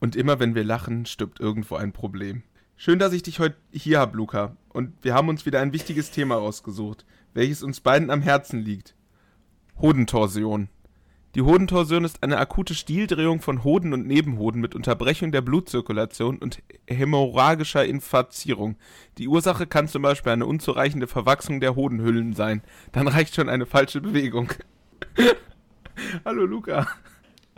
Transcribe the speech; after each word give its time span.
Und 0.00 0.16
immer 0.16 0.40
wenn 0.40 0.54
wir 0.54 0.64
lachen, 0.64 1.06
stirbt 1.06 1.40
irgendwo 1.40 1.76
ein 1.76 1.92
Problem. 1.92 2.42
Schön, 2.76 2.98
dass 2.98 3.12
ich 3.12 3.22
dich 3.22 3.38
heute 3.38 3.56
hier 3.70 4.00
habe, 4.00 4.16
Luca. 4.16 4.56
Und 4.70 4.94
wir 5.02 5.14
haben 5.14 5.28
uns 5.28 5.44
wieder 5.44 5.60
ein 5.60 5.74
wichtiges 5.74 6.10
Thema 6.10 6.36
rausgesucht, 6.36 7.04
welches 7.34 7.62
uns 7.62 7.80
beiden 7.80 8.10
am 8.10 8.22
Herzen 8.22 8.60
liegt. 8.60 8.94
Hodentorsion. 9.80 10.70
Die 11.34 11.42
Hodentorsion 11.42 12.04
ist 12.04 12.22
eine 12.22 12.38
akute 12.38 12.74
Stieldrehung 12.74 13.40
von 13.40 13.62
Hoden 13.62 13.92
und 13.92 14.06
Nebenhoden 14.06 14.60
mit 14.60 14.74
Unterbrechung 14.74 15.30
der 15.30 15.42
Blutzirkulation 15.42 16.38
und 16.38 16.62
hämorrhagischer 16.88 17.84
Infazierung. 17.84 18.76
Die 19.18 19.28
Ursache 19.28 19.66
kann 19.66 19.86
zum 19.86 20.02
Beispiel 20.02 20.32
eine 20.32 20.46
unzureichende 20.46 21.06
Verwachsung 21.06 21.60
der 21.60 21.76
Hodenhüllen 21.76 22.32
sein. 22.32 22.62
Dann 22.92 23.06
reicht 23.06 23.34
schon 23.34 23.48
eine 23.48 23.66
falsche 23.66 24.00
Bewegung. 24.00 24.52
Hallo 26.24 26.46
Luca. 26.46 26.88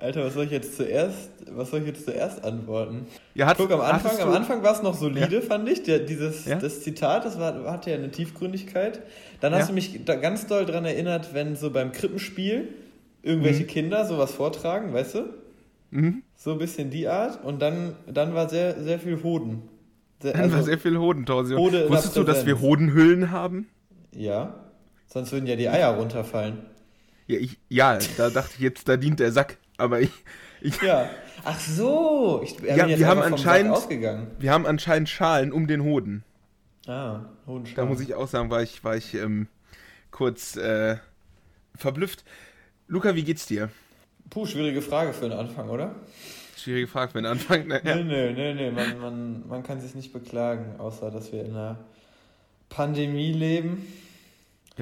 Alter, 0.03 0.25
was 0.25 0.35
soll 0.35 0.45
ich 0.45 0.51
jetzt 0.51 0.77
zuerst, 0.77 1.31
was 1.51 1.71
soll 1.71 1.81
ich 1.81 1.87
jetzt 1.87 2.05
zuerst 2.05 2.45
antworten? 2.45 3.07
Ja, 3.35 3.47
hat, 3.47 3.57
Guck, 3.57 3.71
am 3.71 3.81
Anfang, 3.81 4.19
am 4.21 4.33
Anfang 4.33 4.63
war 4.63 4.73
es 4.75 4.83
noch 4.83 4.95
solide, 4.95 5.37
Ja. 5.37 5.41
fand 5.41 5.69
ich. 5.69 5.83
Der, 5.85 6.01
dieses, 6.01 6.45
Ja. 6.45 6.59
Das 6.59 6.83
Zitat, 6.83 7.25
das 7.25 7.39
war, 7.39 7.71
hatte 7.71 7.91
ja 7.91 7.97
eine 7.97 8.11
Tiefgründigkeit. 8.11 9.01
Dann 9.41 9.55
hast 9.55 9.69
du 9.71 9.73
mich 9.73 10.05
da 10.05 10.17
ganz 10.17 10.47
doll 10.47 10.67
dran 10.67 10.85
erinnert, 10.85 11.35
wenn 11.35 11.57
so 11.57 11.71
beim 11.71 11.93
Krippenspiel 11.93 12.69
irgendwelche 13.23 13.65
Kinder 13.65 14.05
sowas 14.05 14.33
vortragen, 14.33 14.93
weißt 14.93 15.15
du? 15.15 15.25
Mhm. 15.91 16.23
So 16.37 16.53
ein 16.53 16.59
bisschen 16.59 16.91
die 16.91 17.07
Art. 17.09 17.45
Und 17.45 17.63
dann, 17.63 17.95
dann 18.13 18.35
war 18.35 18.49
sehr, 18.49 18.83
sehr 18.83 18.99
viel 18.99 19.23
Hoden. 19.23 19.63
Sehr, 20.21 20.33
Dann 20.33 20.53
war 20.53 20.63
sehr 20.63 20.79
viel 20.79 20.97
Hodentorsion. 20.99 21.59
Hode 21.59 21.77
in 21.79 21.83
der 21.83 21.91
Wusstest 21.91 22.17
du, 22.17 22.23
dass 22.23 22.47
wir. 22.47 22.61
Hodenhüllen 22.61 23.31
haben? 23.31 23.69
ja. 24.13 24.55
Sonst 25.07 25.31
würden 25.33 25.47
ja 25.47 25.57
die 25.57 25.69
Eier 25.69 25.91
runterfallen. 25.91 26.61
Ja, 27.27 27.39
ich, 27.39 27.59
ja, 27.69 27.99
da 28.17 28.31
dachte 28.31 28.53
ich 28.55 28.61
jetzt, 28.61 28.89
da 28.89 28.97
dient 28.97 29.21
der 29.21 29.31
Sack. 29.31 29.59
Aber 29.83 30.01
ich, 30.01 30.11
ich, 30.61 30.81
Ja. 30.81 31.11
Ach 31.45 31.59
so. 31.59 32.41
Ich 32.45 32.57
bin 32.57 32.77
Ja, 32.77 32.87
jetzt 32.87 33.01
wir 33.01 33.09
haben 33.09 33.21
anscheinend- 33.21 33.73
ausgegangen. 33.73 34.29
wir 34.39 34.53
haben 34.53 34.65
anscheinend 34.65 35.09
Schalen 35.09 35.53
um 35.53 35.67
den 35.67 35.83
Hoden. 35.83 36.23
Ah, 36.87 37.21
Hodenschau. 37.47 37.75
Da 37.77 37.85
muss 37.85 38.01
ich 38.01 38.15
auch 38.15 38.29
sagen, 38.29 38.49
war 38.51 38.63
ich, 38.63 38.83
war 38.85 38.97
ich 38.97 39.15
ähm, 39.15 39.49
kurz 40.13 40.57
äh, 40.57 40.97
verblüfft. 41.77 42.25
Luca, 42.87 43.15
wie 43.17 43.25
geht's 43.25 43.47
dir? 43.47 43.71
Puh, 44.31 44.47
schwierige 44.47 44.83
Frage 44.83 45.13
für 45.13 45.29
den 45.29 45.39
Anfang, 45.39 45.69
oder? 45.69 45.95
Schwierige 46.57 46.87
Frage 46.87 47.11
für 47.13 47.19
den 47.19 47.27
Anfang. 47.27 47.67
Ne? 47.67 47.81
Ja. 47.85 47.97
Nö, 47.97 48.05
nö, 48.05 48.33
nö, 48.33 48.55
nö. 48.55 48.71
Man, 48.71 49.01
man, 49.01 49.49
man 49.49 49.63
kann 49.65 49.81
sich 49.81 49.95
nicht 49.97 50.13
beklagen, 50.13 50.77
außer 50.79 51.11
dass 51.11 51.33
wir 51.33 51.45
in 51.45 51.51
einer 51.57 51.79
Pandemie 52.69 53.33
leben. 53.33 53.85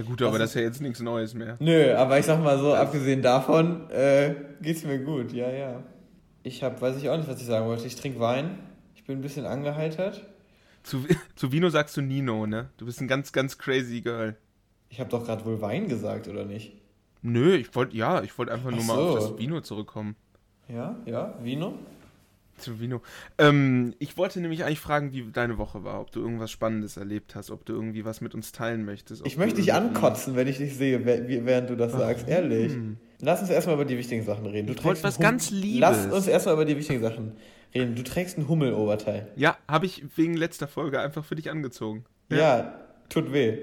Ja 0.00 0.06
gut, 0.08 0.22
aber 0.22 0.32
Das 0.32 0.40
das 0.40 0.50
ist 0.50 0.54
ja 0.56 0.62
jetzt 0.62 0.80
nichts 0.80 1.00
Neues 1.00 1.34
mehr. 1.34 1.56
Nö, 1.60 1.94
aber 1.94 2.18
ich 2.18 2.26
sag 2.26 2.42
mal 2.42 2.58
so, 2.58 2.74
abgesehen 2.74 3.22
davon 3.22 3.88
äh, 3.90 4.34
geht's 4.62 4.84
mir 4.84 4.98
gut, 4.98 5.32
ja, 5.32 5.50
ja. 5.50 5.82
Ich 6.42 6.62
hab, 6.62 6.80
weiß 6.80 6.96
ich 6.96 7.08
auch 7.08 7.16
nicht, 7.16 7.28
was 7.28 7.40
ich 7.40 7.46
sagen 7.46 7.66
wollte. 7.66 7.86
Ich 7.86 7.96
trinke 7.96 8.18
Wein. 8.20 8.58
Ich 8.94 9.04
bin 9.04 9.18
ein 9.18 9.22
bisschen 9.22 9.46
angeheitert. 9.46 10.24
Zu, 10.82 11.04
zu 11.36 11.52
Vino 11.52 11.68
sagst 11.68 11.96
du 11.96 12.00
Nino, 12.00 12.46
ne? 12.46 12.70
Du 12.78 12.86
bist 12.86 13.00
ein 13.00 13.08
ganz, 13.08 13.32
ganz 13.32 13.58
crazy 13.58 14.00
Girl. 14.00 14.36
Ich 14.88 14.98
habe 15.00 15.10
doch 15.10 15.24
gerade 15.24 15.44
wohl 15.44 15.60
Wein 15.60 15.88
gesagt, 15.88 16.28
oder 16.28 16.44
nicht? 16.44 16.72
Nö, 17.22 17.54
ich 17.54 17.74
wollte, 17.74 17.96
ja, 17.96 18.22
ich 18.22 18.36
wollte 18.38 18.52
einfach 18.52 18.70
nur 18.70 18.80
Ach 18.82 18.86
mal 18.86 18.98
auf 18.98 19.20
so. 19.20 19.28
das 19.30 19.38
Vino 19.38 19.60
zurückkommen. 19.60 20.16
Ja, 20.68 20.96
ja, 21.04 21.34
Vino? 21.42 21.74
Zu 22.60 22.80
Vino. 22.80 23.00
Ähm, 23.38 23.94
ich 23.98 24.16
wollte 24.16 24.40
nämlich 24.40 24.64
eigentlich 24.64 24.80
fragen, 24.80 25.12
wie 25.12 25.30
deine 25.32 25.58
Woche 25.58 25.84
war, 25.84 26.00
ob 26.00 26.12
du 26.12 26.20
irgendwas 26.20 26.50
Spannendes 26.50 26.96
erlebt 26.96 27.34
hast, 27.34 27.50
ob 27.50 27.64
du 27.64 27.72
irgendwie 27.72 28.04
was 28.04 28.20
mit 28.20 28.34
uns 28.34 28.52
teilen 28.52 28.84
möchtest. 28.84 29.26
Ich 29.26 29.36
möchte 29.36 29.60
dich 29.60 29.72
ankotzen, 29.72 30.36
wenn 30.36 30.46
ich 30.46 30.58
dich 30.58 30.76
sehe, 30.76 31.04
während 31.04 31.70
du 31.70 31.76
das 31.76 31.92
sagst. 31.92 32.28
Ehrlich. 32.28 32.72
Lass 33.20 33.40
uns 33.40 33.50
erstmal 33.50 33.74
über 33.74 33.84
die 33.84 33.98
wichtigen 33.98 34.24
Sachen 34.24 34.46
reden. 34.46 34.66
Du 34.66 34.72
Ich 34.72 34.80
trägst 34.80 35.04
was 35.04 35.18
ganz 35.18 35.50
Liebes. 35.50 35.80
Lass 35.80 36.06
uns 36.06 36.26
erstmal 36.26 36.54
über 36.54 36.64
die 36.64 36.76
wichtigen 36.76 37.02
Sachen 37.02 37.32
reden. 37.74 37.94
Du 37.94 38.02
trägst 38.02 38.38
ein 38.38 38.48
Hummeloberteil. 38.48 39.28
Ja, 39.36 39.56
habe 39.68 39.86
ich 39.86 40.04
wegen 40.16 40.34
letzter 40.34 40.68
Folge 40.68 41.00
einfach 41.00 41.24
für 41.24 41.36
dich 41.36 41.50
angezogen. 41.50 42.04
Ja, 42.30 42.80
tut 43.08 43.32
weh. 43.32 43.58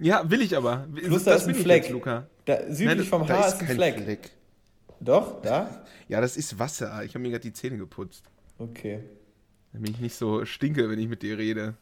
Ja, 0.00 0.28
will 0.30 0.42
ich 0.42 0.56
aber. 0.56 0.86
Plus 0.94 1.24
da 1.24 1.34
ist 1.34 1.48
ein 1.48 1.54
Fleck. 1.54 1.84
Jetzt, 1.84 1.92
Luca. 1.92 2.26
Da, 2.44 2.58
südlich 2.68 2.86
Nein, 2.86 3.04
vom 3.04 3.26
da 3.26 3.38
Haar 3.38 3.48
ist 3.48 3.60
ein 3.60 3.66
kein 3.66 3.76
Fleck. 3.76 4.30
Doch, 5.00 5.42
da? 5.42 5.84
Ja, 6.08 6.20
das 6.20 6.36
ist 6.36 6.58
Wasser. 6.58 7.04
Ich 7.04 7.14
habe 7.14 7.20
mir 7.20 7.30
gerade 7.30 7.42
die 7.42 7.52
Zähne 7.52 7.78
geputzt. 7.78 8.24
Okay. 8.58 9.04
Damit 9.72 9.90
ich 9.90 10.00
nicht 10.00 10.14
so 10.14 10.44
stinke, 10.44 10.88
wenn 10.90 10.98
ich 10.98 11.08
mit 11.08 11.22
dir 11.22 11.38
rede. 11.38 11.74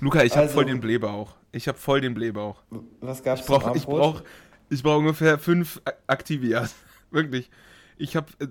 Luca, 0.00 0.22
ich 0.22 0.32
habe 0.32 0.42
Also- 0.42 0.54
voll 0.54 0.64
den 0.64 0.80
Blähbauch. 0.80 1.36
Ich 1.52 1.68
habe 1.68 1.78
voll 1.78 2.00
den 2.00 2.14
Blähbauch. 2.14 2.62
Was 3.00 3.22
gab's 3.22 3.40
Ich 3.42 3.46
brauche 3.46 3.76
ich 3.76 3.84
brauch, 3.86 4.00
Abendbrot? 4.16 4.24
ich 4.70 4.82
brauch 4.82 4.98
ungefähr 4.98 5.38
fünf 5.38 5.80
A- 5.84 5.92
Activias. 6.12 6.74
Wirklich. 7.10 7.50
Ich 7.96 8.16
habe 8.16 8.26
äh, 8.38 8.46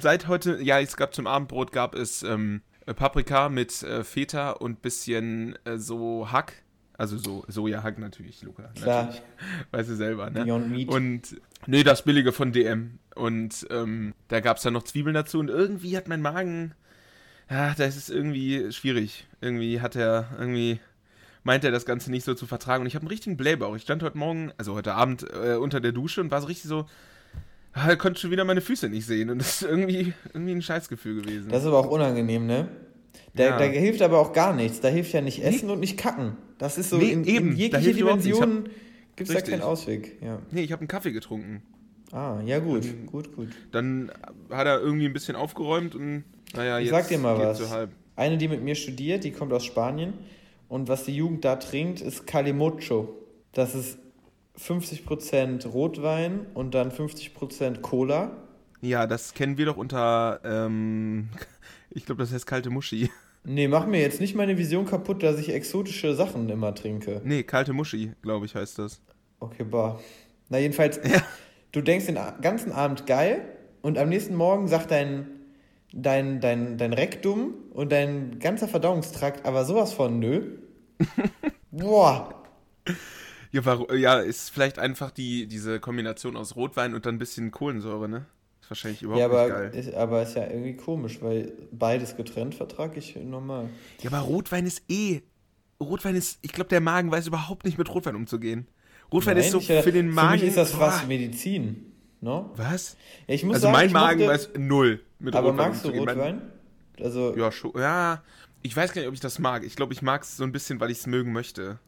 seit 0.00 0.28
heute, 0.28 0.62
ja, 0.62 0.80
es 0.80 0.96
gab 0.96 1.14
zum 1.14 1.26
Abendbrot 1.26 1.72
gab 1.72 1.94
es 1.94 2.22
ähm, 2.22 2.62
äh, 2.86 2.94
Paprika 2.94 3.48
mit 3.48 3.82
äh, 3.82 4.02
Feta 4.04 4.50
und 4.52 4.82
bisschen 4.82 5.58
äh, 5.64 5.78
so 5.78 6.30
Hack. 6.30 6.52
Also 6.96 7.16
so 7.16 7.44
Sojahack 7.46 7.98
natürlich, 7.98 8.42
Luca. 8.42 8.64
Klar. 8.74 9.04
Natürlich. 9.04 9.22
Weißt 9.70 9.88
du 9.90 9.94
selber, 9.96 10.30
ne? 10.30 10.44
Beyond 10.44 10.70
Meat. 10.70 10.88
Und 10.88 11.40
nee, 11.66 11.84
das 11.84 12.02
billige 12.04 12.32
von 12.32 12.50
DM. 12.52 12.98
Und 13.14 13.66
ähm, 13.70 14.14
da 14.28 14.40
gab 14.40 14.56
es 14.56 14.64
dann 14.64 14.72
noch 14.72 14.82
Zwiebeln 14.82 15.14
dazu 15.14 15.38
und 15.38 15.48
irgendwie 15.48 15.96
hat 15.96 16.08
mein 16.08 16.22
Magen. 16.22 16.74
Ja, 17.50 17.74
das 17.76 17.96
ist 17.96 18.10
irgendwie 18.10 18.70
schwierig. 18.72 19.26
Irgendwie 19.40 19.80
hat 19.80 19.96
er, 19.96 20.28
irgendwie 20.38 20.80
meint 21.44 21.64
er 21.64 21.70
das 21.70 21.86
Ganze 21.86 22.10
nicht 22.10 22.24
so 22.24 22.34
zu 22.34 22.46
vertragen. 22.46 22.82
Und 22.82 22.86
ich 22.88 22.94
habe 22.94 23.04
einen 23.04 23.08
richtigen 23.10 23.36
Blähbauch. 23.36 23.74
Ich 23.76 23.82
stand 23.82 24.02
heute 24.02 24.18
Morgen, 24.18 24.52
also 24.58 24.74
heute 24.74 24.94
Abend, 24.94 25.24
äh, 25.32 25.54
unter 25.54 25.80
der 25.80 25.92
Dusche 25.92 26.20
und 26.20 26.30
war 26.30 26.40
so 26.40 26.46
richtig 26.46 26.68
so. 26.68 26.84
Ah, 27.72 27.94
konnte 27.96 28.20
schon 28.20 28.30
wieder 28.30 28.44
meine 28.44 28.60
Füße 28.60 28.88
nicht 28.88 29.06
sehen. 29.06 29.30
Und 29.30 29.38
das 29.38 29.62
ist 29.62 29.68
irgendwie, 29.70 30.12
irgendwie 30.34 30.52
ein 30.52 30.62
Scheißgefühl 30.62 31.22
gewesen. 31.22 31.48
Das 31.50 31.62
ist 31.62 31.68
aber 31.68 31.78
auch 31.78 31.88
unangenehm, 31.90 32.46
ne? 32.46 32.68
Da, 33.34 33.44
Ja. 33.44 33.58
da 33.58 33.64
hilft 33.64 34.02
aber 34.02 34.18
auch 34.18 34.32
gar 34.32 34.54
nichts. 34.54 34.80
Da 34.80 34.88
hilft 34.88 35.12
ja 35.12 35.20
nicht 35.20 35.42
Essen 35.42 35.70
und 35.70 35.80
nicht 35.80 35.96
Kacken. 35.96 36.36
Das 36.58 36.76
ist 36.76 36.90
so 36.90 36.96
Nee, 36.98 37.12
in, 37.12 37.24
eben. 37.24 37.56
in 37.56 37.72
hab- 37.72 37.82
Dimension 37.82 38.68
gibt 39.16 39.30
es 39.30 39.34
da 39.36 39.40
keinen 39.42 39.62
Ausweg. 39.62 40.20
Ja. 40.22 40.40
nee, 40.50 40.62
ich 40.62 40.72
habe 40.72 40.80
einen 40.80 40.88
Kaffee 40.88 41.12
getrunken. 41.12 41.62
Ah, 42.12 42.40
ja 42.44 42.58
gut, 42.58 42.84
Ähm, 42.86 43.06
gut, 43.06 43.34
gut. 43.36 43.48
Dann 43.72 44.10
hat 44.50 44.66
er 44.66 44.80
irgendwie 44.80 45.06
ein 45.06 45.12
bisschen 45.12 45.36
aufgeräumt 45.36 45.94
und 45.94 46.24
naja, 46.54 46.78
Ich 46.78 46.86
jetzt 46.86 46.94
sag 46.94 47.08
dir 47.08 47.18
mal 47.18 47.38
was. 47.38 47.60
Eine, 48.16 48.38
die 48.38 48.48
mit 48.48 48.62
mir 48.62 48.74
studiert, 48.74 49.24
die 49.24 49.30
kommt 49.30 49.52
aus 49.52 49.64
Spanien. 49.64 50.14
Und 50.68 50.88
was 50.88 51.04
die 51.04 51.14
Jugend 51.14 51.44
da 51.44 51.56
trinkt, 51.56 52.00
ist 52.00 52.26
Calimocho. 52.26 53.08
Das 53.52 53.74
ist 53.74 53.98
50% 54.58 55.66
Rotwein 55.68 56.46
und 56.54 56.74
dann 56.74 56.90
50% 56.90 57.80
Cola. 57.80 58.32
Ja, 58.80 59.06
das 59.06 59.34
kennen 59.34 59.56
wir 59.58 59.66
doch 59.66 59.76
unter, 59.76 60.40
ähm, 60.44 61.28
ich 61.90 62.06
glaube, 62.06 62.22
das 62.22 62.32
heißt 62.32 62.46
kalte 62.46 62.70
Muschi. 62.70 63.10
Nee, 63.44 63.68
mach 63.68 63.86
mir 63.86 64.00
jetzt 64.00 64.20
nicht 64.20 64.34
meine 64.34 64.58
Vision 64.58 64.84
kaputt, 64.84 65.22
dass 65.22 65.38
ich 65.38 65.48
exotische 65.50 66.14
Sachen 66.14 66.50
immer 66.50 66.74
trinke. 66.74 67.22
Nee, 67.24 67.44
kalte 67.44 67.72
Muschi, 67.72 68.12
glaube 68.20 68.44
ich, 68.44 68.54
heißt 68.54 68.78
das. 68.80 69.00
Okay, 69.38 69.64
bah. 69.64 69.98
Na, 70.50 70.58
jedenfalls, 70.58 71.00
du 71.72 71.80
denkst 71.82 72.06
den 72.06 72.18
ganzen 72.40 72.72
Abend 72.72 73.06
geil 73.06 73.42
und 73.82 73.98
am 73.98 74.08
nächsten 74.08 74.34
Morgen 74.34 74.68
sagt 74.68 74.90
dein, 74.90 75.28
dein, 75.92 76.40
dein, 76.40 76.78
dein 76.78 76.92
Rektum 76.92 77.54
und 77.72 77.92
dein 77.92 78.38
ganzer 78.38 78.68
Verdauungstrakt 78.68 79.46
aber 79.46 79.64
sowas 79.64 79.92
von 79.92 80.18
nö. 80.18 80.58
Boah. 81.70 82.34
Ja, 83.52 83.64
war, 83.64 83.94
ja, 83.94 84.20
ist 84.20 84.50
vielleicht 84.50 84.78
einfach 84.78 85.10
die, 85.10 85.46
diese 85.46 85.80
Kombination 85.80 86.36
aus 86.36 86.56
Rotwein 86.56 86.94
und 86.94 87.06
dann 87.06 87.16
ein 87.16 87.18
bisschen 87.18 87.50
Kohlensäure, 87.50 88.08
ne? 88.08 88.26
Ist 88.60 88.70
wahrscheinlich 88.70 89.02
überhaupt 89.02 89.20
Ja, 89.20 89.28
nicht 89.28 89.36
aber 89.38 89.48
geil. 89.48 89.74
ist, 89.74 89.94
aber 89.94 90.22
ist 90.22 90.34
ja 90.36 90.46
irgendwie 90.46 90.76
komisch, 90.76 91.22
weil 91.22 91.52
beides 91.72 92.16
getrennt 92.16 92.54
vertrage 92.54 92.98
ich 92.98 93.16
normal. 93.16 93.70
Ja, 94.02 94.10
aber 94.10 94.20
Rotwein 94.20 94.66
ist 94.66 94.82
eh. 94.90 95.22
Rotwein 95.80 96.16
ist, 96.16 96.38
ich 96.42 96.52
glaube, 96.52 96.68
der 96.68 96.80
Magen 96.80 97.10
weiß 97.10 97.26
überhaupt 97.28 97.64
nicht 97.64 97.78
mit 97.78 97.88
Rotwein 97.94 98.16
umzugehen. 98.16 98.66
Rotwein 99.12 99.36
ist 99.38 99.50
so 99.50 99.58
ich, 99.58 99.70
äh, 99.70 99.82
für 99.82 99.92
den 99.92 100.10
Magen. 100.10 100.38
Für 100.38 100.44
mich 100.44 100.48
ist 100.50 100.56
das 100.58 100.72
boah. 100.72 100.78
fast 100.90 101.08
Medizin. 101.08 101.92
No? 102.20 102.50
Was? 102.56 102.96
Ja, 103.26 103.34
ich 103.34 103.44
muss 103.44 103.54
Also 103.56 103.66
sagen, 103.68 103.76
mein 103.76 103.92
Magen 103.92 104.20
mochte- 104.20 104.32
weiß 104.32 104.50
null 104.58 105.00
mit 105.18 105.34
Aber 105.34 105.50
Rotwein 105.50 105.68
magst 105.68 105.84
du 105.84 105.88
Rotwein? 105.90 106.42
Also, 107.00 107.36
Ja, 107.36 107.52
schon. 107.52 107.72
Ja, 107.76 108.22
ich 108.62 108.76
weiß 108.76 108.92
gar 108.92 109.00
nicht, 109.02 109.08
ob 109.08 109.14
ich 109.14 109.20
das 109.20 109.38
mag. 109.38 109.64
Ich 109.64 109.76
glaube, 109.76 109.92
ich 109.92 110.02
mag 110.02 110.22
es 110.22 110.36
so 110.36 110.42
ein 110.44 110.50
bisschen, 110.52 110.80
weil 110.80 110.90
ich 110.90 110.98
es 110.98 111.06
mögen 111.06 111.32
möchte. 111.32 111.78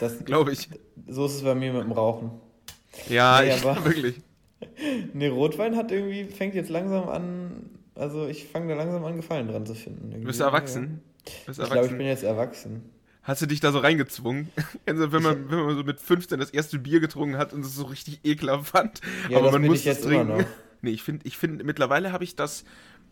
das, 0.00 0.18
Glaube 0.24 0.52
ich. 0.52 0.68
so 1.06 1.26
ist 1.26 1.34
es 1.36 1.42
bei 1.42 1.54
mir 1.54 1.72
mit 1.72 1.82
dem 1.82 1.92
Rauchen. 1.92 2.32
Ja, 3.08 3.40
Nee, 3.40 3.54
ich, 3.54 3.64
aber- 3.64 3.84
wirklich. 3.84 4.20
Nee, 5.12 5.28
Rotwein 5.28 5.76
hat 5.76 5.92
irgendwie, 5.92 6.24
fängt 6.24 6.56
jetzt 6.56 6.68
langsam 6.70 7.08
an, 7.08 7.70
also 7.94 8.26
ich 8.26 8.46
fange 8.48 8.68
da 8.68 8.74
langsam 8.74 9.04
an, 9.04 9.16
Gefallen 9.16 9.46
dran 9.46 9.64
zu 9.64 9.74
finden. 9.74 10.10
Du 10.10 10.26
bist 10.26 10.40
erwachsen. 10.40 11.00
Du 11.24 11.30
bist 11.46 11.58
Ja. 11.60 11.64
Ich 11.66 11.70
glaube, 11.70 11.86
ich 11.86 11.96
bin 11.96 12.06
jetzt 12.08 12.24
erwachsen. 12.24 12.82
Hast 13.28 13.42
du 13.42 13.46
dich 13.46 13.60
da 13.60 13.70
so 13.72 13.78
reingezwungen? 13.78 14.48
Also 14.86 15.12
wenn 15.12 15.22
man, 15.22 15.50
wenn 15.50 15.58
man 15.58 15.76
so 15.76 15.84
mit 15.84 16.00
15 16.00 16.40
das 16.40 16.50
erste 16.50 16.78
Bier 16.78 16.98
getrunken 16.98 17.36
hat 17.36 17.52
und 17.52 17.60
es 17.64 17.74
so 17.74 17.84
richtig 17.84 18.20
ekelhaft 18.24 18.70
fand, 18.70 19.00
Ja, 19.28 19.38
aber 19.38 19.52
man 19.52 19.66
muss 19.66 19.80
es 19.80 19.84
jetzt 19.84 20.02
trinken. 20.04 20.28
noch. 20.28 20.44
Nee, 20.80 20.90
ich 20.90 21.02
finde, 21.02 21.26
ich 21.26 21.36
finde, 21.36 21.64
mittlerweile 21.64 22.12
habe 22.12 22.22
ich 22.22 22.36
das, 22.36 22.64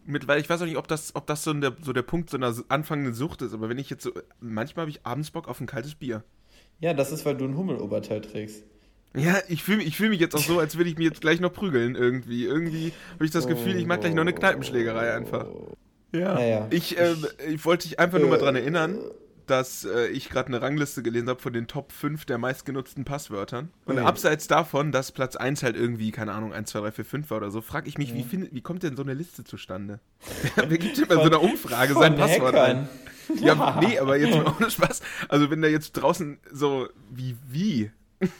mittlerweile, 0.05 0.41
ich 0.41 0.49
weiß 0.49 0.63
auch 0.63 0.67
nicht, 0.67 0.77
ob 0.77 0.87
das, 0.87 1.17
ob 1.17 1.27
das 1.27 1.43
so 1.43 1.53
der, 1.53 1.77
so 1.83 1.93
der 1.93 2.03
Punkt 2.03 2.31
so 2.31 2.37
einer 2.37 2.55
anfangenden 2.69 3.13
Sucht 3.13 3.43
ist, 3.43 3.53
aber 3.53 3.69
wenn 3.69 3.79
ich 3.79 3.91
jetzt 3.91 4.05
so, 4.05 4.13
manchmal 4.41 4.85
habe 4.85 4.91
ich 4.91 5.05
abends 5.05 5.33
Bock 5.33 5.49
auf 5.49 5.61
ein 5.61 5.67
kaltes 5.67 5.97
Bier. 5.97 6.23
Ja, 6.81 6.95
das 6.95 7.11
ist, 7.11 7.27
weil 7.27 7.37
du 7.37 7.45
ein 7.45 7.57
Hummeloberteil 7.57 8.21
trägst. 8.21 8.63
Ja, 9.17 9.39
ich 9.49 9.65
fühle 9.65 9.83
ich 9.83 9.97
fühl 9.97 10.11
mich 10.11 10.21
jetzt 10.21 10.37
auch 10.37 10.43
so, 10.43 10.61
als 10.61 10.77
würde 10.77 10.91
ich 10.91 10.97
mich 10.97 11.07
jetzt 11.09 11.21
gleich 11.21 11.41
noch 11.41 11.53
prügeln 11.53 11.97
irgendwie. 11.97 12.45
Irgendwie 12.45 12.93
habe 13.15 13.25
ich 13.25 13.33
das 13.33 13.49
Gefühl, 13.49 13.77
ich 13.77 13.87
mache 13.87 14.01
gleich 14.01 14.15
noch 14.15 14.23
eine 14.23 14.33
Kneipenschlägerei 14.33 15.13
einfach. 15.15 15.47
Ja. 16.13 16.35
Naja. 16.35 16.67
Ich, 16.71 16.97
äh, 16.99 17.15
ich 17.49 17.65
wollte 17.65 17.89
dich 17.89 17.99
einfach 17.99 18.19
nur 18.21 18.29
mal 18.29 18.39
dran 18.39 18.55
erinnern, 18.55 18.99
dass 19.47 19.85
äh, 19.85 20.07
ich 20.09 20.29
gerade 20.31 20.49
eine 20.49 20.61
Rangliste 20.63 21.03
gelesen 21.03 21.29
habe 21.29 21.41
von 21.41 21.53
den 21.53 21.67
Top 21.67 21.93
5 21.93 22.25
der 22.25 22.39
meistgenutzten 22.39 23.05
Passwörtern. 23.05 23.71
Und 23.85 23.97
Okay. 23.99 24.07
abseits 24.07 24.47
davon, 24.49 24.93
dass 24.93 25.13
Platz 25.13 25.37
1 25.37 25.63
halt 25.63 25.77
irgendwie, 25.77 26.11
keine 26.11 26.33
Ahnung, 26.33 26.53
1, 26.53 26.71
2, 26.71 26.81
3, 26.81 26.93
4, 26.93 27.05
5 27.05 27.31
war 27.31 27.39
oder 27.39 27.51
so, 27.51 27.61
frage 27.61 27.89
ich 27.89 27.99
mich, 27.99 28.13
Mhm. 28.13 28.17
wie, 28.19 28.23
find, 28.25 28.55
wie 28.55 28.61
kommt 28.63 28.83
denn 28.83 28.97
so 28.97 29.03
eine 29.03 29.15
Liste 29.15 29.45
zustande? 29.45 30.01
Wer 30.57 30.79
gibt 30.79 30.99
denn 30.99 31.07
bei 31.09 31.15
so 31.17 31.21
einer 31.23 31.41
Umfrage 31.43 31.95
sein 31.95 32.17
Passwort 32.17 32.55
Hackern. 32.55 32.89
ein? 33.29 33.39
Ja, 33.41 33.81
nee, 33.81 33.99
aber 33.99 34.17
jetzt 34.17 34.37
mal 34.37 34.55
ohne 34.59 34.71
Spaß. 34.71 35.03
Also 35.29 35.51
wenn 35.51 35.61
da 35.61 35.67
jetzt 35.69 35.93
draußen 35.93 36.39
so, 36.53 36.89
wie, 37.11 37.37
wie? 37.49 37.91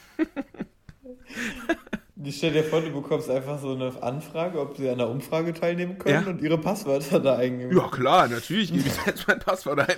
Ich 2.23 2.37
stell 2.37 2.51
dir 2.51 2.63
vor, 2.63 2.81
du 2.81 2.89
bekommst 2.91 3.29
einfach 3.29 3.59
so 3.61 3.73
eine 3.75 4.01
Anfrage, 4.01 4.59
ob 4.59 4.75
sie 4.75 4.89
an 4.89 4.97
der 4.97 5.07
Umfrage 5.07 5.53
teilnehmen 5.53 5.97
können 5.99 6.23
Ja. 6.25 6.29
und 6.31 6.41
ihre 6.41 6.57
Passwörter 6.57 7.19
da 7.19 7.35
eingeben. 7.37 7.75
Ja, 7.77 7.87
klar, 7.89 8.27
natürlich 8.27 8.71
gebe 8.73 8.87
ich 8.87 9.05
jetzt 9.05 9.27
mein 9.27 9.39
Passwort 9.39 9.79
ein. 9.81 9.95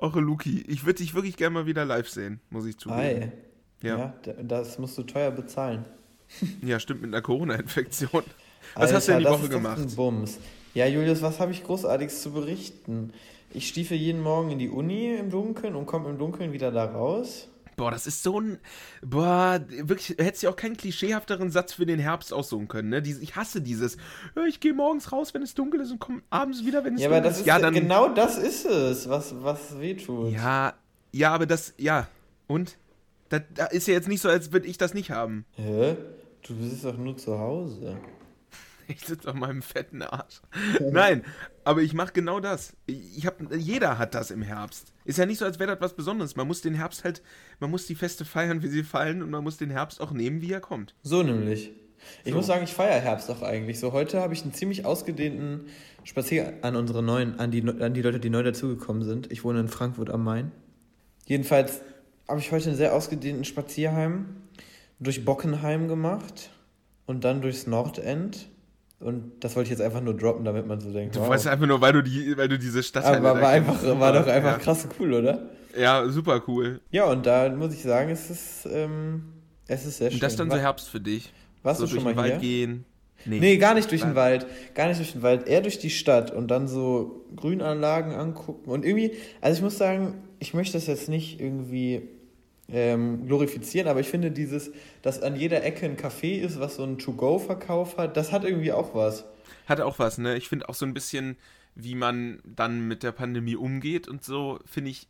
Och, 0.00 0.14
Luki, 0.16 0.64
ich 0.66 0.86
würde 0.86 0.98
dich 0.98 1.14
wirklich 1.14 1.36
gerne 1.36 1.54
mal 1.54 1.66
wieder 1.66 1.84
live 1.84 2.08
sehen, 2.08 2.40
muss 2.50 2.66
ich 2.66 2.78
zugeben. 2.78 3.00
Ei. 3.00 3.32
Ja. 3.82 3.98
Ja. 3.98 4.14
das 4.42 4.78
musst 4.78 4.96
du 4.98 5.02
teuer 5.02 5.30
bezahlen. 5.30 5.84
Ja, 6.62 6.78
stimmt, 6.78 7.02
mit 7.02 7.12
einer 7.12 7.22
Corona-Infektion. 7.22 8.22
Was 8.76 8.92
hast 8.92 9.08
du 9.08 9.12
denn 9.12 9.18
die 9.20 9.24
das 9.24 9.40
Woche 9.40 9.48
gemacht? 9.48 9.78
Ein 9.78 9.94
Bums. 9.96 10.38
Ja, 10.74 10.86
Julius, 10.86 11.22
was 11.22 11.40
habe 11.40 11.50
ich 11.50 11.64
großartiges 11.64 12.22
zu 12.22 12.30
berichten? 12.30 13.12
Ich 13.52 13.66
stiefel 13.66 13.96
jeden 13.96 14.22
Morgen 14.22 14.52
in 14.52 14.60
die 14.60 14.68
Uni 14.68 15.16
im 15.16 15.28
Dunkeln 15.28 15.74
und 15.74 15.86
komme 15.86 16.08
im 16.08 16.18
Dunkeln 16.18 16.52
wieder 16.52 16.70
da 16.70 16.84
raus. 16.84 17.48
Boah, 17.80 17.90
das 17.90 18.06
ist 18.06 18.22
so 18.22 18.38
ein. 18.38 18.58
Boah, 19.02 19.58
wirklich, 19.68 20.10
hättest 20.18 20.42
du 20.42 20.48
auch 20.50 20.56
keinen 20.56 20.76
klischeehafteren 20.76 21.50
Satz 21.50 21.72
für 21.72 21.86
den 21.86 21.98
Herbst 21.98 22.30
aussuchen 22.32 22.68
können, 22.68 22.90
ne? 22.90 23.00
Dies, 23.00 23.18
ich 23.20 23.36
hasse 23.36 23.62
dieses. 23.62 23.96
"Ja, 24.36 24.44
Ich 24.44 24.60
gehe 24.60 24.74
morgens 24.74 25.12
raus, 25.12 25.32
wenn 25.32 25.40
es 25.42 25.54
dunkel 25.54 25.80
ist 25.80 25.90
und 25.90 25.98
komme 25.98 26.20
abends 26.28 26.64
wieder, 26.66 26.84
wenn 26.84 26.96
es 26.96 27.00
Ja, 27.00 27.06
aber 27.08 27.16
dunkel 27.16 27.30
das 27.30 27.40
ist 27.40 27.46
Ja, 27.46 27.58
dann. 27.58 27.72
genau 27.72 28.08
das 28.10 28.36
ist 28.36 28.66
es, 28.66 29.08
was, 29.08 29.34
was 29.42 29.80
wehtut. 29.80 30.30
Ja, 30.32 30.74
ja, 31.12 31.32
aber 31.32 31.46
das. 31.46 31.72
Ja. 31.78 32.06
Und? 32.46 32.76
Das, 33.30 33.42
da 33.54 33.66
ist 33.66 33.86
ja 33.88 33.94
jetzt 33.94 34.08
nicht 34.08 34.20
so, 34.20 34.28
als 34.28 34.52
würde 34.52 34.66
ich 34.66 34.76
das 34.76 34.92
nicht 34.92 35.10
haben. 35.10 35.46
Hä? 35.52 35.96
Du 36.46 36.54
bist 36.56 36.84
doch 36.84 36.96
nur 36.98 37.16
zu 37.16 37.38
Hause. 37.38 37.96
Ich 38.90 39.06
sitze 39.06 39.28
auf 39.28 39.34
meinem 39.34 39.62
fetten 39.62 40.02
Arsch. 40.02 40.40
Nein, 40.80 41.22
aber 41.64 41.80
ich 41.82 41.94
mache 41.94 42.12
genau 42.12 42.40
das. 42.40 42.74
Ich 42.86 43.24
hab, 43.24 43.36
jeder 43.54 43.98
hat 43.98 44.14
das 44.14 44.30
im 44.30 44.42
Herbst. 44.42 44.92
Ist 45.04 45.18
ja 45.18 45.26
nicht 45.26 45.38
so, 45.38 45.44
als 45.44 45.58
wäre 45.58 45.70
das 45.72 45.80
was 45.80 45.94
Besonderes. 45.94 46.34
Man 46.34 46.46
muss 46.48 46.60
den 46.60 46.74
Herbst 46.74 47.04
halt, 47.04 47.22
man 47.60 47.70
muss 47.70 47.86
die 47.86 47.94
Feste 47.94 48.24
feiern, 48.24 48.62
wie 48.62 48.68
sie 48.68 48.82
fallen 48.82 49.22
und 49.22 49.30
man 49.30 49.44
muss 49.44 49.56
den 49.58 49.70
Herbst 49.70 50.00
auch 50.00 50.10
nehmen, 50.10 50.42
wie 50.42 50.52
er 50.52 50.60
kommt. 50.60 50.94
So 51.02 51.22
nämlich. 51.22 51.70
Ich 52.24 52.30
So. 52.30 52.36
muss 52.36 52.46
sagen, 52.46 52.64
ich 52.64 52.72
feiere 52.72 53.00
Herbst 53.00 53.30
auch 53.30 53.42
eigentlich. 53.42 53.78
So 53.78 53.92
heute 53.92 54.20
habe 54.20 54.34
ich 54.34 54.42
einen 54.42 54.54
ziemlich 54.54 54.84
ausgedehnten 54.84 55.66
Spaziergang 56.02 56.54
an 56.62 56.74
unsere 56.76 57.02
neuen, 57.02 57.38
an 57.38 57.50
die, 57.50 57.62
an 57.62 57.94
die 57.94 58.02
Leute, 58.02 58.18
die 58.20 58.30
neu 58.30 58.42
dazugekommen 58.42 59.02
sind. 59.04 59.30
Ich 59.30 59.44
wohne 59.44 59.60
in 59.60 59.68
Frankfurt 59.68 60.10
am 60.10 60.24
Main. 60.24 60.50
Jedenfalls 61.26 61.80
habe 62.26 62.40
ich 62.40 62.50
heute 62.50 62.68
einen 62.70 62.76
sehr 62.76 62.94
ausgedehnten 62.94 63.44
Spazierheim 63.44 64.26
durch 64.98 65.24
Bockenheim 65.24 65.88
gemacht 65.88 66.50
und 67.06 67.24
dann 67.24 67.42
durchs 67.42 67.66
Nordend. 67.66 68.48
Und 69.00 69.32
das 69.40 69.56
wollte 69.56 69.68
ich 69.68 69.70
jetzt 69.70 69.80
einfach 69.80 70.02
nur 70.02 70.14
droppen, 70.14 70.44
damit 70.44 70.66
man 70.66 70.78
so 70.80 70.92
denkt. 70.92 71.16
Du 71.16 71.20
wow. 71.20 71.30
weißt 71.30 71.46
einfach 71.46 71.66
nur, 71.66 71.80
weil 71.80 71.94
du 71.94 72.02
die, 72.02 72.36
weil 72.36 72.48
du 72.48 72.58
diese 72.58 72.82
Stadt 72.82 73.04
Aber 73.04 73.40
war, 73.40 73.48
einfach, 73.48 73.82
war 73.98 74.12
doch 74.12 74.26
einfach 74.26 74.52
ja. 74.52 74.58
krass 74.58 74.86
cool, 74.98 75.14
oder? 75.14 75.48
Ja, 75.78 76.06
super 76.08 76.42
cool. 76.46 76.80
Ja, 76.90 77.04
und 77.04 77.24
da 77.24 77.48
muss 77.48 77.72
ich 77.72 77.82
sagen, 77.82 78.10
es 78.10 78.28
ist, 78.28 78.68
ähm, 78.70 79.22
es 79.66 79.86
ist 79.86 79.98
sehr 79.98 80.10
schön. 80.10 80.16
Und 80.16 80.22
das 80.22 80.36
dann 80.36 80.50
so 80.50 80.56
Herbst 80.58 80.88
für 80.88 81.00
dich. 81.00 81.32
Warst 81.62 81.80
so 81.80 81.86
du 81.86 81.94
schon 81.94 82.04
durch 82.04 82.14
mal 82.14 82.22
den 82.22 82.24
hier? 82.24 82.32
Wald 82.34 82.42
gehen. 82.42 82.84
Nee, 83.24 83.56
gar 83.58 83.74
nicht 83.74 83.90
durch 83.90 84.02
den. 84.02 84.14
Wald. 84.14 84.46
Gar 84.74 84.88
nicht 84.88 84.98
durch 84.98 85.12
den 85.12 85.22
Wald. 85.22 85.46
Eher 85.46 85.60
durch 85.60 85.78
die 85.78 85.90
Stadt 85.90 86.30
und 86.30 86.48
dann 86.48 86.68
so 86.68 87.26
Grünanlagen 87.36 88.14
angucken. 88.14 88.70
Und 88.70 88.84
irgendwie, 88.84 89.12
also 89.40 89.56
ich 89.56 89.62
muss 89.62 89.78
sagen, 89.78 90.22
ich 90.38 90.54
möchte 90.54 90.74
das 90.74 90.86
jetzt 90.86 91.08
nicht 91.08 91.40
irgendwie 91.40 92.08
ähm, 92.72 93.26
glorifizieren, 93.26 93.88
aber 93.88 94.00
ich 94.00 94.08
finde 94.08 94.30
dieses, 94.30 94.70
dass 95.02 95.22
an 95.22 95.36
jeder 95.36 95.64
Ecke 95.64 95.86
ein 95.86 95.96
Café 95.96 96.40
ist, 96.40 96.60
was 96.60 96.76
so 96.76 96.82
einen 96.82 96.98
To-Go-Verkauf 96.98 97.96
hat, 97.96 98.16
das 98.16 98.32
hat 98.32 98.44
irgendwie 98.44 98.72
auch 98.72 98.94
was. 98.94 99.24
Hat 99.66 99.80
auch 99.80 99.98
was, 99.98 100.18
ne? 100.18 100.36
Ich 100.36 100.48
finde 100.48 100.68
auch 100.68 100.74
so 100.74 100.86
ein 100.86 100.94
bisschen, 100.94 101.36
wie 101.74 101.94
man 101.94 102.40
dann 102.44 102.86
mit 102.86 103.02
der 103.02 103.12
Pandemie 103.12 103.56
umgeht 103.56 104.08
und 104.08 104.24
so, 104.24 104.58
finde 104.64 104.90
ich, 104.90 105.08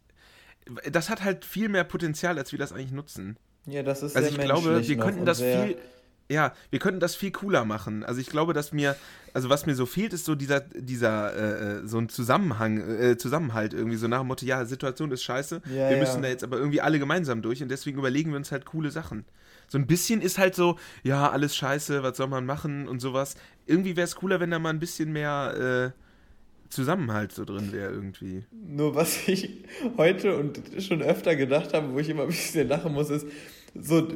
das 0.90 1.08
hat 1.08 1.24
halt 1.24 1.44
viel 1.44 1.68
mehr 1.68 1.84
Potenzial, 1.84 2.38
als 2.38 2.52
wir 2.52 2.58
das 2.58 2.72
eigentlich 2.72 2.92
nutzen. 2.92 3.36
Ja, 3.66 3.82
das 3.82 4.02
ist 4.02 4.16
Also 4.16 4.30
sehr 4.30 4.38
ich 4.38 4.44
glaube, 4.44 4.86
wir 4.86 4.96
könnten 4.96 5.24
das 5.24 5.40
viel, 5.40 5.76
ja, 6.30 6.54
wir 6.70 6.78
könnten 6.78 7.00
das 7.00 7.16
viel 7.16 7.32
cooler 7.32 7.64
machen. 7.64 8.04
Also 8.04 8.20
ich 8.20 8.28
glaube, 8.28 8.52
dass 8.52 8.72
mir, 8.72 8.96
also 9.34 9.48
was 9.48 9.66
mir 9.66 9.74
so 9.74 9.84
fehlt, 9.84 10.12
ist 10.12 10.24
so 10.24 10.34
dieser, 10.34 10.60
dieser, 10.60 11.34
äh, 11.34 11.80
äh, 11.80 11.86
so 11.86 11.98
ein 11.98 12.08
Zusammenhang, 12.08 12.78
äh, 12.78 13.16
Zusammenhalt 13.18 13.74
irgendwie, 13.74 13.96
so 13.96 14.06
nach 14.06 14.20
dem 14.20 14.28
Motto, 14.28 14.46
ja, 14.46 14.64
Situation 14.64 15.10
ist 15.10 15.24
scheiße, 15.24 15.60
Ja, 15.66 15.72
wir 15.72 15.90
ja. 15.92 15.98
müssen 15.98 16.22
da 16.22 16.28
jetzt 16.28 16.44
aber 16.44 16.56
irgendwie 16.58 16.80
alle 16.80 16.98
gemeinsam 17.00 17.42
durch 17.42 17.62
und 17.62 17.68
deswegen 17.68 17.98
überlegen 17.98 18.30
wir 18.30 18.36
uns 18.36 18.52
halt 18.52 18.64
coole 18.64 18.90
Sachen. 18.90 19.24
So 19.66 19.78
ein 19.78 19.86
bisschen 19.86 20.22
ist 20.22 20.38
halt 20.38 20.54
so, 20.54 20.78
ja, 21.02 21.30
alles 21.30 21.56
scheiße, 21.56 22.02
was 22.02 22.16
soll 22.16 22.28
man 22.28 22.46
machen 22.46 22.88
und 22.88 23.00
sowas. 23.00 23.34
Irgendwie 23.66 23.96
wäre 23.96 24.04
es 24.04 24.16
cooler, 24.16 24.40
wenn 24.40 24.50
da 24.50 24.58
mal 24.58 24.70
ein 24.70 24.80
bisschen 24.80 25.12
mehr 25.12 25.92
äh, 25.96 26.70
Zusammenhalt 26.70 27.32
so 27.32 27.44
drin 27.44 27.72
wäre 27.72 27.92
irgendwie. 27.92 28.44
Nur 28.52 28.94
was 28.94 29.28
ich 29.28 29.64
heute 29.96 30.36
und 30.36 30.60
schon 30.78 31.02
öfter 31.02 31.34
gedacht 31.34 31.74
habe, 31.74 31.92
wo 31.92 31.98
ich 31.98 32.08
immer 32.08 32.22
ein 32.22 32.28
bisschen 32.28 32.68
lachen 32.68 32.92
muss, 32.92 33.10
ist, 33.10 33.26
so, 33.74 34.08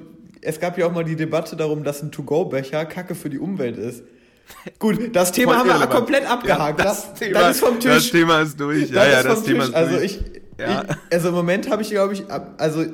es 0.44 0.60
gab 0.60 0.78
ja 0.78 0.86
auch 0.86 0.92
mal 0.92 1.04
die 1.04 1.16
Debatte 1.16 1.56
darum, 1.56 1.84
dass 1.84 2.02
ein 2.02 2.12
To-Go-Becher 2.12 2.84
Kacke 2.86 3.14
für 3.14 3.30
die 3.30 3.38
Umwelt 3.38 3.76
ist. 3.76 4.02
Gut, 4.78 5.14
das 5.16 5.32
Thema 5.32 5.56
haben 5.58 5.68
wir 5.68 5.86
komplett 5.86 6.30
abgehakt. 6.30 6.78
Ja, 6.78 6.84
das, 6.84 7.14
das 7.14 7.50
ist 7.56 7.60
vom 7.60 7.80
Tisch. 7.80 7.92
Das 7.94 8.10
Thema 8.10 8.40
ist 8.40 8.60
durch. 8.60 8.90
Ja, 8.90 8.94
Das 9.04 9.12
ja, 9.12 9.18
ist 9.20 9.28
das 9.28 9.42
Thema 9.44 9.60
Tisch. 9.60 9.68
ist 9.70 9.74
Also 9.74 9.96
durch. 9.96 10.04
ich, 10.04 10.20
Ja. 10.60 10.82
ich, 10.82 10.96
also 11.12 11.28
im 11.30 11.34
Moment 11.34 11.70
habe 11.70 11.82
ich, 11.82 11.90
glaube 11.90 12.12
ich, 12.14 12.24
also 12.58 12.84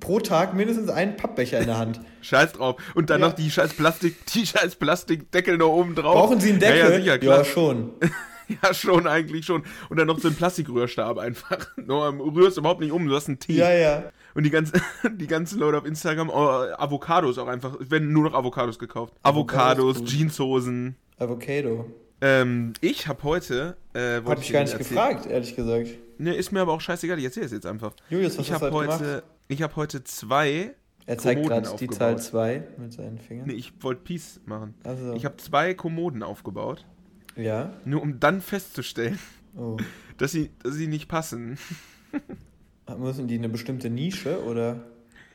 pro 0.00 0.20
Tag 0.20 0.54
mindestens 0.54 0.88
einen 0.90 1.16
Pappbecher 1.16 1.58
in 1.60 1.66
der 1.66 1.78
Hand. 1.78 2.00
Scheiß 2.22 2.52
drauf. 2.52 2.76
Und 2.94 3.10
dann 3.10 3.20
Ja. 3.20 3.28
noch 3.28 3.34
die 3.34 3.50
scheiß 3.50 3.74
Plastik, 3.74 4.24
die 4.26 4.46
scheiß 4.46 4.76
Plastikdeckel 4.76 5.56
noch 5.58 5.70
oben 5.70 5.94
drauf. 5.94 6.14
Brauchen 6.14 6.40
Sie 6.40 6.50
einen 6.50 6.60
Deckel? 6.60 6.78
Ja, 6.78 6.90
ja, 6.90 6.96
sicher, 6.96 7.18
klar. 7.18 7.38
Ja, 7.38 7.44
schon. 7.44 7.90
Ja, 8.62 8.74
schon, 8.74 9.06
eigentlich 9.06 9.46
schon. 9.46 9.62
Und 9.88 9.96
dann 9.98 10.06
noch 10.06 10.18
so 10.18 10.28
ein 10.28 10.34
Plastikrührstab 10.34 11.16
einfach. 11.16 11.66
Nur 11.76 12.06
ähm, 12.08 12.20
rührst 12.20 12.58
überhaupt 12.58 12.80
nicht 12.80 12.92
um, 12.92 13.08
du 13.08 13.14
hast 13.16 13.26
einen 13.26 13.38
Tee. 13.38 13.54
Ja, 13.54 13.72
ja. 13.72 14.02
Und 14.34 14.42
die 14.44 14.50
ganzen, 14.50 14.80
die 15.16 15.26
ganzen 15.26 15.58
Leute 15.60 15.78
auf 15.78 15.84
Instagram, 15.86 16.28
oh, 16.28 16.32
Avocados 16.76 17.38
auch 17.38 17.46
einfach, 17.48 17.78
es 17.80 17.90
werden 17.90 18.12
nur 18.12 18.24
noch 18.24 18.34
Avocados 18.34 18.78
gekauft. 18.78 19.14
Avocados, 19.22 19.96
Avocados. 19.96 20.12
Jeanshosen. 20.12 20.96
Avocado. 21.18 21.86
Ähm, 22.20 22.72
ich 22.80 23.06
habe 23.06 23.22
heute, 23.22 23.76
äh, 23.92 24.20
Hab 24.24 24.40
ich 24.40 24.52
gar 24.52 24.62
nicht 24.62 24.72
erzählen- 24.72 24.78
gefragt, 24.78 25.26
ehrlich 25.26 25.54
gesagt. 25.54 25.88
Ne, 26.18 26.34
ist 26.34 26.52
mir 26.52 26.60
aber 26.60 26.72
auch 26.72 26.80
scheißegal, 26.80 27.18
ich 27.18 27.24
erzähle 27.24 27.46
es 27.46 27.52
jetzt 27.52 27.66
einfach. 27.66 27.92
Julius, 28.08 28.38
was 28.38 28.46
ich 28.46 28.52
hast 28.52 28.62
du 28.62 28.70
heute 28.72 28.98
gemacht? 28.98 29.22
ich 29.48 29.62
habe 29.62 29.76
heute 29.76 30.02
zwei, 30.04 30.74
Er 31.06 31.18
zeigt 31.18 31.44
gerade 31.46 31.68
die. 31.78 31.88
Zahl 31.88 32.18
2 32.18 32.62
mit 32.78 32.92
seinen 32.92 33.18
Fingern. 33.18 33.46
nee, 33.48 33.54
ich 33.54 33.72
wollte 33.80 34.02
Peace 34.02 34.40
machen. 34.46 34.74
Also, 34.84 35.12
Ich 35.14 35.24
habe 35.24 35.36
zwei 35.36 35.74
Kommoden 35.74 36.22
aufgebaut, 36.22 36.84
ja. 37.36 37.72
nur 37.84 38.00
um 38.02 38.18
dann 38.20 38.40
festzustellen, 38.40 39.18
Oh. 39.56 39.76
dass 40.18 40.32
sie, 40.32 40.50
dass 40.62 40.74
sie 40.74 40.86
nicht 40.88 41.08
passen. 41.08 41.58
Müssen 42.98 43.28
die 43.28 43.38
eine 43.38 43.48
bestimmte 43.48 43.90
Nische 43.90 44.42
oder? 44.44 44.84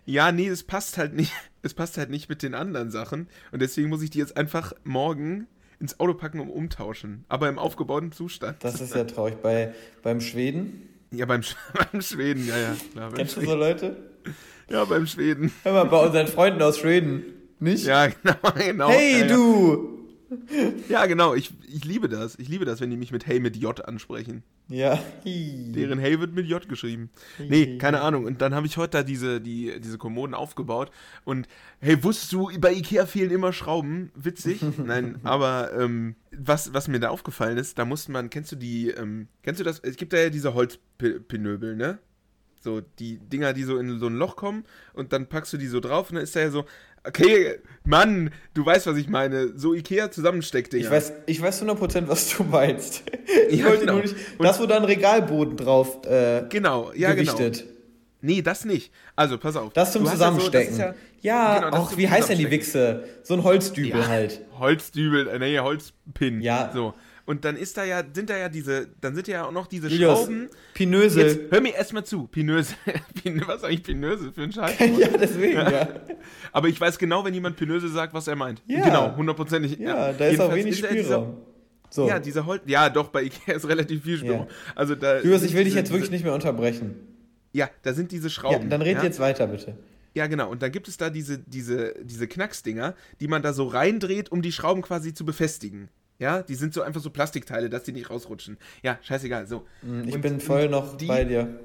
Ja, 0.05 0.31
nee, 0.31 0.47
es 0.47 0.63
passt 0.63 0.97
halt 0.97 1.13
nicht. 1.13 1.31
Es 1.61 1.73
passt 1.73 1.97
halt 1.97 2.09
nicht 2.09 2.29
mit 2.29 2.41
den 2.41 2.53
anderen 2.53 2.89
Sachen. 2.89 3.27
Und 3.51 3.61
deswegen 3.61 3.89
muss 3.89 4.01
ich 4.01 4.09
die 4.09 4.19
jetzt 4.19 4.37
einfach 4.37 4.71
morgen 4.85 5.45
ins 5.81 5.99
Auto 5.99 6.13
packen 6.13 6.39
und 6.39 6.49
umtauschen. 6.49 7.25
Aber 7.27 7.49
im 7.49 7.59
aufgebauten 7.59 8.13
Zustand. 8.13 8.63
Das 8.63 8.79
ist 8.79 8.95
ja 8.95 9.03
traurig. 9.03 9.41
Bei, 9.41 9.73
beim 10.01 10.21
Schweden. 10.21 10.87
Ja, 11.11 11.25
beim, 11.25 11.43
Sch 11.43 11.57
beim 11.91 12.01
Schweden, 12.01 12.47
ja, 12.47 12.57
ja. 12.57 12.75
Klar, 12.93 13.11
Kennst 13.13 13.35
du 13.35 13.41
Schweden. 13.41 13.51
so 13.51 13.57
Leute? 13.57 13.97
Ja, 14.69 14.85
beim 14.85 15.05
Schweden. 15.05 15.51
Hör 15.63 15.73
mal, 15.73 15.83
bei 15.89 16.05
unseren 16.05 16.27
Freunden 16.27 16.61
aus 16.61 16.79
Schweden. 16.79 17.25
Nicht? 17.59 17.85
Ja, 17.85 18.07
genau, 18.23 18.35
genau. 18.55 18.89
hey, 18.89 19.19
ja. 19.19 19.27
du! 19.27 19.98
Ja, 20.89 21.05
genau. 21.05 21.33
Ich, 21.33 21.53
ich 21.67 21.85
liebe 21.85 22.09
das. 22.09 22.37
Ich 22.37 22.47
liebe 22.49 22.65
das, 22.65 22.81
wenn 22.81 22.89
die 22.89 22.97
mich 22.97 23.11
mit 23.11 23.27
Hey 23.27 23.39
mit 23.39 23.55
J 23.55 23.85
ansprechen. 23.85 24.43
Ja. 24.67 24.99
Deren 25.25 25.99
Hey 25.99 26.19
wird 26.19 26.33
mit 26.33 26.45
J 26.45 26.67
geschrieben. 26.67 27.09
Nee, 27.39 27.77
keine 27.77 28.01
Ahnung. 28.01 28.25
Und 28.25 28.41
dann 28.41 28.53
habe 28.53 28.67
ich 28.67 28.77
heute 28.77 28.97
da 28.97 29.03
diese, 29.03 29.41
die, 29.41 29.79
diese 29.79 29.97
Kommoden 29.97 30.33
aufgebaut. 30.33 30.91
Und 31.25 31.47
hey, 31.79 32.03
wusstest 32.03 32.33
du, 32.33 32.49
bei 32.59 32.73
Ikea 32.73 33.05
fehlen 33.05 33.31
immer 33.31 33.53
Schrauben? 33.53 34.11
Witzig. 34.15 34.61
Nein, 34.77 35.19
aber 35.23 35.73
ähm, 35.73 36.15
was, 36.31 36.73
was 36.73 36.87
mir 36.87 36.99
da 36.99 37.09
aufgefallen 37.09 37.57
ist, 37.57 37.79
da 37.79 37.85
musste 37.85 38.11
man, 38.11 38.29
kennst 38.29 38.51
du 38.51 38.55
die, 38.55 38.89
ähm, 38.89 39.27
kennst 39.43 39.59
du 39.59 39.63
das? 39.63 39.79
Es 39.79 39.95
gibt 39.95 40.13
da 40.13 40.17
ja 40.17 40.29
diese 40.29 40.53
Holzpinöbel, 40.53 41.75
ne? 41.75 41.99
So, 42.61 42.81
die 42.99 43.17
Dinger, 43.19 43.53
die 43.53 43.63
so 43.63 43.77
in 43.77 43.99
so 43.99 44.07
ein 44.07 44.15
Loch 44.15 44.35
kommen 44.35 44.65
und 44.93 45.13
dann 45.13 45.27
packst 45.27 45.53
du 45.53 45.57
die 45.57 45.67
so 45.67 45.79
drauf 45.79 46.09
und 46.09 46.15
dann 46.15 46.23
ist 46.23 46.35
da 46.35 46.41
ja 46.41 46.49
so, 46.51 46.65
okay, 47.05 47.59
Mann, 47.85 48.31
du 48.53 48.65
weißt, 48.65 48.85
was 48.87 48.97
ich 48.97 49.07
meine. 49.07 49.57
So 49.57 49.73
Ikea 49.73 50.11
zusammensteckt, 50.11 50.73
Ich 50.73 50.89
weiß, 50.89 51.13
ich 51.25 51.41
weiß 51.41 51.63
100%, 51.63 52.07
was 52.07 52.35
du 52.35 52.43
meinst. 52.43 53.03
Ich 53.49 53.59
Ja, 53.59 53.65
wollte 53.67 53.81
genau. 53.81 53.93
nur 53.93 54.01
nicht. 54.01 54.15
Das, 54.39 54.59
wo 54.59 54.65
da 54.65 54.77
ein 54.77 54.83
Regalboden 54.85 55.55
drauf 55.55 56.05
äh, 56.05 56.43
Genau, 56.49 56.91
ja, 56.93 57.13
gewichtet. 57.13 57.59
genau. 57.59 57.71
Nee, 58.21 58.41
das 58.41 58.65
nicht. 58.65 58.91
Also, 59.15 59.37
pass 59.37 59.55
auf. 59.55 59.71
Das 59.73 59.93
zum 59.93 60.03
Du 60.03 60.09
hast 60.09 60.19
ja 60.19 60.25
so- 60.31 60.33
Zusammenstecken. 60.39 60.77
das 60.77 60.89
ist 60.89 60.95
ja, 61.21 61.59
Genau, 61.59 61.77
auch, 61.77 61.95
wie 61.95 62.09
heißt 62.09 62.27
denn 62.29 62.37
die 62.37 62.43
Zusammenstecken. 62.45 63.01
Wichse? 63.01 63.23
So 63.23 63.33
ein 63.35 63.43
Holzdübel 63.43 64.01
Ja. 64.01 64.07
halt. 64.07 64.41
Holzdübel, 64.59 65.27
äh, 65.29 65.39
nee, 65.39 65.57
Holzpin. 65.59 66.41
Ja. 66.41 66.71
So. 66.73 66.93
Und 67.29 67.45
dann 67.45 67.57
ist 67.57 67.77
da 67.77 67.83
ja, 67.83 68.01
sind 68.11 68.31
da 68.31 68.35
ja 68.39 68.49
diese, 68.49 68.87
dann 69.01 69.13
sind 69.13 69.27
ja 69.27 69.45
auch 69.45 69.51
noch 69.51 69.67
diese 69.67 69.87
Julius, 69.87 70.17
Schrauben. 70.17 70.49
Pinösel. 70.73 71.27
Jetzt, 71.27 71.51
hör 71.51 71.61
mir 71.61 71.75
erstmal 71.75 72.03
zu, 72.03 72.25
Pinösel. 72.25 72.75
Pin- 73.21 73.43
was 73.45 73.57
ist 73.57 73.63
eigentlich 73.65 73.83
Pinösel 73.83 74.31
für 74.31 74.41
ein 74.41 74.51
Scheiß? 74.51 74.79
ja, 74.97 75.09
deswegen, 75.15 75.53
ja. 75.59 75.87
Aber 76.51 76.69
ich 76.69 76.81
weiß 76.81 76.97
genau, 76.97 77.23
wenn 77.23 77.35
jemand 77.35 77.55
Pinösel 77.55 77.89
sagt, 77.91 78.15
was 78.15 78.27
er 78.27 78.35
meint. 78.35 78.63
Ja. 78.65 78.83
Genau, 78.83 79.15
hundertprozentig. 79.15 79.77
Ja, 79.77 80.11
da 80.11 80.25
ist 80.25 80.41
auch 80.41 80.51
wenig 80.55 80.77
dieser- 80.77 80.87
Spielraum. 80.87 81.37
So. 81.91 82.07
Ja, 82.07 82.17
dieser 82.17 82.47
Holz. 82.47 82.63
Ja, 82.65 82.89
doch, 82.89 83.09
bei 83.09 83.21
Ikea 83.21 83.53
ist 83.53 83.67
relativ 83.67 84.03
viel 84.05 84.17
Spielraum. 84.17 84.47
Ja. 84.47 84.73
Also 84.73 84.95
da. 84.95 85.19
Julius, 85.21 85.43
ich 85.43 85.53
will 85.53 85.65
dich 85.65 85.75
jetzt 85.75 85.91
wirklich 85.91 86.09
nicht 86.09 86.23
mehr 86.23 86.33
unterbrechen. 86.33 86.95
Ja, 87.51 87.69
da 87.83 87.93
sind 87.93 88.11
diese 88.11 88.29
Ja, 88.29 88.29
Schrauben. 88.31 88.71
dann 88.71 88.81
red 88.81 88.97
ja? 88.97 89.03
jetzt 89.03 89.19
weiter, 89.19 89.45
bitte. 89.45 89.77
Ja, 90.15 90.25
genau. 90.25 90.49
Und 90.49 90.63
dann 90.63 90.71
gibt 90.71 90.87
es 90.87 90.97
da 90.97 91.11
diese, 91.11 91.37
diese, 91.37 91.93
diese 92.03 92.27
Knacksdinger, 92.27 92.95
die 93.19 93.27
man 93.27 93.43
da 93.43 93.53
so 93.53 93.67
reindreht, 93.67 94.31
um 94.31 94.41
die 94.41 94.51
Schrauben 94.51 94.81
quasi 94.81 95.13
zu 95.13 95.25
befestigen. 95.25 95.89
Ja, 96.19 96.43
die 96.43 96.55
sind 96.55 96.73
so 96.73 96.81
einfach 96.81 97.01
so 97.01 97.09
Plastikteile, 97.09 97.69
dass 97.69 97.83
die 97.83 97.91
nicht 97.93 98.09
rausrutschen. 98.09 98.57
Ja, 98.83 98.99
scheißegal. 99.01 99.47
So. 99.47 99.65
Hm, 99.81 100.07
Ich 100.07 100.15
Und- 100.15 100.21
bin 100.21 100.39
voll 100.39 100.69
noch 100.69 100.95
die- 100.97 101.07
bei 101.07 101.23
dir. 101.23 101.59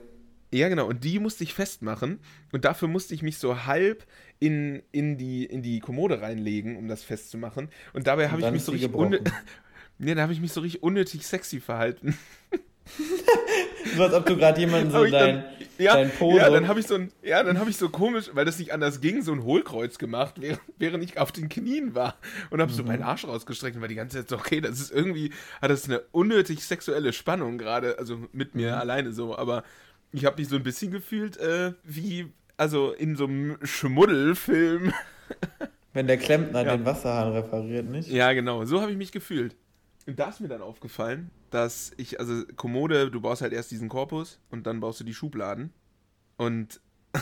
Ja, 0.52 0.68
genau. 0.68 0.86
Und 0.86 1.02
die 1.02 1.18
musste 1.18 1.42
ich 1.42 1.52
festmachen. 1.52 2.20
Und 2.52 2.64
dafür 2.64 2.86
musste 2.86 3.12
ich 3.14 3.22
mich 3.22 3.38
so 3.38 3.66
halb 3.66 4.06
in, 4.38 4.82
in, 4.92 5.18
die, 5.18 5.44
in 5.44 5.62
die 5.62 5.80
Kommode 5.80 6.20
reinlegen, 6.20 6.76
um 6.76 6.86
das 6.86 7.02
festzumachen. 7.02 7.68
Und 7.92 8.06
dabei 8.06 8.28
habe 8.30 8.40
ich 8.40 8.50
mich 8.52 8.62
so 8.62 8.70
richtig 8.72 8.92
unnö- 8.92 9.20
Nee, 9.98 10.14
da 10.14 10.22
habe 10.22 10.32
ich 10.32 10.40
mich 10.40 10.52
so 10.52 10.60
richtig 10.60 10.82
unnötig 10.82 11.26
sexy 11.26 11.60
verhalten. 11.60 12.16
So 13.96 14.02
als 14.02 14.14
ob 14.14 14.26
du 14.26 14.36
gerade 14.36 14.60
jemanden 14.60 14.90
so 14.90 15.04
dein, 15.04 15.44
ja, 15.78 15.94
dein 15.94 16.10
Po 16.10 16.36
ja, 16.36 16.46
so- 16.46 16.54
dann 16.54 16.68
habe 16.68 16.80
ich 16.80 16.86
so 16.86 16.94
ein, 16.94 17.10
ja, 17.22 17.42
dann 17.42 17.58
habe 17.58 17.70
ich 17.70 17.76
so 17.76 17.88
komisch, 17.88 18.30
weil 18.32 18.44
das 18.44 18.58
nicht 18.58 18.72
anders 18.72 19.00
ging, 19.00 19.22
so 19.22 19.32
ein 19.32 19.42
Hohlkreuz 19.42 19.98
gemacht, 19.98 20.34
während, 20.40 20.60
während 20.78 21.04
ich 21.04 21.18
auf 21.18 21.32
den 21.32 21.48
Knien 21.48 21.94
war 21.94 22.16
und 22.50 22.60
habe 22.60 22.72
so 22.72 22.82
Mhm. 22.82 22.88
meinen 22.88 23.02
Arsch 23.02 23.24
rausgestreckt 23.26 23.76
und 23.76 23.82
war 23.82 23.88
die 23.88 23.94
ganze 23.94 24.18
Zeit 24.18 24.28
so, 24.28 24.36
okay, 24.36 24.60
das 24.60 24.80
ist 24.80 24.90
irgendwie, 24.92 25.32
hat 25.62 25.70
das 25.70 25.84
eine 25.88 26.00
unnötig 26.12 26.64
sexuelle 26.64 27.12
Spannung 27.12 27.58
gerade, 27.58 27.98
also 27.98 28.18
mit 28.32 28.54
mir 28.54 28.72
Mhm. 28.72 28.78
alleine 28.78 29.12
so, 29.12 29.36
aber 29.36 29.64
ich 30.12 30.24
habe 30.24 30.36
mich 30.40 30.48
so 30.48 30.56
ein 30.56 30.62
bisschen 30.62 30.90
gefühlt 30.90 31.36
äh, 31.38 31.72
wie, 31.84 32.32
also 32.56 32.92
in 32.92 33.16
so 33.16 33.24
einem 33.24 33.58
Schmuddelfilm. 33.62 34.92
wenn 35.92 36.06
der 36.06 36.16
Klempner 36.18 36.64
Ja. 36.64 36.76
den 36.76 36.84
Wasserhahn 36.84 37.32
repariert, 37.32 37.88
nicht? 37.90 38.08
Ja, 38.08 38.32
genau, 38.32 38.64
so 38.64 38.80
habe 38.80 38.92
ich 38.92 38.96
mich 38.98 39.12
gefühlt. 39.12 39.56
Und 40.06 40.18
da 40.18 40.28
ist 40.28 40.40
mir 40.40 40.48
dann 40.48 40.62
aufgefallen, 40.62 41.30
dass 41.50 41.92
ich, 41.96 42.20
also 42.20 42.44
Kommode, 42.56 43.10
du 43.10 43.20
baust 43.20 43.42
halt 43.42 43.52
erst 43.52 43.70
diesen 43.70 43.88
Korpus 43.88 44.38
und 44.50 44.66
dann 44.66 44.80
baust 44.80 45.00
du 45.00 45.04
die 45.04 45.14
Schubladen. 45.14 45.72
Und 46.36 46.80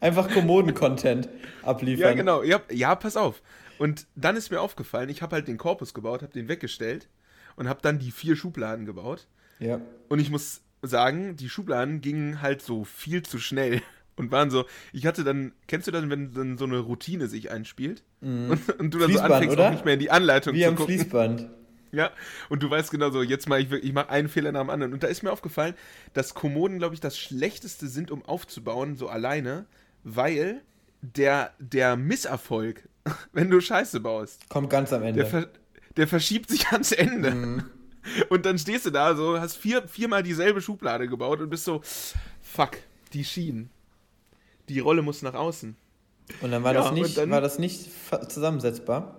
Einfach 0.00 0.30
Kommoden-Content 0.30 1.28
abliefern. 1.62 2.08
Ja, 2.08 2.14
genau. 2.14 2.42
Ja, 2.42 2.60
ja, 2.70 2.94
pass 2.94 3.16
auf. 3.16 3.42
Und 3.78 4.06
dann 4.14 4.36
ist 4.36 4.50
mir 4.50 4.60
aufgefallen, 4.60 5.08
ich 5.10 5.22
habe 5.22 5.36
halt 5.36 5.48
den 5.48 5.58
Korpus 5.58 5.94
gebaut, 5.94 6.22
habe 6.22 6.32
den 6.32 6.48
weggestellt 6.48 7.08
und 7.56 7.68
habe 7.68 7.80
dann 7.82 7.98
die 7.98 8.10
vier 8.10 8.36
Schubladen 8.36 8.86
gebaut. 8.86 9.26
Ja. 9.58 9.80
Und 10.08 10.18
ich 10.18 10.30
muss 10.30 10.62
sagen, 10.82 11.36
die 11.36 11.50
Schubladen 11.50 12.00
gingen 12.00 12.40
halt 12.40 12.62
so 12.62 12.84
viel 12.84 13.22
zu 13.22 13.38
schnell 13.38 13.82
und 14.16 14.30
waren 14.30 14.50
so. 14.50 14.64
Ich 14.92 15.06
hatte 15.06 15.24
dann, 15.24 15.52
kennst 15.66 15.86
du 15.86 15.92
das, 15.92 16.08
wenn 16.08 16.32
dann 16.32 16.58
so 16.58 16.64
eine 16.64 16.78
Routine 16.78 17.26
sich 17.28 17.50
einspielt 17.50 18.02
und, 18.20 18.50
und 18.78 18.94
du 18.94 18.98
dann 18.98 19.00
so 19.00 19.06
Fließband, 19.06 19.32
anfängst, 19.32 19.52
oder? 19.54 19.66
auch 19.68 19.70
nicht 19.72 19.84
mehr 19.84 19.94
in 19.94 20.00
die 20.00 20.10
Anleitung 20.10 20.54
Wie 20.54 20.62
zu 20.62 20.68
am 20.68 20.76
gucken. 20.76 20.94
Fließband. 20.94 21.48
Ja, 21.92 22.12
und 22.48 22.62
du 22.62 22.70
weißt 22.70 22.92
genau 22.92 23.10
so, 23.10 23.20
jetzt 23.20 23.48
mache 23.48 23.62
ich 23.62 23.70
wirklich, 23.70 23.88
ich 23.88 23.92
mache 23.92 24.10
einen 24.10 24.28
Fehler 24.28 24.52
nach 24.52 24.60
dem 24.60 24.70
anderen. 24.70 24.92
Und 24.92 25.02
da 25.02 25.08
ist 25.08 25.24
mir 25.24 25.32
aufgefallen, 25.32 25.74
dass 26.12 26.34
Kommoden, 26.34 26.78
glaube 26.78 26.94
ich, 26.94 27.00
das 27.00 27.18
Schlechteste 27.18 27.88
sind, 27.88 28.12
um 28.12 28.24
aufzubauen, 28.24 28.96
so 28.96 29.08
alleine, 29.08 29.66
weil 30.04 30.62
der, 31.02 31.52
der 31.58 31.96
Misserfolg, 31.96 32.88
wenn 33.32 33.50
du 33.50 33.60
Scheiße 33.60 33.98
baust, 33.98 34.48
Kommt 34.48 34.70
ganz 34.70 34.92
am 34.92 35.00
der, 35.00 35.08
Ende. 35.08 35.26
ver, 35.26 35.48
der 35.96 36.06
verschiebt 36.06 36.48
sich 36.50 36.68
ans 36.68 36.92
Ende. 36.92 37.32
Mhm. 37.32 37.64
Und 38.28 38.46
dann 38.46 38.56
stehst 38.58 38.86
du 38.86 38.90
da 38.90 39.16
so, 39.16 39.40
hast 39.40 39.56
vier, 39.56 39.86
viermal 39.88 40.22
dieselbe 40.22 40.60
Schublade 40.60 41.08
gebaut 41.08 41.40
und 41.40 41.50
bist 41.50 41.64
so, 41.64 41.80
fuck, 42.40 42.76
die 43.12 43.24
Schienen. 43.24 43.68
Die 44.70 44.80
Rolle 44.80 45.02
muss 45.02 45.22
nach 45.22 45.34
außen. 45.34 45.76
Und 46.42 46.50
dann 46.52 46.62
war 46.62 46.72
Ja, 46.74 46.82
das 46.82 46.92
nicht, 46.92 47.18
dann- 47.18 47.30
war 47.30 47.40
das 47.40 47.58
nicht 47.58 47.90
zusammensetzbar. 48.28 49.16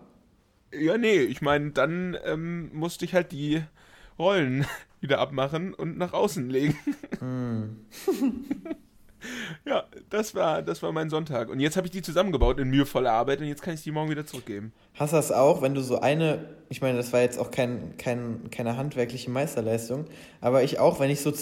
Ja, 0.73 0.97
nee, 0.97 1.19
ich 1.19 1.41
meine, 1.41 1.71
dann 1.71 2.17
ähm, 2.23 2.71
musste 2.73 3.03
ich 3.03 3.13
halt 3.13 3.33
die 3.33 3.61
Rollen 4.17 4.65
wieder 5.01 5.19
abmachen 5.19 5.73
und 5.73 5.97
nach 5.97 6.13
außen 6.13 6.49
legen. 6.49 6.77
Hm. 7.19 7.75
ja, 9.65 9.83
das 10.09 10.33
war, 10.33 10.61
das 10.61 10.81
war 10.81 10.91
mein 10.93 11.09
Sonntag. 11.09 11.49
Und 11.49 11.59
jetzt 11.59 11.75
habe 11.75 11.87
ich 11.87 11.91
die 11.91 12.01
zusammengebaut 12.01 12.59
in 12.59 12.69
mühevoller 12.69 13.11
Arbeit 13.11 13.41
und 13.41 13.47
jetzt 13.47 13.61
kann 13.61 13.73
ich 13.73 13.83
die 13.83 13.91
morgen 13.91 14.09
wieder 14.09 14.25
zurückgeben. 14.25 14.71
Hast 14.95 15.11
du 15.13 15.17
das 15.17 15.31
auch, 15.31 15.61
wenn 15.61 15.75
du 15.75 15.81
so 15.81 15.99
eine, 15.99 16.45
ich 16.69 16.81
meine, 16.81 16.97
das 16.97 17.11
war 17.13 17.19
jetzt 17.21 17.37
auch 17.37 17.51
kein, 17.51 17.97
kein, 17.97 18.49
keine 18.51 18.77
handwerkliche 18.77 19.29
Meisterleistung, 19.29 20.05
aber 20.39 20.63
ich 20.63 20.79
auch, 20.79 20.99
wenn 21.01 21.09
ich 21.09 21.19
so, 21.21 21.33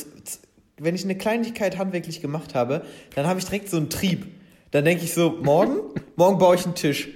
wenn 0.80 0.96
ich 0.96 1.04
eine 1.04 1.18
Kleinigkeit 1.18 1.78
handwerklich 1.78 2.22
gemacht 2.22 2.56
habe, 2.56 2.86
dann 3.16 3.28
habe 3.28 3.40
ich 3.40 3.46
direkt 3.46 3.70
so 3.70 3.78
einen 3.78 3.90
Trieb. 3.90 4.28
Dann 4.72 4.86
denke 4.86 5.04
ich 5.04 5.14
so, 5.14 5.32
morgen, 5.42 5.80
morgen 6.16 6.38
baue 6.38 6.56
ich 6.56 6.66
einen 6.66 6.76
Tisch. 6.76 7.10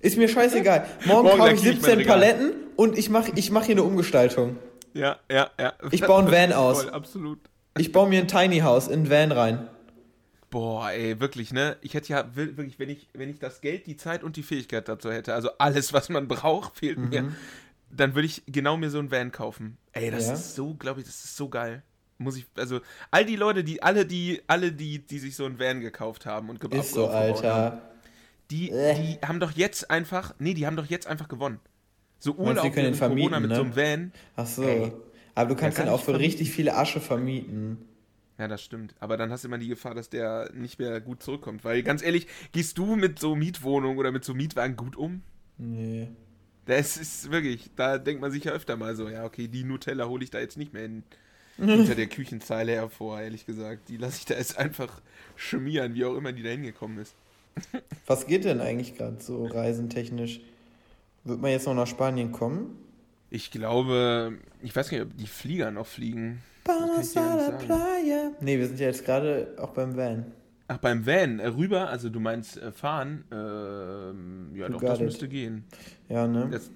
Ist 0.00 0.16
mir 0.16 0.28
scheißegal. 0.28 0.86
Morgen, 1.04 1.26
Morgen 1.28 1.38
kaufe 1.38 1.50
ich 1.54 1.56
lackiere 1.62 1.74
ich 1.74 1.82
mein 1.82 1.90
17 1.90 1.98
Regal. 1.98 2.14
Paletten 2.18 2.52
und 2.76 2.96
ich 2.98 3.10
mache 3.10 3.32
ich 3.34 3.50
mach 3.50 3.64
hier 3.66 3.74
eine 3.74 3.82
Umgestaltung. 3.82 4.56
Ja, 4.94 5.18
ja, 5.30 5.50
ja. 5.60 5.74
Ich 5.90 6.00
baue 6.00 6.22
ein 6.24 6.30
Van 6.32 6.52
aus. 6.54 6.82
Voll, 6.84 6.90
absolut. 6.92 7.38
Ich 7.78 7.92
baue 7.92 8.08
mir 8.08 8.20
ein 8.20 8.26
Tiny 8.28 8.60
House 8.60 8.88
in 8.88 9.02
ein 9.04 9.10
Van 9.10 9.30
rein. 9.32 9.68
Boah, 10.48 10.90
ey, 10.90 11.20
wirklich, 11.20 11.52
ne? 11.52 11.76
Ich 11.82 11.94
hätte 11.94 12.08
ja 12.08 12.34
wirklich, 12.34 12.78
wenn 12.80 12.88
ich, 12.88 13.08
wenn 13.12 13.28
ich 13.28 13.38
das 13.38 13.60
Geld, 13.60 13.86
die 13.86 13.96
Zeit 13.96 14.24
und 14.24 14.36
die 14.36 14.42
Fähigkeit 14.42 14.88
dazu 14.88 15.12
hätte, 15.12 15.32
also 15.34 15.50
alles, 15.58 15.92
was 15.92 16.08
man 16.08 16.26
braucht, 16.26 16.78
fehlt 16.78 16.98
Mhm. 16.98 17.08
mir, 17.10 17.32
dann 17.90 18.14
würde 18.14 18.26
ich 18.26 18.42
genau 18.46 18.76
mir 18.76 18.90
so 18.90 18.98
ein 18.98 19.10
Van 19.12 19.30
kaufen. 19.30 19.76
Ey, 19.92 20.10
das 20.10 20.26
Ja? 20.26 20.32
ist 20.32 20.54
so, 20.56 20.74
glaube 20.74 21.00
ich, 21.00 21.06
das 21.06 21.24
ist 21.24 21.36
so 21.36 21.48
geil. 21.48 21.82
Muss 22.20 22.36
ich, 22.36 22.46
also, 22.56 22.80
all 23.10 23.24
die 23.24 23.36
Leute, 23.36 23.64
die, 23.64 23.82
alle 23.82 24.04
die, 24.04 24.42
alle 24.46 24.72
die, 24.72 24.98
die 24.98 25.18
sich 25.18 25.34
so 25.36 25.46
ein 25.46 25.58
Van 25.58 25.80
gekauft 25.80 26.26
haben 26.26 26.50
und 26.50 26.60
ge 26.60 26.78
Ist 26.78 26.92
so, 26.92 27.08
Alter. 27.08 27.80
die, 28.50 28.70
Äh. 28.70 28.94
die 28.94 29.26
haben 29.26 29.40
doch 29.40 29.52
jetzt 29.52 29.90
einfach, 29.90 30.34
nee, 30.38 30.52
die 30.54 30.66
haben 30.66 30.76
doch 30.76 30.86
jetzt 30.86 31.06
einfach 31.06 31.28
gewonnen. 31.28 31.60
So 32.18 32.34
Meinst 32.34 32.62
Urlaub 32.62 32.74
können 32.74 32.88
in 32.88 32.92
den 32.92 32.98
Corona 33.00 33.38
vermieten, 33.38 33.40
mit 33.40 33.50
ne? 33.50 33.56
so 33.56 33.62
einem 33.62 33.76
Van. 33.76 34.12
Ach 34.36 34.46
so. 34.46 34.62
Ey. 34.64 34.92
Aber 35.34 35.48
du 35.48 35.56
kannst 35.56 35.78
kann 35.78 35.88
auch 35.88 36.00
für 36.00 36.12
vermieten. 36.12 36.26
richtig 36.26 36.50
viele 36.52 36.74
Asche 36.76 37.00
vermieten. 37.00 37.78
Ja, 38.38 38.48
das 38.48 38.62
stimmt. 38.62 38.94
Aber 39.00 39.16
dann 39.16 39.30
hast 39.30 39.44
du 39.44 39.48
immer 39.48 39.58
die 39.58 39.68
Gefahr, 39.68 39.94
dass 39.94 40.10
der 40.10 40.50
nicht 40.54 40.78
mehr 40.78 41.00
gut 41.00 41.22
zurückkommt. 41.22 41.64
Weil, 41.64 41.82
ganz 41.82 42.02
ehrlich, 42.02 42.26
gehst 42.52 42.76
du 42.78 42.96
mit 42.96 43.18
so 43.18 43.34
Mietwohnungen 43.36 43.98
oder 43.98 44.12
mit 44.12 44.24
so 44.24 44.34
Mietwagen 44.34 44.76
gut 44.76 44.96
um? 44.96 45.22
Nee. 45.58 46.08
Das 46.66 46.96
ist 46.96 47.30
wirklich, 47.30 47.70
da 47.76 47.98
denkt 47.98 48.20
man 48.20 48.30
sich 48.30 48.44
ja 48.44 48.52
öfter 48.52 48.76
mal 48.76 48.94
so, 48.96 49.08
ja, 49.08 49.24
okay, 49.24 49.48
die 49.48 49.64
Nutella 49.64 50.06
hole 50.06 50.22
ich 50.24 50.30
da 50.30 50.38
jetzt 50.38 50.56
nicht 50.56 50.72
mehr 50.72 50.84
in, 50.84 51.02
hinter 51.68 51.94
der 51.94 52.06
Küchenzeile 52.06 52.72
hervor, 52.72 53.20
ehrlich 53.20 53.46
gesagt. 53.46 53.88
Die 53.88 53.96
lasse 53.96 54.18
ich 54.18 54.24
da 54.24 54.34
jetzt 54.34 54.58
einfach 54.58 55.00
schmieren, 55.36 55.94
wie 55.94 56.04
auch 56.04 56.16
immer 56.16 56.32
die 56.32 56.42
da 56.42 56.50
hingekommen 56.50 56.98
ist. 56.98 57.14
Was 58.06 58.26
geht 58.26 58.44
denn 58.44 58.60
eigentlich 58.60 58.96
gerade 58.96 59.20
so 59.20 59.46
reisentechnisch? 59.46 60.40
Wird 61.24 61.40
man 61.40 61.50
jetzt 61.50 61.66
noch 61.66 61.74
nach 61.74 61.86
Spanien 61.86 62.32
kommen? 62.32 62.76
Ich 63.30 63.50
glaube, 63.50 64.38
ich 64.62 64.74
weiß 64.74 64.90
nicht, 64.90 65.02
ob 65.02 65.16
die 65.16 65.26
Flieger 65.26 65.70
noch 65.70 65.86
fliegen. 65.86 66.42
Vamos 66.64 67.16
a 67.16 67.34
la 67.34 67.50
playa. 67.52 68.30
Nee, 68.40 68.58
wir 68.58 68.66
sind 68.66 68.80
ja 68.80 68.86
jetzt 68.86 69.04
gerade 69.04 69.54
auch 69.58 69.70
beim 69.70 69.96
Van. 69.96 70.26
Ach, 70.68 70.78
beim 70.78 71.04
Van, 71.04 71.40
äh, 71.40 71.48
rüber, 71.48 71.88
also 71.88 72.08
du 72.08 72.20
meinst 72.20 72.56
äh, 72.56 72.70
fahren, 72.70 73.24
ähm, 73.32 74.50
ja 74.54 74.66
You 74.66 74.72
doch, 74.74 74.80
das 74.80 75.00
it. 75.00 75.04
müsste 75.04 75.28
gehen. 75.28 75.64
Ja, 76.08 76.28
ne? 76.28 76.48
Das, 76.50 76.70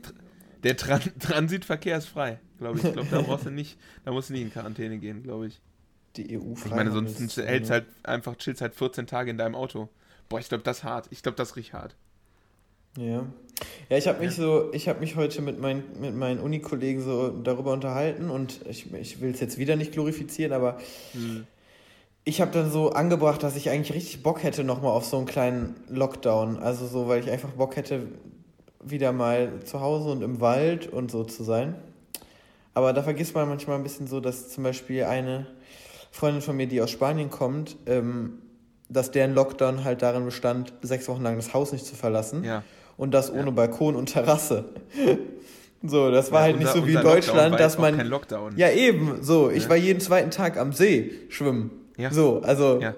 der 0.65 0.77
Tran 0.77 1.01
Transitverkehr 1.21 1.99
ist 1.99 2.07
frei, 2.07 2.41
glaube 2.59 2.79
ich. 2.79 2.85
Ich 2.85 2.93
glaube, 2.93 3.09
da 3.11 3.21
brauchst 3.23 3.47
du 3.47 3.51
nicht, 3.51 3.79
da 4.05 4.13
musst 4.13 4.31
du 4.31 4.33
nicht 4.33 4.43
in 4.43 4.53
Quarantäne 4.53 4.99
gehen, 4.99 5.23
glaube 5.23 5.47
ich. 5.47 5.61
Die 6.17 6.39
EU 6.39 6.55
Ich 6.55 6.71
meine, 6.71 6.93
sonst 6.93 7.37
hältst 7.37 7.71
halt 7.71 7.87
einfach, 8.03 8.37
chillst 8.37 8.61
halt 8.61 8.75
14 8.75 9.07
Tage 9.07 9.31
in 9.31 9.39
deinem 9.39 9.55
Auto. 9.55 9.89
Boah, 10.29 10.39
ich 10.41 10.49
glaube, 10.49 10.65
das 10.65 10.79
ist 10.79 10.85
hart. 10.85 11.09
Ich 11.11 11.23
glaube, 11.23 11.37
das 11.37 11.51
ist 11.51 11.57
richtig 11.57 11.75
hart. 11.75 11.97
Ja. 12.97 13.27
Ja, 13.89 13.97
ich 13.99 14.09
habe 14.09 14.25
mich 14.25 14.35
so, 14.35 14.73
ich 14.73 14.89
habe 14.89 15.01
mich 15.01 15.17
heute 15.17 15.43
mit, 15.43 15.61
mein, 15.61 15.83
mit 16.01 16.15
meinen 16.15 16.41
Unikollegen 16.41 17.03
so 17.03 17.31
darüber 17.31 17.73
unterhalten 17.73 18.31
und 18.31 18.61
ich, 18.69 18.93
ich 18.95 19.21
will 19.21 19.33
es 19.33 19.41
jetzt 19.41 19.59
wieder 19.59 19.77
nicht 19.77 19.93
glorifizieren, 19.93 20.53
aber 20.53 20.79
ich 22.25 22.41
habe 22.41 22.51
dann 22.53 22.71
so 22.71 22.91
angebracht, 22.91 23.43
dass 23.43 23.55
ich 23.57 23.71
eigentlich 23.71 23.95
richtig 23.95 24.23
Bock 24.23 24.43
hätte 24.43 24.65
nochmal 24.65 24.93
auf 24.93 25.05
so 25.05 25.19
einen 25.19 25.27
kleinen 25.27 25.77
Lockdown. 25.89 26.59
Also 26.59 26.87
so, 26.87 27.07
weil 27.07 27.21
ich 27.21 27.31
einfach 27.31 27.51
Bock 27.51 27.77
hätte, 27.77 28.09
wieder 28.87 29.13
mal 29.13 29.61
zu 29.65 29.81
Hause 29.81 30.11
und 30.11 30.23
im 30.23 30.41
Wald 30.41 30.87
und 30.89 31.11
so 31.11 31.25
zu 31.25 31.43
sein. 31.45 31.75
Aber 32.75 32.93
da 32.93 33.03
vergisst 33.03 33.35
man 33.35 33.49
manchmal 33.49 33.77
ein 33.77 33.83
bisschen 33.83 34.07
so, 34.07 34.21
dass 34.21 34.49
zum 34.51 34.65
Beispiel 34.65 35.05
eine 35.05 35.47
Freundin 36.11 36.43
von 36.43 36.57
mir, 36.57 36.67
die 36.67 36.81
aus 36.83 36.91
Spanien 36.91 37.31
kommt, 37.31 37.77
ähm, 37.87 38.39
dass 38.89 39.11
deren 39.11 39.35
Lockdown 39.35 39.85
halt 39.85 40.03
darin 40.03 40.25
bestand, 40.25 40.73
sechs 40.83 41.09
Wochen 41.09 41.23
lang 41.23 41.37
das 41.37 41.55
Haus 41.55 41.73
nicht 41.73 41.87
zu 41.87 41.95
verlassen. 41.95 42.45
Ja. 42.45 42.63
Und 42.97 43.13
das 43.13 43.33
ohne 43.33 43.51
Balkon 43.53 43.97
und 43.97 44.07
Terrasse. 44.07 44.67
so, 45.83 46.11
das 46.11 46.31
war 46.33 46.41
Ja, 46.41 46.45
halt 46.47 46.57
nicht 46.59 46.67
unser- 46.69 46.81
so 46.81 46.87
wie 46.87 46.95
in 46.95 47.01
Deutschland, 47.03 47.59
dass 47.59 47.79
man. 47.79 47.97
kein 47.97 48.07
Lockdown. 48.07 48.57
Ja, 48.57 48.71
eben, 48.71 49.23
so. 49.23 49.51
Ich 49.51 49.65
Ja. 49.65 49.71
war 49.71 49.77
jeden 49.77 50.01
zweiten 50.01 50.31
Tag 50.31 50.57
am 50.57 50.73
See 50.73 51.13
schwimmen. 51.29 51.71
Ja. 51.97 52.11
So, 52.13 52.41
also, 52.43 52.81
Ja. 52.81 52.95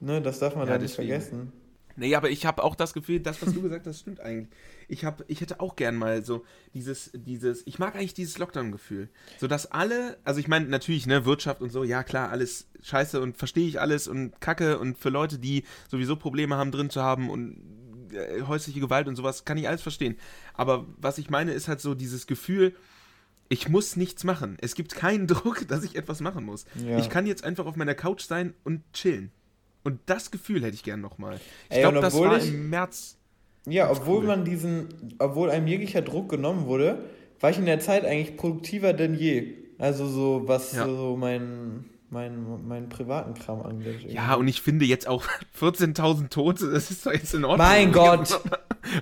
ne, 0.00 0.20
das 0.22 0.38
darf 0.38 0.54
man 0.56 0.66
Ja, 0.66 0.74
da 0.74 0.78
nicht 0.78 0.92
deswegen. 0.92 1.08
vergessen. 1.10 1.52
Nee, 1.96 2.14
aber 2.14 2.30
ich 2.30 2.46
habe 2.46 2.62
auch 2.64 2.74
das 2.74 2.94
Gefühl, 2.94 3.20
das, 3.20 3.40
was 3.46 3.52
du 3.52 3.60
gesagt 3.62 3.86
hast, 3.86 4.00
stimmt 4.00 4.20
eigentlich. 4.20 4.48
Ich 4.92 5.04
habe, 5.06 5.24
ich 5.26 5.40
hätte 5.40 5.60
auch 5.60 5.74
gern 5.74 5.96
mal 5.96 6.22
so 6.22 6.44
dieses, 6.74 7.10
dieses, 7.14 7.66
ich 7.66 7.78
mag 7.78 7.94
eigentlich 7.96 8.12
dieses 8.12 8.36
Lockdown-Gefühl. 8.36 9.08
So 9.38 9.46
dass 9.46 9.72
alle, 9.72 10.18
also 10.22 10.38
ich 10.38 10.48
meine, 10.48 10.66
natürlich, 10.66 11.06
ne, 11.06 11.24
Wirtschaft 11.24 11.62
und 11.62 11.70
so, 11.70 11.82
ja 11.82 12.02
klar, 12.02 12.30
alles 12.30 12.68
scheiße 12.82 13.20
und 13.20 13.38
verstehe 13.38 13.66
ich 13.66 13.80
alles 13.80 14.06
und 14.06 14.40
Kacke 14.40 14.78
und 14.78 14.98
für 14.98 15.08
Leute, 15.08 15.38
die 15.38 15.64
sowieso 15.88 16.16
Probleme 16.16 16.56
haben, 16.56 16.72
drin 16.72 16.90
zu 16.90 17.02
haben 17.02 17.30
und 17.30 18.12
äh, 18.12 18.42
häusliche 18.42 18.80
Gewalt 18.80 19.08
und 19.08 19.16
sowas, 19.16 19.46
kann 19.46 19.56
ich 19.56 19.66
alles 19.66 19.80
verstehen. 19.80 20.16
Aber 20.52 20.86
was 20.98 21.16
ich 21.16 21.30
meine, 21.30 21.52
ist 21.52 21.68
halt 21.68 21.80
so 21.80 21.94
dieses 21.94 22.26
Gefühl, 22.26 22.76
ich 23.48 23.70
muss 23.70 23.96
nichts 23.96 24.24
machen. 24.24 24.58
Es 24.60 24.74
gibt 24.74 24.94
keinen 24.94 25.26
Druck, 25.28 25.66
dass 25.68 25.84
ich 25.84 25.96
etwas 25.96 26.20
machen 26.20 26.44
muss. 26.44 26.66
Ja. 26.74 26.98
Ich 26.98 27.08
kann 27.08 27.26
jetzt 27.26 27.44
einfach 27.44 27.64
auf 27.64 27.76
meiner 27.76 27.94
Couch 27.94 28.22
sein 28.22 28.52
und 28.62 28.82
chillen. 28.92 29.32
Und 29.84 30.00
das 30.06 30.30
Gefühl 30.30 30.62
hätte 30.62 30.74
ich 30.74 30.82
gern 30.82 31.00
nochmal. 31.00 31.40
Ich 31.70 31.78
glaube, 31.78 32.00
das 32.00 32.14
war 32.14 32.36
ich, 32.36 32.48
im 32.48 32.68
März. 32.68 33.16
Ja, 33.66 33.90
obwohl 33.90 34.18
cool. 34.18 34.26
man 34.26 34.44
diesen, 34.44 35.14
obwohl 35.18 35.50
einem 35.50 35.66
jeglicher 35.66 36.02
Druck 36.02 36.28
genommen 36.28 36.66
wurde, 36.66 37.04
war 37.40 37.50
ich 37.50 37.58
in 37.58 37.66
der 37.66 37.80
Zeit 37.80 38.04
eigentlich 38.04 38.36
produktiver 38.36 38.92
denn 38.92 39.14
je. 39.14 39.54
Also 39.78 40.06
so, 40.06 40.42
was 40.46 40.72
ja. 40.72 40.84
so 40.86 41.16
mein, 41.16 41.84
mein, 42.10 42.66
meinen 42.68 42.88
privaten 42.88 43.34
Kram 43.34 43.62
angeht. 43.62 44.02
Ja, 44.08 44.34
und 44.34 44.48
ich 44.48 44.62
finde 44.62 44.84
jetzt 44.84 45.08
auch 45.08 45.24
14.000 45.60 46.28
Tote, 46.28 46.70
das 46.70 46.90
ist 46.90 47.06
doch 47.06 47.12
jetzt 47.12 47.34
in 47.34 47.44
Ordnung. 47.44 47.66
Mein 47.66 47.92
Gott! 47.92 48.40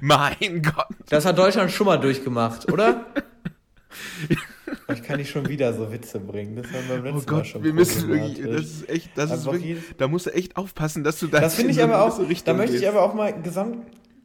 mein 0.01 0.63
Gott! 0.63 0.89
Das 1.09 1.25
hat 1.25 1.39
Deutschland 1.39 1.71
schon 1.71 1.87
mal 1.87 1.99
durchgemacht, 1.99 2.71
oder? 2.73 3.07
Ich 4.95 5.03
kann 5.03 5.19
nicht 5.19 5.31
schon 5.31 5.49
wieder 5.49 5.73
so 5.75 5.91
Witze 5.93 6.21
bringen. 6.21 6.57
Das 6.57 6.67
haben 6.67 6.89
wir 6.89 6.97
beim 6.97 7.05
letzten 7.05 7.19
oh 7.19 7.23
Gott, 7.27 7.39
Mal 7.39 7.45
schon 7.45 7.65
wir 7.65 7.73
müssen 7.73 8.09
wirklich, 8.09 8.41
das 8.41 8.63
ist 8.63 8.89
echt, 8.89 9.11
das 9.17 9.31
ist 9.33 9.45
wirklich, 9.45 9.79
da 9.99 10.07
musst 10.09 10.27
du 10.27 10.31
echt 10.31 10.57
aufpassen, 10.57 11.03
dass 11.03 11.19
du 11.19 11.27
da 11.27 11.41
Das 11.41 11.57
finde 11.57 11.73
ich 11.73 11.83
aber 11.83 12.03
auch, 12.05 12.21
da 12.45 12.55
möchte 12.55 12.77
ich 12.77 12.89
aber 12.89 13.03
auch 13.03 13.15
mal 13.15 13.33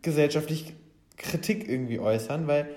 gesamtgesellschaftlich 0.05 0.73
Kritik 1.17 1.67
irgendwie 1.67 1.99
äußern, 1.99 2.47
weil 2.47 2.69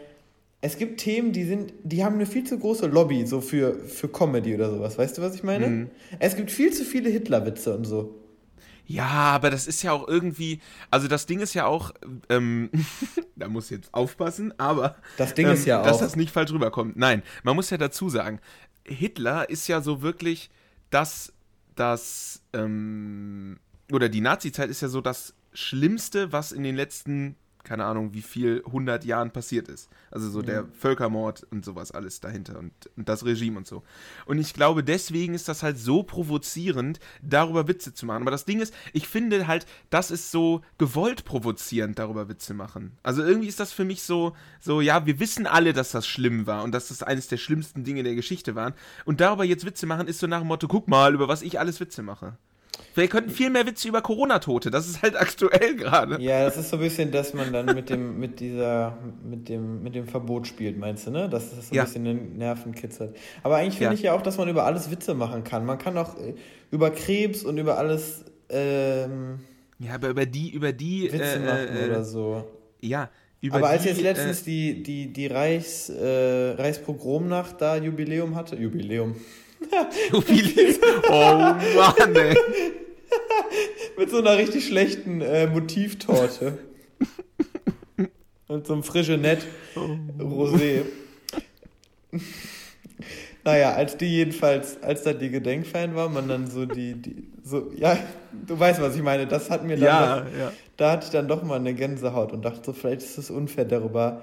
es 0.60 0.76
gibt 0.76 1.00
Themen, 1.00 1.32
die 1.32 1.44
sind, 1.44 1.72
die 1.84 2.04
haben 2.04 2.16
eine 2.16 2.26
viel 2.26 2.44
zu 2.44 2.58
große 2.58 2.86
Lobby, 2.86 3.26
so 3.26 3.40
für, 3.40 3.78
für 3.84 4.08
Comedy 4.08 4.54
oder 4.54 4.70
sowas. 4.70 4.98
Weißt 4.98 5.18
du, 5.18 5.22
was 5.22 5.34
ich 5.34 5.44
meine? 5.44 5.66
Mhm. 5.68 5.90
Es 6.18 6.34
gibt 6.34 6.50
viel 6.50 6.72
zu 6.72 6.84
viele 6.84 7.10
Hitler-Witze 7.10 7.76
und 7.76 7.84
so. 7.84 8.14
Ja, 8.86 9.04
aber 9.06 9.50
das 9.50 9.66
ist 9.66 9.82
ja 9.82 9.92
auch 9.92 10.08
irgendwie, 10.08 10.60
also 10.90 11.08
das 11.08 11.26
Ding 11.26 11.40
ist 11.40 11.54
ja 11.54 11.66
auch, 11.66 11.92
ähm, 12.28 12.70
da 13.36 13.48
muss 13.48 13.70
jetzt 13.70 13.92
aufpassen, 13.92 14.58
aber 14.58 14.96
das 15.18 15.34
Ding 15.34 15.46
ähm, 15.46 15.52
ist 15.52 15.66
ja 15.66 15.80
auch, 15.80 15.84
dass 15.84 15.98
das 15.98 16.16
nicht 16.16 16.32
falsch 16.32 16.50
rüberkommt. 16.52 16.96
Nein, 16.96 17.22
man 17.42 17.54
muss 17.54 17.70
ja 17.70 17.76
dazu 17.76 18.08
sagen, 18.08 18.40
Hitler 18.84 19.50
ist 19.50 19.68
ja 19.68 19.82
so 19.82 20.00
wirklich 20.00 20.48
das, 20.90 21.32
das, 21.76 22.42
ähm, 22.54 23.58
oder 23.92 24.08
die 24.08 24.22
Nazi-Zeit 24.22 24.70
ist 24.70 24.80
ja 24.80 24.88
so 24.88 25.02
das 25.02 25.34
Schlimmste, 25.58 26.32
was 26.32 26.52
in 26.52 26.62
den 26.62 26.76
letzten 26.76 27.36
keine 27.68 27.84
Ahnung, 27.84 28.14
wie 28.14 28.22
viel 28.22 28.62
100 28.64 29.04
Jahren 29.04 29.30
passiert 29.30 29.68
ist. 29.68 29.90
Also 30.10 30.30
so 30.30 30.38
mhm. 30.38 30.46
der 30.46 30.64
Völkermord 30.72 31.46
und 31.50 31.66
sowas 31.66 31.92
alles 31.92 32.18
dahinter 32.20 32.58
und, 32.58 32.72
und, 32.96 33.08
das 33.10 33.26
Regime 33.26 33.58
und 33.58 33.66
so. 33.66 33.82
Und 34.24 34.38
ich 34.38 34.54
glaube, 34.54 34.82
deswegen 34.82 35.34
ist 35.34 35.48
das 35.48 35.62
halt 35.62 35.76
so 35.78 36.02
provozierend, 36.02 36.98
darüber 37.20 37.68
Witze 37.68 37.92
zu 37.92 38.06
machen. 38.06 38.22
Aber 38.22 38.30
das 38.30 38.46
Ding 38.46 38.60
ist, 38.60 38.72
ich 38.94 39.06
finde 39.06 39.46
halt, 39.46 39.66
das 39.90 40.10
ist 40.10 40.30
so 40.30 40.62
gewollt 40.78 41.26
provozierend, 41.26 41.98
darüber 41.98 42.30
Witze 42.30 42.54
machen. 42.54 42.96
Also 43.02 43.22
irgendwie 43.22 43.48
ist 43.48 43.60
das 43.60 43.72
für 43.72 43.84
mich 43.84 44.02
so, 44.02 44.34
so, 44.60 44.80
ja, 44.80 45.04
wir 45.04 45.20
wissen 45.20 45.46
alle, 45.46 45.74
dass 45.74 45.90
das 45.90 46.06
schlimm 46.06 46.46
war 46.46 46.64
und 46.64 46.72
dass 46.72 46.88
das 46.88 47.02
eines 47.02 47.28
der 47.28 47.36
schlimmsten 47.36 47.84
Dinge 47.84 48.02
der 48.02 48.14
Geschichte 48.14 48.54
waren. 48.54 48.72
Und 49.04 49.20
darüber 49.20 49.44
jetzt 49.44 49.66
Witze 49.66 49.84
machen, 49.84 50.08
ist 50.08 50.20
so 50.20 50.26
nach 50.26 50.40
dem 50.40 50.48
Motto, 50.48 50.68
guck 50.68 50.88
mal, 50.88 51.12
über 51.12 51.28
was 51.28 51.42
ich 51.42 51.60
alles 51.60 51.80
Witze 51.80 52.02
mache. 52.02 52.38
Wir 52.94 53.08
könnten 53.08 53.30
viel 53.30 53.50
mehr 53.50 53.66
Witze 53.66 53.88
über 53.88 54.02
Corona-Tote. 54.02 54.70
Das 54.70 54.88
ist 54.88 55.02
halt 55.02 55.16
aktuell 55.16 55.76
gerade. 55.76 56.20
Ja, 56.20 56.44
das 56.44 56.56
ist 56.56 56.70
so 56.70 56.76
ein 56.76 56.82
bisschen, 56.82 57.10
dass 57.10 57.34
man 57.34 57.52
dann 57.52 57.66
mit 57.66 57.90
dem, 57.90 58.18
mit 58.18 58.40
dieser, 58.40 58.98
mit 59.22 59.48
dem, 59.48 59.82
mit 59.82 59.94
dem 59.94 60.06
Verbot 60.06 60.46
spielt, 60.46 60.78
meinst 60.78 61.06
du, 61.06 61.10
ne? 61.10 61.28
Dass 61.28 61.50
das 61.50 61.68
so 61.68 61.72
ein 61.72 61.76
ja. 61.76 61.84
bisschen 61.84 62.04
den 62.04 62.36
Nerven 62.38 62.74
kitzelt. 62.74 63.16
Aber 63.42 63.56
eigentlich 63.56 63.78
finde 63.78 63.92
ja. 63.92 63.94
ich 63.94 64.02
ja 64.02 64.12
auch, 64.14 64.22
dass 64.22 64.36
man 64.38 64.48
über 64.48 64.64
alles 64.64 64.90
Witze 64.90 65.14
machen 65.14 65.44
kann. 65.44 65.64
Man 65.64 65.78
kann 65.78 65.96
auch 65.96 66.18
äh, 66.18 66.34
über 66.70 66.90
Krebs 66.90 67.44
und 67.44 67.58
über 67.58 67.78
alles. 67.78 68.24
Ähm, 68.48 69.40
ja, 69.78 69.94
aber 69.94 70.08
über 70.08 70.26
die, 70.26 70.50
über 70.50 70.72
die. 70.72 71.12
Witze 71.12 71.36
äh, 71.36 71.38
machen 71.38 71.76
äh, 71.76 71.86
oder 71.86 72.04
so. 72.04 72.44
Ja. 72.80 73.10
Über 73.40 73.58
aber 73.58 73.68
als 73.68 73.82
die, 73.82 73.90
jetzt 73.90 74.00
letztens 74.00 74.42
äh, 74.42 74.44
die, 74.44 74.82
die, 74.82 75.12
die 75.12 75.26
Reichs, 75.28 75.88
äh, 75.88 76.54
Reichspogromnacht 76.58 77.60
da 77.60 77.76
Jubiläum 77.76 78.34
hatte, 78.34 78.56
Jubiläum, 78.56 79.14
Jubiläum. 80.12 80.74
Oh 81.08 81.54
Mann, 81.76 82.16
ey. 82.16 82.36
Mit 83.96 84.10
so 84.10 84.18
einer 84.18 84.36
richtig 84.36 84.66
schlechten 84.66 85.20
äh, 85.20 85.46
Motivtorte. 85.46 86.58
Und 88.46 88.66
so 88.66 88.72
einem 88.72 88.82
frische 88.82 89.18
Nett 89.18 89.46
Rosé. 90.18 90.84
naja, 93.44 93.72
als 93.74 93.96
die 93.96 94.06
jedenfalls, 94.06 94.82
als 94.82 95.02
da 95.02 95.12
die 95.12 95.30
Gedenkfeiern 95.30 95.94
war, 95.94 96.08
man 96.08 96.28
dann 96.28 96.50
so 96.50 96.64
die, 96.64 96.94
die, 96.94 97.28
so, 97.44 97.70
ja, 97.76 97.98
du 98.46 98.58
weißt, 98.58 98.80
was 98.80 98.96
ich 98.96 99.02
meine, 99.02 99.26
das 99.26 99.50
hat 99.50 99.64
mir 99.64 99.76
dann, 99.76 99.84
ja, 99.84 100.16
noch, 100.16 100.38
ja. 100.38 100.52
da 100.76 100.92
hatte 100.92 101.06
ich 101.06 101.10
dann 101.10 101.28
doch 101.28 101.42
mal 101.42 101.56
eine 101.56 101.74
Gänsehaut 101.74 102.32
und 102.32 102.44
dachte 102.44 102.60
so, 102.64 102.72
vielleicht 102.72 103.02
ist 103.02 103.18
es 103.18 103.30
unfair 103.30 103.64
darüber, 103.64 104.22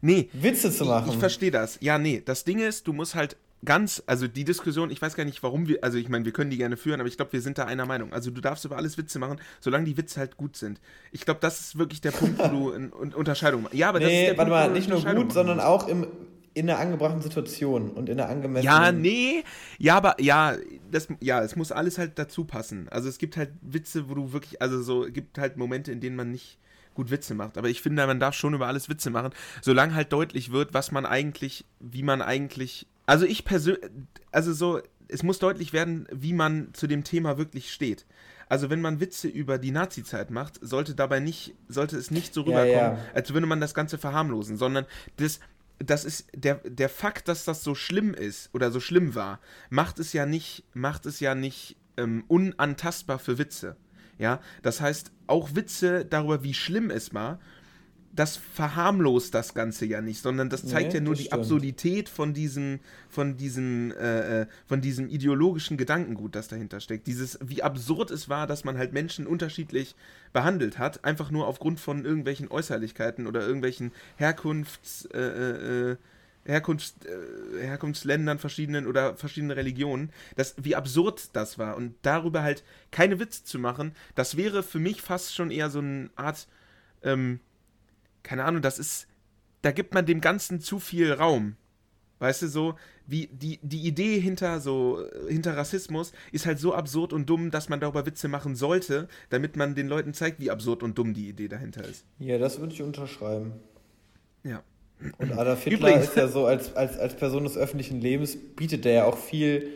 nee, 0.00 0.28
Witze 0.32 0.70
zu 0.70 0.84
machen. 0.84 1.08
Ich, 1.08 1.14
ich 1.14 1.20
verstehe 1.20 1.50
das. 1.50 1.78
Ja, 1.80 1.98
nee, 1.98 2.22
das 2.24 2.44
Ding 2.44 2.58
ist, 2.58 2.86
du 2.86 2.92
musst 2.92 3.14
halt 3.14 3.36
ganz, 3.64 4.02
also 4.06 4.26
die 4.26 4.44
Diskussion, 4.44 4.90
ich 4.90 5.00
weiß 5.00 5.14
gar 5.14 5.24
nicht, 5.24 5.42
warum 5.42 5.68
wir, 5.68 5.82
also 5.82 5.98
ich 5.98 6.08
meine, 6.08 6.24
wir 6.24 6.32
können 6.32 6.50
die 6.50 6.56
gerne 6.56 6.76
führen, 6.76 7.00
aber 7.00 7.08
ich 7.08 7.16
glaube, 7.16 7.32
wir 7.32 7.40
sind 7.40 7.58
da 7.58 7.64
einer 7.64 7.86
Meinung. 7.86 8.12
Also 8.12 8.30
du 8.30 8.40
darfst 8.40 8.64
über 8.64 8.76
alles 8.76 8.98
Witze 8.98 9.18
machen, 9.18 9.40
solange 9.60 9.84
die 9.84 9.96
Witze 9.96 10.20
halt 10.20 10.36
gut 10.36 10.56
sind. 10.56 10.80
Ich 11.12 11.24
glaube, 11.24 11.40
das 11.40 11.60
ist 11.60 11.78
wirklich 11.78 12.00
der 12.00 12.10
Punkt, 12.10 12.38
wo 12.38 12.48
du 12.48 12.70
in, 12.70 12.92
in 13.02 13.14
Unterscheidung 13.14 13.62
machst. 13.62 13.74
Ja, 13.74 13.88
aber 13.88 14.00
nee, 14.00 14.04
das 14.04 14.12
ist 14.12 14.20
der 14.20 14.38
warte 14.38 14.50
Punkt, 14.50 14.66
mal, 14.66 14.72
nicht 14.72 14.88
nur 14.88 15.14
gut, 15.24 15.32
sondern 15.32 15.60
auch 15.60 15.86
im, 15.86 16.06
in 16.54 16.68
einer 16.68 16.78
angebrachten 16.80 17.22
Situation 17.22 17.90
und 17.90 18.08
in 18.08 18.20
einer 18.20 18.28
angemessenen. 18.28 18.64
Ja, 18.64 18.92
nee, 18.92 19.44
ja, 19.78 19.96
aber 19.96 20.20
ja, 20.20 20.56
das, 20.90 21.08
ja, 21.20 21.42
es 21.42 21.56
muss 21.56 21.72
alles 21.72 21.98
halt 21.98 22.18
dazu 22.18 22.44
passen. 22.44 22.88
Also 22.90 23.08
es 23.08 23.18
gibt 23.18 23.36
halt 23.36 23.50
Witze, 23.60 24.08
wo 24.08 24.14
du 24.14 24.32
wirklich, 24.32 24.60
also 24.60 24.82
so, 24.82 25.04
es 25.06 25.12
gibt 25.12 25.38
halt 25.38 25.56
Momente, 25.56 25.92
in 25.92 26.00
denen 26.00 26.16
man 26.16 26.30
nicht 26.30 26.58
gut 26.94 27.10
Witze 27.10 27.34
macht. 27.34 27.56
Aber 27.56 27.68
ich 27.68 27.80
finde, 27.80 28.06
man 28.06 28.20
darf 28.20 28.34
schon 28.34 28.54
über 28.54 28.66
alles 28.66 28.88
Witze 28.88 29.10
machen, 29.10 29.32
solange 29.62 29.94
halt 29.94 30.12
deutlich 30.12 30.52
wird, 30.52 30.74
was 30.74 30.92
man 30.92 31.06
eigentlich, 31.06 31.64
wie 31.80 32.02
man 32.02 32.20
eigentlich 32.20 32.86
also 33.06 33.26
ich 33.26 33.44
persönlich, 33.44 33.84
also 34.30 34.52
so, 34.52 34.80
es 35.08 35.22
muss 35.22 35.38
deutlich 35.38 35.72
werden, 35.72 36.06
wie 36.12 36.32
man 36.32 36.72
zu 36.72 36.86
dem 36.86 37.04
Thema 37.04 37.38
wirklich 37.38 37.72
steht. 37.72 38.06
Also 38.48 38.70
wenn 38.70 38.80
man 38.80 39.00
Witze 39.00 39.28
über 39.28 39.58
die 39.58 39.70
Nazi-Zeit 39.70 40.30
macht, 40.30 40.58
sollte 40.60 40.94
dabei 40.94 41.20
nicht, 41.20 41.54
sollte 41.68 41.96
es 41.96 42.10
nicht 42.10 42.34
so 42.34 42.42
rüberkommen, 42.42 42.70
ja, 42.70 42.92
ja. 42.94 42.98
als 43.14 43.32
würde 43.32 43.46
man 43.46 43.60
das 43.60 43.74
Ganze 43.74 43.98
verharmlosen, 43.98 44.56
sondern 44.56 44.86
das, 45.16 45.40
das 45.78 46.04
ist 46.04 46.26
der, 46.34 46.56
der 46.56 46.88
Fakt, 46.88 47.28
dass 47.28 47.44
das 47.44 47.64
so 47.64 47.74
schlimm 47.74 48.14
ist 48.14 48.50
oder 48.52 48.70
so 48.70 48.80
schlimm 48.80 49.14
war, 49.14 49.40
macht 49.70 49.98
es 49.98 50.12
ja 50.12 50.26
nicht, 50.26 50.64
macht 50.74 51.06
es 51.06 51.20
ja 51.20 51.34
nicht 51.34 51.76
ähm, 51.96 52.24
unantastbar 52.28 53.18
für 53.18 53.38
Witze. 53.38 53.76
Ja, 54.18 54.40
das 54.62 54.80
heißt, 54.80 55.10
auch 55.26 55.54
Witze 55.54 56.04
darüber, 56.04 56.44
wie 56.44 56.54
schlimm 56.54 56.90
es 56.90 57.14
war, 57.14 57.40
das 58.14 58.36
verharmlost 58.36 59.34
das 59.34 59.54
Ganze 59.54 59.86
ja 59.86 60.02
nicht, 60.02 60.20
sondern 60.20 60.50
das 60.50 60.66
zeigt 60.66 60.88
nee, 60.88 60.98
ja 60.98 61.00
nur 61.00 61.14
die 61.14 61.24
stimmt. 61.24 61.40
Absurdität 61.40 62.08
von 62.10 62.34
diesem, 62.34 62.80
von 63.08 63.38
diesem, 63.38 63.90
äh, 63.92 64.42
äh, 64.42 64.46
von 64.66 64.82
diesem 64.82 65.08
ideologischen 65.08 65.78
Gedankengut, 65.78 66.34
das 66.34 66.48
dahinter 66.48 66.80
steckt. 66.80 67.06
Dieses, 67.06 67.38
wie 67.42 67.62
absurd 67.62 68.10
es 68.10 68.28
war, 68.28 68.46
dass 68.46 68.64
man 68.64 68.76
halt 68.76 68.92
Menschen 68.92 69.26
unterschiedlich 69.26 69.96
behandelt 70.34 70.78
hat, 70.78 71.04
einfach 71.04 71.30
nur 71.30 71.46
aufgrund 71.46 71.80
von 71.80 72.04
irgendwelchen 72.04 72.50
Äußerlichkeiten 72.50 73.26
oder 73.26 73.40
irgendwelchen 73.40 73.92
Herkunfts, 74.16 75.06
äh, 75.06 75.18
äh, 75.18 75.90
äh 75.92 75.96
Herkunfts, 76.44 76.96
äh, 77.06 77.66
Herkunftsländern 77.66 78.38
verschiedenen 78.38 78.86
oder 78.86 79.16
verschiedenen 79.16 79.52
Religionen, 79.52 80.10
das, 80.36 80.54
wie 80.58 80.74
absurd 80.74 81.30
das 81.34 81.56
war. 81.58 81.76
Und 81.76 81.94
darüber 82.02 82.42
halt 82.42 82.64
keine 82.90 83.20
Witze 83.20 83.44
zu 83.44 83.58
machen, 83.58 83.94
das 84.16 84.36
wäre 84.36 84.62
für 84.62 84.80
mich 84.80 85.00
fast 85.00 85.34
schon 85.34 85.50
eher 85.50 85.70
so 85.70 85.78
eine 85.78 86.10
Art, 86.16 86.48
ähm, 87.04 87.40
keine 88.22 88.44
Ahnung, 88.44 88.62
das 88.62 88.78
ist, 88.78 89.06
da 89.62 89.72
gibt 89.72 89.94
man 89.94 90.06
dem 90.06 90.20
Ganzen 90.20 90.60
zu 90.60 90.78
viel 90.78 91.12
Raum. 91.12 91.56
Weißt 92.18 92.42
du, 92.42 92.46
so, 92.46 92.76
wie 93.04 93.26
die, 93.26 93.58
die 93.62 93.84
Idee 93.84 94.20
hinter 94.20 94.60
so, 94.60 95.04
hinter 95.28 95.56
Rassismus 95.56 96.12
ist 96.30 96.46
halt 96.46 96.60
so 96.60 96.72
absurd 96.72 97.12
und 97.12 97.28
dumm, 97.28 97.50
dass 97.50 97.68
man 97.68 97.80
darüber 97.80 98.06
Witze 98.06 98.28
machen 98.28 98.54
sollte, 98.54 99.08
damit 99.30 99.56
man 99.56 99.74
den 99.74 99.88
Leuten 99.88 100.14
zeigt, 100.14 100.38
wie 100.38 100.50
absurd 100.50 100.84
und 100.84 100.96
dumm 100.96 101.14
die 101.14 101.28
Idee 101.28 101.48
dahinter 101.48 101.84
ist. 101.84 102.04
Ja, 102.20 102.38
das 102.38 102.60
würde 102.60 102.74
ich 102.74 102.82
unterschreiben. 102.82 103.54
Ja. 104.44 104.62
Und 105.18 105.32
Adolf 105.32 105.64
Hitler 105.64 105.88
Übrigens. 105.88 106.10
ist 106.10 106.16
ja 106.16 106.28
so, 106.28 106.46
als, 106.46 106.76
als, 106.76 106.96
als 106.96 107.16
Person 107.16 107.42
des 107.42 107.56
öffentlichen 107.56 108.00
Lebens 108.00 108.36
bietet 108.54 108.84
der 108.84 108.92
ja 108.92 109.04
auch 109.04 109.18
viel, 109.18 109.70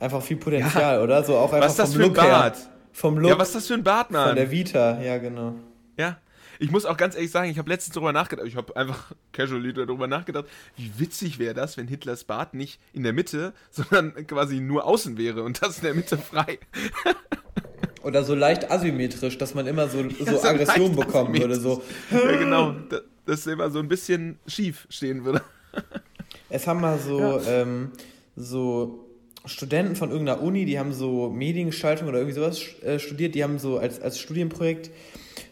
einfach 0.00 0.22
viel 0.22 0.38
Potenzial, 0.38 0.96
ja. 0.96 1.02
oder? 1.02 1.22
So 1.22 1.36
auch 1.36 1.52
einfach 1.52 1.66
was 1.66 1.72
ist 1.72 1.78
das 1.78 1.92
vom 1.92 1.98
für 1.98 2.02
ein 2.02 2.08
Look 2.08 2.16
Bart? 2.16 2.56
Her. 2.56 2.66
Vom 2.92 3.18
Look. 3.18 3.30
Ja, 3.30 3.38
was 3.38 3.48
ist 3.48 3.54
das 3.54 3.66
für 3.68 3.74
ein 3.74 3.84
Bart, 3.84 4.10
Mann? 4.10 4.26
Von 4.26 4.36
der 4.36 4.50
Vita, 4.50 5.00
ja, 5.00 5.18
genau. 5.18 5.54
Ja, 5.96 6.18
ich 6.60 6.70
muss 6.70 6.84
auch 6.84 6.98
ganz 6.98 7.14
ehrlich 7.16 7.30
sagen, 7.30 7.50
ich 7.50 7.58
habe 7.58 7.70
letztens 7.70 7.94
darüber 7.94 8.12
nachgedacht, 8.12 8.46
ich 8.46 8.54
habe 8.54 8.76
einfach 8.76 9.12
casually 9.32 9.72
darüber 9.72 10.06
nachgedacht, 10.06 10.44
wie 10.76 10.92
witzig 10.98 11.38
wäre 11.38 11.54
das, 11.54 11.76
wenn 11.76 11.88
Hitlers 11.88 12.24
Bart 12.24 12.54
nicht 12.54 12.78
in 12.92 13.02
der 13.02 13.12
Mitte, 13.12 13.54
sondern 13.70 14.14
quasi 14.26 14.60
nur 14.60 14.84
außen 14.84 15.18
wäre 15.18 15.42
und 15.42 15.62
das 15.62 15.78
in 15.78 15.84
der 15.84 15.94
Mitte 15.94 16.18
frei. 16.18 16.58
Oder 18.02 18.24
so 18.24 18.34
leicht 18.34 18.70
asymmetrisch, 18.70 19.36
dass 19.36 19.54
man 19.54 19.66
immer 19.66 19.88
so, 19.88 20.02
so, 20.08 20.24
ja, 20.24 20.38
so 20.38 20.48
Aggression 20.48 20.96
bekommen 20.96 21.38
würde. 21.38 21.60
So. 21.60 21.82
Ja, 22.10 22.36
genau. 22.36 22.74
dass 23.26 23.46
er 23.46 23.54
immer 23.54 23.70
so 23.70 23.78
ein 23.78 23.88
bisschen 23.88 24.38
schief 24.46 24.86
stehen 24.88 25.24
würde. 25.26 25.42
Es 26.48 26.66
haben 26.66 26.80
mal 26.80 26.98
so, 26.98 27.40
ähm, 27.46 27.92
so 28.36 29.06
Studenten 29.44 29.96
von 29.96 30.10
irgendeiner 30.10 30.40
Uni, 30.40 30.64
die 30.64 30.78
haben 30.78 30.94
so 30.94 31.28
Mediengestaltung 31.28 32.08
oder 32.08 32.20
irgendwie 32.20 32.36
sowas 32.36 32.58
äh, 32.82 32.98
studiert, 32.98 33.34
die 33.34 33.44
haben 33.44 33.58
so 33.58 33.78
als, 33.78 34.00
als 34.00 34.18
Studienprojekt 34.18 34.90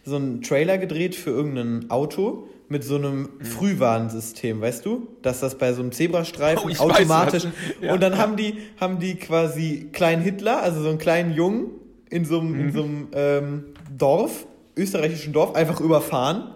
so 0.09 0.17
einen 0.17 0.43
Trailer 0.43 0.79
gedreht 0.79 1.15
für 1.15 1.31
irgendein 1.31 1.91
Auto 1.91 2.49
mit 2.69 2.85
so 2.85 2.97
einem 2.97 3.29
Frühwarnsystem, 3.41 4.61
weißt 4.61 4.85
du? 4.85 5.09
Dass 5.23 5.41
das 5.41 5.57
bei 5.57 5.73
so 5.73 5.81
einem 5.83 5.93
Zebrastreifen 5.93 6.71
Oh, 6.79 6.83
automatisch. 6.91 7.45
weiß, 7.45 7.53
ja. 7.81 7.93
Und 7.95 8.03
dann 8.03 8.19
haben 8.19 8.37
die, 8.37 8.59
haben 8.81 8.99
die 8.99 9.15
quasi 9.15 9.89
kleinen 9.93 10.23
Hitler, 10.23 10.63
also 10.63 10.83
so 10.83 10.89
einen 10.91 10.99
kleinen 10.99 11.33
Jungen 11.35 11.69
in 12.11 12.25
so 12.25 12.41
einem, 12.41 12.53
Mhm. 12.53 12.61
in 12.61 12.73
so 12.73 12.83
einem 12.83 13.09
ähm, 13.13 13.65
Dorf, 13.97 14.47
österreichischen 14.77 15.33
Dorf, 15.33 15.55
einfach 15.55 15.81
überfahren. 15.81 16.51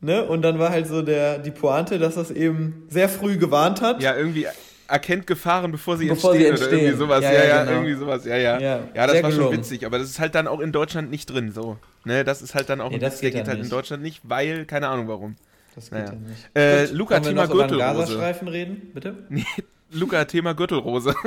Ne? 0.00 0.24
Und 0.24 0.42
dann 0.42 0.58
war 0.58 0.70
halt 0.70 0.88
so 0.88 1.02
der, 1.02 1.38
die 1.38 1.50
Pointe, 1.52 1.98
dass 1.98 2.16
das 2.16 2.30
eben 2.30 2.84
sehr 2.88 3.08
früh 3.08 3.36
gewarnt 3.36 3.80
hat. 3.80 4.02
Ja, 4.02 4.16
irgendwie 4.16 4.46
erkennt 4.88 5.26
Gefahren, 5.26 5.72
bevor 5.72 5.96
sie 5.96 6.06
Bevor 6.08 6.34
entstehen, 6.34 6.56
sie 6.56 6.62
oder 6.62 6.70
irgendwie 6.72 6.86
entstehen. 6.88 6.98
sowas. 6.98 7.22
Ja, 7.24 7.32
Ja, 7.32 7.44
ja, 7.44 7.64
genau. 7.64 7.72
irgendwie 7.76 7.94
sowas. 7.94 8.24
Ja, 8.24 8.36
ja. 8.36 8.58
Ja, 8.60 8.80
Ja, 8.94 9.06
das 9.06 9.12
sehr 9.12 9.22
war 9.22 9.30
schon 9.30 9.38
gelungen. 9.40 9.58
witzig, 9.58 9.86
aber 9.86 9.98
das 9.98 10.08
ist 10.10 10.18
halt 10.20 10.34
dann 10.34 10.46
auch 10.46 10.60
in 10.60 10.72
Deutschland 10.72 11.10
nicht 11.10 11.26
drin, 11.26 11.52
so. 11.52 11.78
Ne, 12.04 12.24
das 12.24 12.42
ist 12.42 12.54
halt 12.54 12.68
dann 12.68 12.80
auch 12.80 12.90
Nee, 12.90 12.96
ein 12.96 13.00
das 13.00 13.14
Witz, 13.14 13.20
der 13.20 13.30
geht 13.30 13.38
geht 13.38 13.42
dann 13.42 13.48
halt 13.48 13.56
in 13.58 13.62
nicht. 13.62 13.72
Deutschland 13.72 14.02
nicht, 14.02 14.20
weil, 14.24 14.64
keine 14.66 14.88
Ahnung 14.88 15.08
warum. 15.08 15.36
Das 15.74 15.90
Naja. 15.90 16.06
ja 16.06 16.12
nicht. 16.12 16.48
Äh, 16.54 16.86
Gut, 16.86 16.96
Luca, 16.96 17.20
Thema 17.20 17.42
noch 17.46 17.54
über 17.54 17.66
Gürtelrose. 17.66 17.98
Gazastreifen 17.98 18.48
reden, 18.48 18.90
bitte? 18.94 19.14
Nee, 19.28 19.44
Luca, 19.90 20.24
Thema 20.24 20.54
Gürtelrose. 20.54 21.14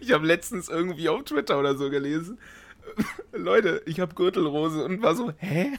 ich 0.00 0.12
habe 0.12 0.26
letztens 0.26 0.68
irgendwie 0.68 1.08
auf 1.08 1.24
Twitter 1.24 1.58
oder 1.58 1.76
so 1.76 1.90
gelesen. 1.90 2.38
Leute, 3.32 3.82
ich 3.86 4.00
habe 4.00 4.14
Gürtelrose 4.14 4.84
und 4.84 5.02
war 5.02 5.14
so, 5.14 5.32
hä? 5.38 5.72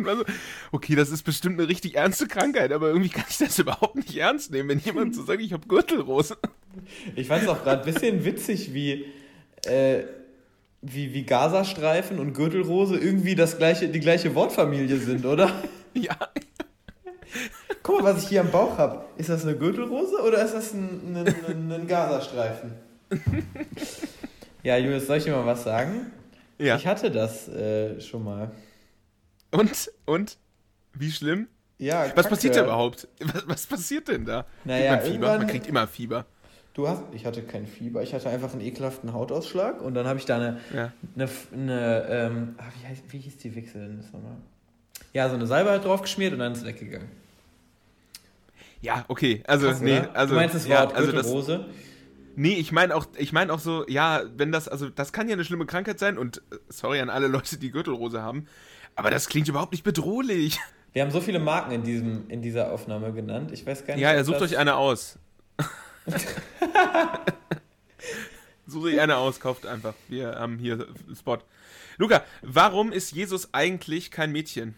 Und 0.00 0.06
war 0.06 0.16
so, 0.16 0.24
okay, 0.72 0.94
das 0.94 1.10
ist 1.10 1.22
bestimmt 1.22 1.58
eine 1.58 1.68
richtig 1.68 1.96
ernste 1.96 2.26
Krankheit, 2.26 2.72
aber 2.72 2.88
irgendwie 2.88 3.08
kann 3.10 3.24
ich 3.28 3.38
das 3.38 3.58
überhaupt 3.58 3.96
nicht 3.96 4.16
ernst 4.16 4.50
nehmen, 4.50 4.68
wenn 4.68 4.78
jemand 4.78 5.14
so 5.14 5.22
sagt, 5.22 5.40
ich 5.40 5.52
habe 5.52 5.66
Gürtelrose. 5.66 6.36
Ich 7.16 7.26
fand 7.26 7.42
es 7.42 7.48
auch 7.48 7.62
gerade 7.62 7.82
ein 7.82 7.92
bisschen 7.92 8.24
witzig, 8.24 8.72
wie, 8.74 9.06
äh, 9.66 10.04
wie, 10.82 11.12
wie 11.12 11.24
Gazastreifen 11.24 12.18
und 12.18 12.32
Gürtelrose 12.32 12.96
irgendwie 12.96 13.34
das 13.34 13.58
gleiche, 13.58 13.88
die 13.88 14.00
gleiche 14.00 14.34
Wortfamilie 14.34 14.98
sind, 14.98 15.26
oder? 15.26 15.52
Ja, 15.92 16.16
Guck 17.82 18.02
mal, 18.02 18.14
was 18.14 18.22
ich 18.22 18.28
hier 18.28 18.40
am 18.40 18.50
Bauch 18.50 18.78
habe. 18.78 19.04
Ist 19.16 19.28
das 19.28 19.44
eine 19.44 19.56
Gürtelrose 19.56 20.22
oder 20.22 20.44
ist 20.44 20.54
das 20.54 20.72
ein, 20.74 21.16
ein, 21.16 21.34
ein, 21.48 21.72
ein 21.72 21.86
Gazastreifen? 21.86 22.72
Ja, 24.62 24.76
Julius, 24.76 25.06
soll 25.06 25.16
ich 25.16 25.24
dir 25.24 25.32
mal 25.32 25.46
was 25.46 25.64
sagen? 25.64 26.12
ja. 26.58 26.76
Ich 26.76 26.86
hatte 26.86 27.10
das 27.10 27.48
äh, 27.48 28.00
schon 28.00 28.24
mal. 28.24 28.50
Und, 29.50 29.90
und, 30.06 30.38
wie 30.94 31.10
schlimm? 31.10 31.48
Ja, 31.78 32.02
Was 32.02 32.14
Kacke. 32.14 32.28
passiert 32.28 32.56
da 32.56 32.64
überhaupt? 32.64 33.08
Was, 33.20 33.48
was 33.48 33.66
passiert 33.66 34.08
denn 34.08 34.24
da? 34.24 34.46
Naja, 34.64 34.96
man 34.96 35.00
Fieber? 35.02 35.38
Man 35.38 35.46
kriegt 35.46 35.66
immer 35.66 35.86
Fieber. 35.86 36.26
Du 36.74 36.86
hast, 36.86 37.02
ich 37.12 37.26
hatte 37.26 37.42
kein 37.42 37.66
Fieber, 37.66 38.02
ich 38.02 38.14
hatte 38.14 38.28
einfach 38.28 38.52
einen 38.52 38.60
ekelhaften 38.60 39.12
Hautausschlag 39.12 39.82
und 39.82 39.94
dann 39.94 40.06
habe 40.06 40.18
ich 40.18 40.24
da 40.24 40.36
eine, 40.36 40.60
Ja. 40.72 40.92
eine, 41.16 41.28
eine 41.52 42.06
ähm, 42.08 42.54
ah, 42.58 42.64
wie, 42.78 42.86
heißt, 42.86 43.02
wie 43.08 43.18
hieß 43.18 43.38
die 43.38 43.54
Wichsel 43.56 43.88
denn 43.88 43.96
das 43.96 44.12
nochmal? 44.12 44.36
Ja, 45.12 45.28
so 45.28 45.34
eine 45.34 45.46
Salbe 45.46 45.70
halt 45.70 45.84
drauf 45.84 46.02
geschmiert 46.02 46.32
und 46.32 46.38
dann 46.38 46.52
ist 46.52 46.58
es 46.58 46.64
weggegangen. 46.64 47.08
Ja, 48.82 49.04
okay. 49.08 49.42
Also, 49.46 49.68
Krass, 49.68 49.80
nee, 49.80 49.98
oder? 49.98 50.16
also. 50.16 50.34
du 50.34 50.40
meinst 50.40 50.54
das 50.54 50.66
ja, 50.66 50.80
Wort 50.82 50.94
also 50.94 51.12
das, 51.12 51.22
Gürtelrose? 51.26 51.66
Nee, 52.36 52.54
ich 52.54 52.72
meine 52.72 52.94
auch, 52.94 53.06
ich 53.18 53.32
meine 53.32 53.52
auch 53.52 53.58
so, 53.58 53.84
ja, 53.88 54.22
wenn 54.36 54.52
das, 54.52 54.68
also 54.68 54.88
das 54.88 55.12
kann 55.12 55.28
ja 55.28 55.34
eine 55.34 55.44
schlimme 55.44 55.66
Krankheit 55.66 55.98
sein 55.98 56.16
und 56.16 56.38
äh, 56.52 56.56
sorry 56.68 57.00
an 57.00 57.10
alle 57.10 57.26
Leute, 57.26 57.58
die 57.58 57.70
Gürtelrose 57.70 58.22
haben, 58.22 58.46
aber 59.00 59.10
das 59.10 59.28
klingt 59.30 59.48
überhaupt 59.48 59.72
nicht 59.72 59.82
bedrohlich. 59.82 60.60
Wir 60.92 61.00
haben 61.02 61.10
so 61.10 61.22
viele 61.22 61.38
Marken 61.38 61.72
in, 61.72 61.82
diesem, 61.84 62.28
in 62.28 62.42
dieser 62.42 62.70
Aufnahme 62.70 63.14
genannt. 63.14 63.50
Ich 63.50 63.64
weiß 63.64 63.86
gar 63.86 63.94
nicht. 63.94 64.02
Ja, 64.02 64.12
ja, 64.12 64.22
sucht 64.24 64.42
euch 64.42 64.58
eine 64.58 64.76
aus. 64.76 65.18
Sucht 68.66 68.84
euch 68.84 69.00
eine 69.00 69.16
aus, 69.16 69.40
kauft 69.40 69.64
einfach. 69.66 69.94
Wir 70.08 70.34
haben 70.38 70.58
hier 70.58 70.86
Spot. 71.18 71.38
Luca, 71.96 72.22
warum 72.42 72.92
ist 72.92 73.12
Jesus 73.12 73.48
eigentlich 73.52 74.10
kein 74.10 74.32
Mädchen? 74.32 74.74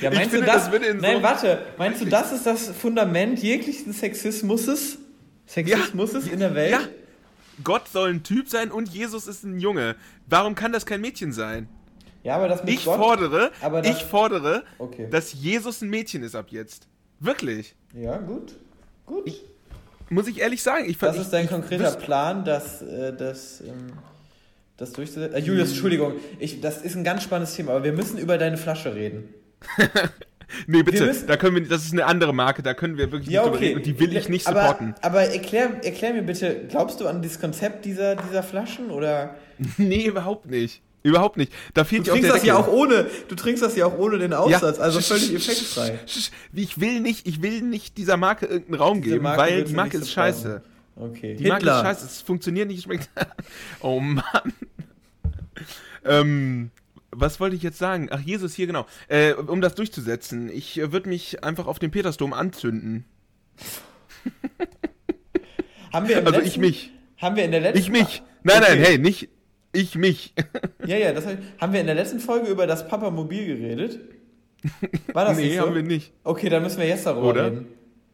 Ja, 0.00 0.10
Ich 0.10 0.16
meinst 0.18 0.30
finde, 0.30 0.46
du 0.46 0.52
das? 0.52 0.70
das 0.70 0.72
so 0.72 0.78
Nein, 0.78 1.04
einem- 1.04 1.22
warte. 1.22 1.66
Meinst 1.78 2.00
du, 2.02 2.04
das 2.06 2.32
ist 2.32 2.44
das 2.46 2.68
Fundament 2.68 3.38
jeglichen 3.42 3.92
Sexismus? 3.94 4.98
Sexismus 5.46 6.12
in 6.26 6.38
der 6.40 6.54
Welt? 6.54 6.70
Ja. 6.72 6.80
Gott 7.62 7.88
soll 7.88 8.10
ein 8.10 8.22
Typ 8.22 8.48
sein 8.48 8.70
und 8.70 8.88
Jesus 8.88 9.26
ist 9.26 9.44
ein 9.44 9.58
Junge. 9.58 9.96
Warum 10.26 10.54
kann 10.54 10.72
das 10.72 10.86
kein 10.86 11.00
Mädchen 11.00 11.32
sein? 11.32 11.68
Ja, 12.22 12.36
aber 12.36 12.48
das 12.48 12.62
mit 12.64 12.74
Ich 12.74 12.84
Gott. 12.84 12.98
fordere, 12.98 13.50
das- 13.60 13.86
ich 13.88 14.04
fordere, 14.04 14.64
Okay. 14.78 15.08
dass 15.10 15.32
Jesus 15.32 15.82
ein 15.82 15.90
Mädchen 15.90 16.22
ist 16.22 16.34
ab 16.34 16.46
jetzt. 16.50 16.86
Wirklich. 17.20 17.74
ja, 17.94 18.16
gut. 18.18 18.54
Gut. 19.06 19.30
Muss 20.08 20.26
ich 20.28 20.40
ehrlich 20.40 20.62
sagen. 20.62 20.88
Ich, 20.88 20.98
das 20.98 21.16
ich, 21.16 21.22
ist 21.22 21.32
dein 21.32 21.44
ich 21.44 21.50
konkreter 21.50 21.84
wüsste- 21.84 22.00
Plan, 22.00 22.44
das, 22.44 22.82
äh, 22.82 23.12
das, 23.16 23.60
ähm, 23.62 23.92
das 24.76 24.92
durchzusetzen. 24.92 25.34
Äh, 25.34 25.40
Julius, 25.40 25.70
Entschuldigung, 25.70 26.14
ich, 26.38 26.60
das 26.60 26.82
ist 26.82 26.94
ein 26.96 27.04
ganz 27.04 27.22
spannendes 27.22 27.54
Thema, 27.56 27.72
aber 27.72 27.84
wir 27.84 27.92
müssen 27.92 28.18
über 28.18 28.38
deine 28.38 28.56
Flasche 28.56 28.94
reden. 28.94 29.32
Nee, 30.66 30.82
bitte. 30.82 31.06
Müssen- 31.06 31.26
da 31.26 31.36
können 31.36 31.56
wir, 31.56 31.68
das 31.68 31.84
ist 31.84 31.92
eine 31.92 32.04
andere 32.06 32.32
Marke, 32.34 32.62
da 32.62 32.74
können 32.74 32.96
wir 32.98 33.10
wirklich 33.12 33.30
Ja, 33.30 33.44
nicht 33.46 33.54
okay. 33.54 33.74
und 33.74 33.86
die 33.86 33.98
will 33.98 34.16
ich 34.16 34.28
nicht 34.28 34.46
aber, 34.46 34.60
supporten. 34.62 34.94
Aber 35.02 35.22
erklär, 35.22 35.84
erklär 35.84 36.12
mir 36.14 36.22
bitte, 36.22 36.66
glaubst 36.68 37.00
du 37.00 37.06
an 37.08 37.22
das 37.22 37.40
Konzept 37.40 37.84
dieser, 37.84 38.16
dieser 38.16 38.42
Flaschen 38.42 38.90
oder? 38.90 39.34
Nee, 39.78 40.06
überhaupt 40.06 40.46
nicht. 40.50 40.82
Überhaupt 41.04 41.36
nicht. 41.36 41.52
Da 41.74 41.82
fehlt 41.84 42.02
Du 42.06 42.10
ja 42.10 42.12
trinkst 42.14 42.30
das 42.32 42.44
ja 42.44 42.56
auch 42.56 42.68
ohne, 42.68 43.06
du 43.28 43.34
trinkst 43.34 43.60
das 43.62 43.74
ja 43.74 43.86
auch 43.86 43.98
ohne 43.98 44.18
den 44.18 44.32
Aussatz, 44.32 44.78
also 44.78 45.00
sch- 45.00 45.08
völlig 45.08 45.34
effektfrei. 45.34 45.98
Ich 46.52 46.80
will 46.80 47.00
nicht, 47.00 47.26
ich 47.26 47.42
will 47.42 47.60
nicht 47.62 47.96
dieser 47.98 48.16
Marke 48.16 48.46
irgendeinen 48.46 48.80
Raum 48.80 49.02
Diese 49.02 49.14
geben, 49.14 49.24
Marke 49.24 49.40
weil 49.42 49.64
die 49.64 49.72
Marke 49.74 49.96
ist 49.98 50.06
supporten. 50.06 50.32
scheiße. 50.34 50.62
Okay. 50.94 51.34
Die 51.34 51.46
Marke 51.48 51.64
ist 51.68 51.80
scheiße, 51.80 52.06
es 52.06 52.20
funktioniert 52.20 52.68
nicht, 52.68 52.86
oh 53.80 53.98
Mann. 53.98 54.22
ähm, 56.04 56.70
was 57.14 57.40
wollte 57.40 57.56
ich 57.56 57.62
jetzt 57.62 57.78
sagen? 57.78 58.08
Ach, 58.10 58.20
Jesus, 58.20 58.54
hier 58.54 58.66
genau. 58.66 58.86
Äh, 59.08 59.32
um 59.34 59.60
das 59.60 59.74
durchzusetzen, 59.74 60.50
ich 60.50 60.78
äh, 60.80 60.92
würde 60.92 61.08
mich 61.08 61.44
einfach 61.44 61.66
auf 61.66 61.78
den 61.78 61.90
Petersdom 61.90 62.32
anzünden. 62.32 63.04
Haben 65.92 66.08
wir 66.08 66.18
im 66.18 66.26
Also 66.26 66.38
letzten, 66.38 66.48
ich 66.48 66.58
mich. 66.58 66.90
Haben 67.18 67.36
wir 67.36 67.44
in 67.44 67.50
der 67.50 67.60
letzten 67.60 67.78
Ich 67.78 67.90
mich. 67.90 68.22
Nein, 68.42 68.60
nein, 68.62 68.72
Okay. 68.78 68.84
hey, 68.84 68.98
nicht 68.98 69.28
ich 69.72 69.94
mich. 69.96 70.34
Ja, 70.86 70.96
ja, 70.96 71.12
das 71.12 71.24
haben 71.60 71.72
wir 71.72 71.80
in 71.80 71.86
der 71.86 71.94
letzten 71.94 72.18
Folge 72.18 72.48
über 72.50 72.66
das 72.66 72.88
Papamobil 72.88 73.46
geredet. 73.46 74.00
War 75.12 75.26
das 75.26 75.36
nee, 75.38 75.44
nicht 75.44 75.56
so? 75.56 75.62
haben 75.62 75.74
wir 75.76 75.82
nicht. 75.84 76.12
Okay, 76.24 76.48
dann 76.48 76.62
müssen 76.64 76.78
wir 76.80 76.88
jetzt 76.88 77.06
darüber 77.06 77.28
Oder? 77.28 77.46
reden. 77.46 77.66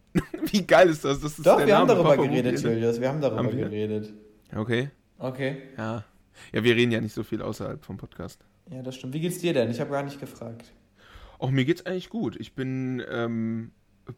Wie 0.53 0.67
geil 0.67 0.89
ist 0.91 1.03
das? 1.05 1.21
das 1.21 1.39
ist 1.39 1.47
Doch, 1.47 1.65
wir 1.65 1.75
haben 1.77 1.87
Name, 1.87 2.01
darüber 2.01 2.17
Papa 2.17 2.27
geredet. 2.29 2.61
Julius. 2.61 3.01
Wir 3.01 3.09
haben 3.09 3.21
darüber 3.23 3.39
Haben 3.39 3.57
wir? 3.57 3.65
geredet. 3.65 4.13
Okay, 4.55 4.91
Okay. 5.19 5.63
ja. 5.79 6.05
Ja, 6.53 6.63
wir 6.63 6.77
reden 6.77 6.93
ja 6.93 7.01
nicht 7.01 7.15
so 7.15 7.23
viel 7.25 7.41
außerhalb 7.43 7.83
vom 7.85 7.97
Podcast. 7.97 8.45
Ja, 8.71 8.83
das 8.83 8.97
stimmt. 8.97 9.15
Wie 9.15 9.21
geht's 9.21 9.39
dir 9.39 9.53
denn? 9.53 9.71
Ich 9.71 9.81
habe 9.81 9.91
gar 9.91 10.03
nicht 10.03 10.21
gefragt. 10.21 10.73
Auch 11.39 11.51
mir 11.51 11.65
geht's 11.65 11.87
eigentlich 11.87 12.11
gut. 12.11 12.37
Ich 12.39 12.55
bin 12.55 13.03
ähm, 13.11 13.71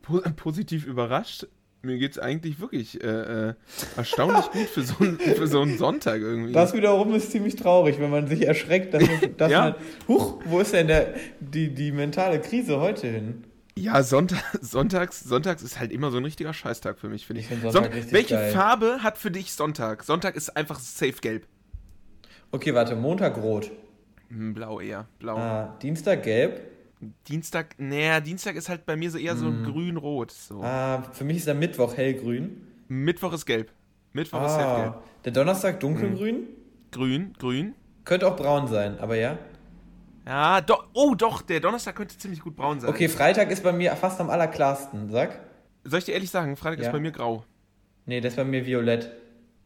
po 0.02 0.20
positiv 0.36 0.86
überrascht. 0.86 1.46
Mir 1.82 1.96
geht's 1.96 2.18
eigentlich 2.18 2.60
wirklich 2.60 3.02
äh, 3.02 3.48
äh, 3.50 3.54
erstaunlich 3.96 4.50
gut 4.50 4.66
für 4.66 4.82
so, 4.82 4.94
einen- 5.02 5.18
für 5.18 5.46
so 5.46 5.62
einen 5.62 5.78
Sonntag 5.78 6.20
irgendwie. 6.20 6.52
Das 6.52 6.74
wiederum 6.74 7.14
ist 7.14 7.30
ziemlich 7.30 7.56
traurig, 7.56 7.98
wenn 7.98 8.10
man 8.10 8.26
sich 8.26 8.46
erschreckt, 8.46 8.92
dass, 8.92 9.02
man- 9.06 9.34
dass 9.38 9.50
Ja. 9.50 9.60
man. 9.62 9.74
Huch, 10.06 10.42
wo 10.44 10.60
ist 10.60 10.74
denn 10.74 10.88
der, 10.88 11.14
die, 11.40 11.72
die 11.74 11.90
mentale 11.92 12.40
Krise 12.40 12.80
heute 12.80 13.06
hin? 13.06 13.44
ja, 13.76 14.02
Sonntag, 14.02 14.42
sonntags, 14.60 15.20
sonntags 15.20 15.62
ist 15.62 15.78
halt 15.80 15.90
immer 15.90 16.10
so 16.10 16.18
ein 16.18 16.24
richtiger 16.24 16.52
Scheißtag 16.52 16.98
für 16.98 17.08
mich, 17.08 17.26
finde 17.26 17.40
ich. 17.40 17.46
Ich 17.46 17.50
find 17.58 17.62
Sonntag 17.72 17.94
Sonntag- 17.94 18.12
welche 18.12 18.34
geil. 18.34 18.52
Farbe 18.52 18.98
hat 19.02 19.16
für 19.16 19.30
dich 19.30 19.52
Sonntag? 19.54 20.02
Sonntag 20.04 20.36
ist 20.36 20.54
einfach 20.54 20.78
safe 20.80 21.14
gelb. 21.22 21.46
Okay, 22.50 22.74
warte, 22.74 22.94
Montag 22.94 23.38
rot. 23.38 23.70
Hm, 24.30 24.54
Blau 24.54 24.80
eher, 24.80 25.06
blau. 25.18 25.36
Ah, 25.36 25.76
Dienstag 25.82 26.22
gelb. 26.22 26.60
Dienstag, 27.28 27.74
naja, 27.78 28.20
Dienstag 28.20 28.56
ist 28.56 28.68
halt 28.68 28.84
bei 28.86 28.94
mir 28.94 29.10
so 29.10 29.18
eher 29.18 29.34
so 29.34 29.50
grün-rot. 29.50 30.30
So. 30.30 30.62
Ah, 30.62 31.02
für 31.12 31.24
mich 31.24 31.38
ist 31.38 31.46
der 31.46 31.54
Mittwoch 31.54 31.96
hellgrün. 31.96 32.60
Mittwoch 32.88 33.32
ist 33.32 33.46
gelb. 33.46 33.70
Mittwoch 34.12 34.44
ist 34.44 34.52
safe 34.52 34.82
gelb. 34.82 34.94
Ah, 34.96 35.02
der 35.24 35.32
Donnerstag 35.32 35.80
dunkelgrün. 35.80 36.46
Grün, 36.90 37.32
grün. 37.38 37.74
Könnte 38.04 38.26
auch 38.26 38.36
braun 38.36 38.66
sein, 38.68 38.98
aber 38.98 39.16
ja. 39.16 39.38
Ja, 40.26 40.60
doch, 40.60 40.86
oh 40.92 41.14
doch, 41.14 41.40
der 41.42 41.60
Donnerstag 41.60 41.96
könnte 41.96 42.16
ziemlich 42.18 42.40
gut 42.40 42.54
braun 42.54 42.80
sein. 42.80 42.90
Okay, 42.90 43.08
Freitag 43.08 43.50
ist 43.50 43.62
bei 43.62 43.72
mir 43.72 43.96
fast 43.96 44.20
am 44.20 44.28
allerklarsten, 44.30 45.10
sag. 45.10 45.40
Soll 45.84 46.00
ich 46.00 46.04
dir 46.04 46.12
ehrlich 46.12 46.30
sagen, 46.30 46.56
Freitag 46.56 46.80
Ja. 46.80 46.86
ist 46.86 46.92
bei 46.92 47.00
mir 47.00 47.10
grau. 47.12 47.44
Nee, 48.06 48.20
das 48.20 48.32
ist 48.32 48.36
bei 48.36 48.44
mir 48.44 48.66
violett. 48.66 49.10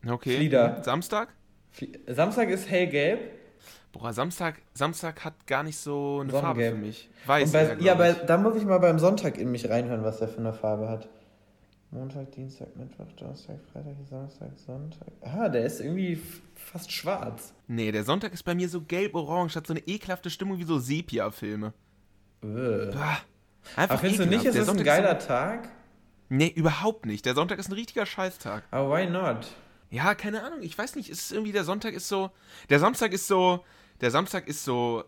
Okay. 0.07 0.37
Flieder. 0.37 0.83
Samstag? 0.85 1.29
Samstag 2.07 2.50
ist 2.50 2.70
hellgelb. 2.70 3.20
Boah, 3.94 4.12
Samstag, 4.12 4.61
Samstag 4.74 5.24
hat 5.24 5.46
gar 5.46 5.62
nicht 5.62 5.78
so 5.78 6.18
eine 6.20 6.33
Farbe 6.33 6.70
für 6.70 6.74
mich. 6.74 7.09
Weiß 7.26 7.52
bei, 7.52 7.76
ja, 7.78 8.11
ich. 8.11 8.18
da 8.26 8.37
muss 8.37 8.57
ich 8.57 8.64
mal 8.64 8.78
beim 8.78 8.98
Sonntag 8.98 9.38
in 9.38 9.50
mich 9.52 9.70
reinhören, 9.70 10.02
was 10.02 10.18
der 10.18 10.28
für 10.28 10.38
eine 10.38 10.52
Farbe 10.52 10.88
hat. 10.88 11.09
Montag, 11.92 12.33
Dienstag, 12.33 12.74
Mittwoch, 12.74 13.07
Donnerstag, 13.16 13.57
Freitag, 13.72 13.94
Samstag, 14.11 14.50
Sonntag. 14.57 15.07
Ah, 15.20 15.48
der 15.48 15.64
ist 15.64 15.80
irgendwie 15.80 16.20
fast 16.57 16.90
schwarz. 16.90 17.54
Nee, 17.68 17.92
der 17.92 18.02
Sonntag 18.02 18.33
ist 18.33 18.42
bei 18.42 18.57
mir 18.57 18.68
so 18.68 18.80
gelb-orange, 18.80 19.54
hat 19.54 19.68
so 19.68 19.72
eine 19.72 19.87
ekelhafte 19.87 20.28
Stimmung 20.28 20.59
wie 20.59 20.64
so 20.64 20.80
Sepia-Filme. 20.80 21.72
Äh. 22.42 22.90
Aber 23.76 23.98
findest 23.98 24.20
du 24.22 24.26
nicht, 24.26 24.44
ist 24.44 24.57
es 24.57 24.68
ein 24.68 24.83
geiler 24.83 25.20
so 25.20 25.28
Tag? 25.28 25.68
Nee, 26.28 26.52
überhaupt 26.54 27.07
nicht. 27.07 27.26
Der 27.26 27.35
Sonntag 27.35 27.61
ist 27.61 27.68
ein 27.68 27.74
richtiger 27.74 28.07
Scheißtag. 28.07 28.64
Aber 28.72 28.90
why 28.90 29.07
not? 29.07 29.46
Ja, 29.90 30.16
keine 30.16 30.42
Ahnung. 30.42 30.62
Ich 30.62 30.76
weiß 30.76 30.96
nicht. 30.96 31.11
Es 31.11 31.20
ist 31.20 31.33
irgendwie, 31.33 31.52
der 31.52 31.62
Sonntag 31.62 31.94
ist 31.94 32.09
so. 32.09 32.30
Der 32.70 32.80
Samstag 32.80 33.12
ist 33.12 33.28
so. 33.28 33.64
Der 34.04 34.10
Samstag 34.10 34.48
ist 34.48 34.66
so. 34.66 35.04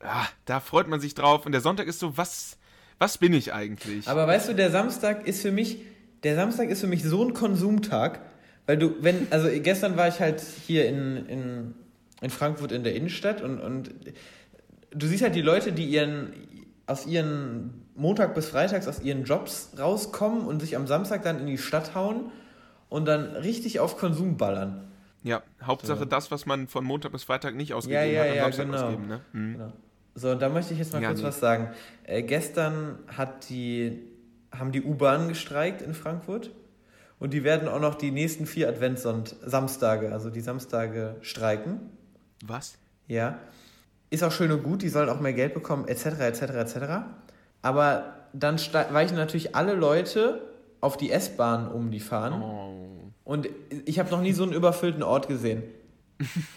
Ah, 0.00 0.26
da 0.46 0.58
freut 0.58 0.88
man 0.88 0.98
sich 0.98 1.14
drauf. 1.14 1.46
Und 1.46 1.52
der 1.52 1.60
Sonntag 1.60 1.86
ist 1.86 2.00
so, 2.00 2.16
was, 2.16 2.58
was 2.98 3.18
bin 3.18 3.32
ich 3.34 3.52
eigentlich? 3.52 4.08
Aber 4.08 4.26
weißt 4.26 4.48
du, 4.48 4.54
der 4.56 4.72
Samstag 4.72 5.28
ist 5.28 5.42
für 5.42 5.52
mich. 5.52 5.78
Der 6.24 6.34
Samstag 6.34 6.68
ist 6.68 6.80
für 6.80 6.88
mich 6.88 7.04
so 7.04 7.24
ein 7.24 7.34
Konsumtag. 7.34 8.20
Weil 8.66 8.78
du, 8.78 8.96
wenn, 9.00 9.28
also 9.30 9.48
gestern 9.60 9.96
war 9.96 10.08
ich 10.08 10.18
halt 10.18 10.42
hier 10.66 10.88
in, 10.88 11.24
in, 11.26 11.74
in 12.20 12.30
Frankfurt 12.30 12.72
in 12.72 12.82
der 12.82 12.96
Innenstadt 12.96 13.42
und, 13.42 13.60
und 13.60 13.94
du 14.90 15.06
siehst 15.06 15.22
halt 15.22 15.36
die 15.36 15.40
Leute, 15.40 15.70
die 15.70 15.84
ihren, 15.84 16.32
aus 16.88 17.06
ihren 17.06 17.84
Montag 17.94 18.34
bis 18.34 18.46
Freitags 18.48 18.88
aus 18.88 19.00
ihren 19.02 19.22
Jobs 19.22 19.70
rauskommen 19.78 20.44
und 20.48 20.58
sich 20.58 20.74
am 20.74 20.88
Samstag 20.88 21.22
dann 21.22 21.38
in 21.38 21.46
die 21.46 21.58
Stadt 21.58 21.94
hauen 21.94 22.32
und 22.88 23.04
dann 23.04 23.36
richtig 23.36 23.78
auf 23.78 23.98
Konsum 23.98 24.36
ballern. 24.36 24.91
Ja, 25.22 25.42
Hauptsache 25.62 26.00
so. 26.00 26.04
das, 26.04 26.30
was 26.30 26.46
man 26.46 26.66
von 26.68 26.84
Montag 26.84 27.12
bis 27.12 27.24
Freitag 27.24 27.54
nicht 27.54 27.74
ausgegeben 27.74 28.12
ja, 28.12 28.12
ja, 28.12 28.22
hat, 28.22 28.30
am 28.30 28.36
ja, 28.36 28.42
Samstag 28.42 28.66
genau. 28.66 28.84
ausgeben. 28.84 29.06
Ne? 29.06 29.20
Mhm. 29.32 29.52
Genau. 29.52 29.72
So, 30.14 30.34
da 30.34 30.48
möchte 30.48 30.74
ich 30.74 30.78
jetzt 30.78 30.92
mal 30.92 31.00
ja, 31.00 31.08
kurz 31.08 31.20
nee. 31.20 31.26
was 31.26 31.40
sagen. 31.40 31.70
Äh, 32.04 32.22
gestern 32.22 32.98
hat 33.08 33.48
die, 33.48 34.02
haben 34.50 34.72
die 34.72 34.82
U-Bahnen 34.82 35.28
gestreikt 35.28 35.80
in 35.80 35.94
Frankfurt 35.94 36.50
und 37.18 37.32
die 37.32 37.44
werden 37.44 37.68
auch 37.68 37.80
noch 37.80 37.94
die 37.94 38.10
nächsten 38.10 38.46
vier 38.46 38.68
Adventssamstage, 38.68 40.12
also 40.12 40.28
die 40.28 40.40
Samstage, 40.40 41.16
streiken. 41.22 41.80
Was? 42.44 42.78
Ja. 43.06 43.38
Ist 44.10 44.24
auch 44.24 44.32
schön 44.32 44.50
und 44.52 44.62
gut, 44.62 44.82
die 44.82 44.88
sollen 44.88 45.08
auch 45.08 45.20
mehr 45.20 45.32
Geld 45.32 45.54
bekommen, 45.54 45.88
etc., 45.88 46.06
etc., 46.20 46.42
etc. 46.42 46.76
Aber 47.62 48.16
dann 48.32 48.56
weichen 48.58 49.16
natürlich 49.16 49.54
alle 49.54 49.74
Leute 49.74 50.42
auf 50.80 50.96
die 50.96 51.10
S-Bahn 51.10 51.68
um, 51.68 51.90
die 51.90 52.00
fahren. 52.00 52.42
Oh. 52.42 53.01
Und 53.24 53.48
ich 53.84 53.98
habe 53.98 54.10
noch 54.10 54.20
nie 54.20 54.32
so 54.32 54.42
einen 54.42 54.52
überfüllten 54.52 55.02
Ort 55.02 55.28
gesehen. 55.28 55.62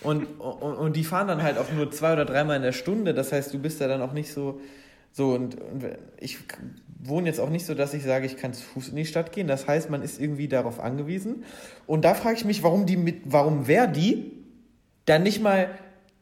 Und, 0.02 0.26
und, 0.40 0.76
und, 0.76 0.96
die 0.96 1.04
fahren 1.04 1.28
dann 1.28 1.42
halt 1.42 1.58
auch 1.58 1.72
nur 1.72 1.90
zwei 1.92 2.14
oder 2.14 2.26
dreimal 2.26 2.58
in 2.58 2.62
der 2.62 2.72
Stunde. 2.72 3.14
Das 3.14 3.32
heißt, 3.32 3.54
du 3.54 3.60
bist 3.60 3.82
da 3.82 3.88
dann 3.88 4.02
auch 4.02 4.14
nicht 4.14 4.32
so. 4.32 4.62
So, 5.12 5.34
und, 5.34 5.56
und 5.62 5.86
ich 6.20 6.40
wohne 7.00 7.28
jetzt 7.28 7.40
auch 7.40 7.50
nicht 7.50 7.66
so, 7.66 7.74
dass 7.74 7.94
ich 7.94 8.04
sage, 8.04 8.26
ich 8.26 8.36
kann 8.36 8.54
zu 8.54 8.64
Fuß 8.64 8.90
in 8.90 8.98
die 8.98 9.06
Stadt 9.06 9.32
gehen. 9.32 9.48
Das 9.48 9.68
heißt, 9.68 9.90
man 9.90 10.02
ist 10.02 10.20
irgendwie 10.20 10.48
darauf 10.48 10.80
angewiesen. 10.80 11.46
Und 11.88 12.04
da 12.04 12.14
frage 12.14 12.36
ich 12.36 12.46
mich, 12.46 12.64
warum 12.64 12.86
die 12.86 12.98
mit, 12.98 13.22
warum 13.26 13.68
wer 13.68 13.88
die 13.88 14.34
dann 15.06 15.24
nicht 15.24 15.42
mal 15.42 15.70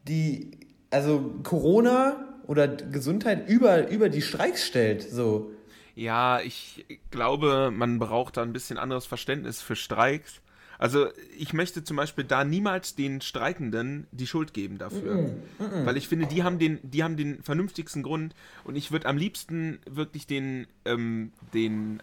die, 0.08 0.52
also 0.92 1.36
Corona 1.44 2.36
oder 2.48 2.68
Gesundheit 2.68 3.50
über, 3.50 3.90
über 3.90 4.10
die 4.10 4.22
Streiks 4.22 4.66
stellt. 4.66 5.02
So. 5.02 5.52
Ja, 5.96 6.40
ich 6.42 6.86
glaube, 7.12 7.72
man 7.72 8.00
braucht 8.00 8.38
da 8.38 8.42
ein 8.42 8.54
bisschen 8.54 8.78
anderes 8.78 9.06
Verständnis 9.06 9.62
für 9.62 9.76
Streiks. 9.76 10.42
Also 10.80 11.08
ich 11.38 11.54
möchte 11.54 11.84
zum 11.84 11.98
Beispiel 11.98 12.24
da 12.24 12.44
niemals 12.44 12.96
den 12.96 13.22
Streikenden 13.22 14.08
die 14.12 14.28
Schuld 14.28 14.54
geben 14.54 14.80
dafür. 14.80 15.16
Mm 15.16 15.42
-mm, 15.60 15.86
Weil 15.86 15.98
ich 15.98 16.08
finde, 16.08 16.26
die 16.26 16.44
haben 16.44 16.60
den, 16.60 16.80
die 16.82 17.04
haben 17.04 17.16
den 17.16 17.42
vernünftigsten 17.44 18.04
Grund 18.04 18.34
und 18.64 18.76
ich 18.76 18.92
würde 18.92 19.08
am 19.08 19.18
liebsten 19.18 19.80
wirklich 19.86 20.26
den, 20.26 20.68
ähm, 20.84 21.32
den, 21.54 22.02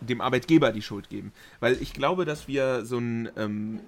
dem 0.00 0.20
Arbeitgeber 0.20 0.72
die 0.72 0.82
Schuld 0.82 1.08
geben. 1.08 1.32
Weil 1.60 1.80
ich 1.80 1.92
glaube, 1.92 2.24
dass 2.24 2.48
wir 2.48 2.84
so 2.84 2.98
eine 2.98 3.32
ähm, 3.36 3.80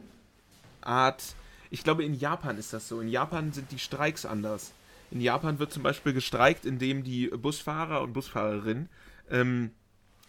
Art, 0.81 1.23
ich 1.71 1.83
glaube 1.83 2.05
in 2.05 2.15
Japan 2.15 2.57
ist 2.57 2.73
das 2.73 2.89
so. 2.89 3.01
In 3.01 3.09
Japan 3.09 3.53
sind 3.53 3.73
die 3.73 3.79
Streiks 3.81 4.25
anders. 4.25 4.73
In 5.11 5.21
Japan 5.21 5.59
wird 5.59 5.73
zum 5.73 5.83
Beispiel 5.83 6.13
gestreikt, 6.13 6.65
indem 6.65 7.03
die 7.03 7.27
Busfahrer 7.27 8.01
und 8.01 8.13
Busfahrerinnen. 8.13 8.89
Ähm, 9.31 9.71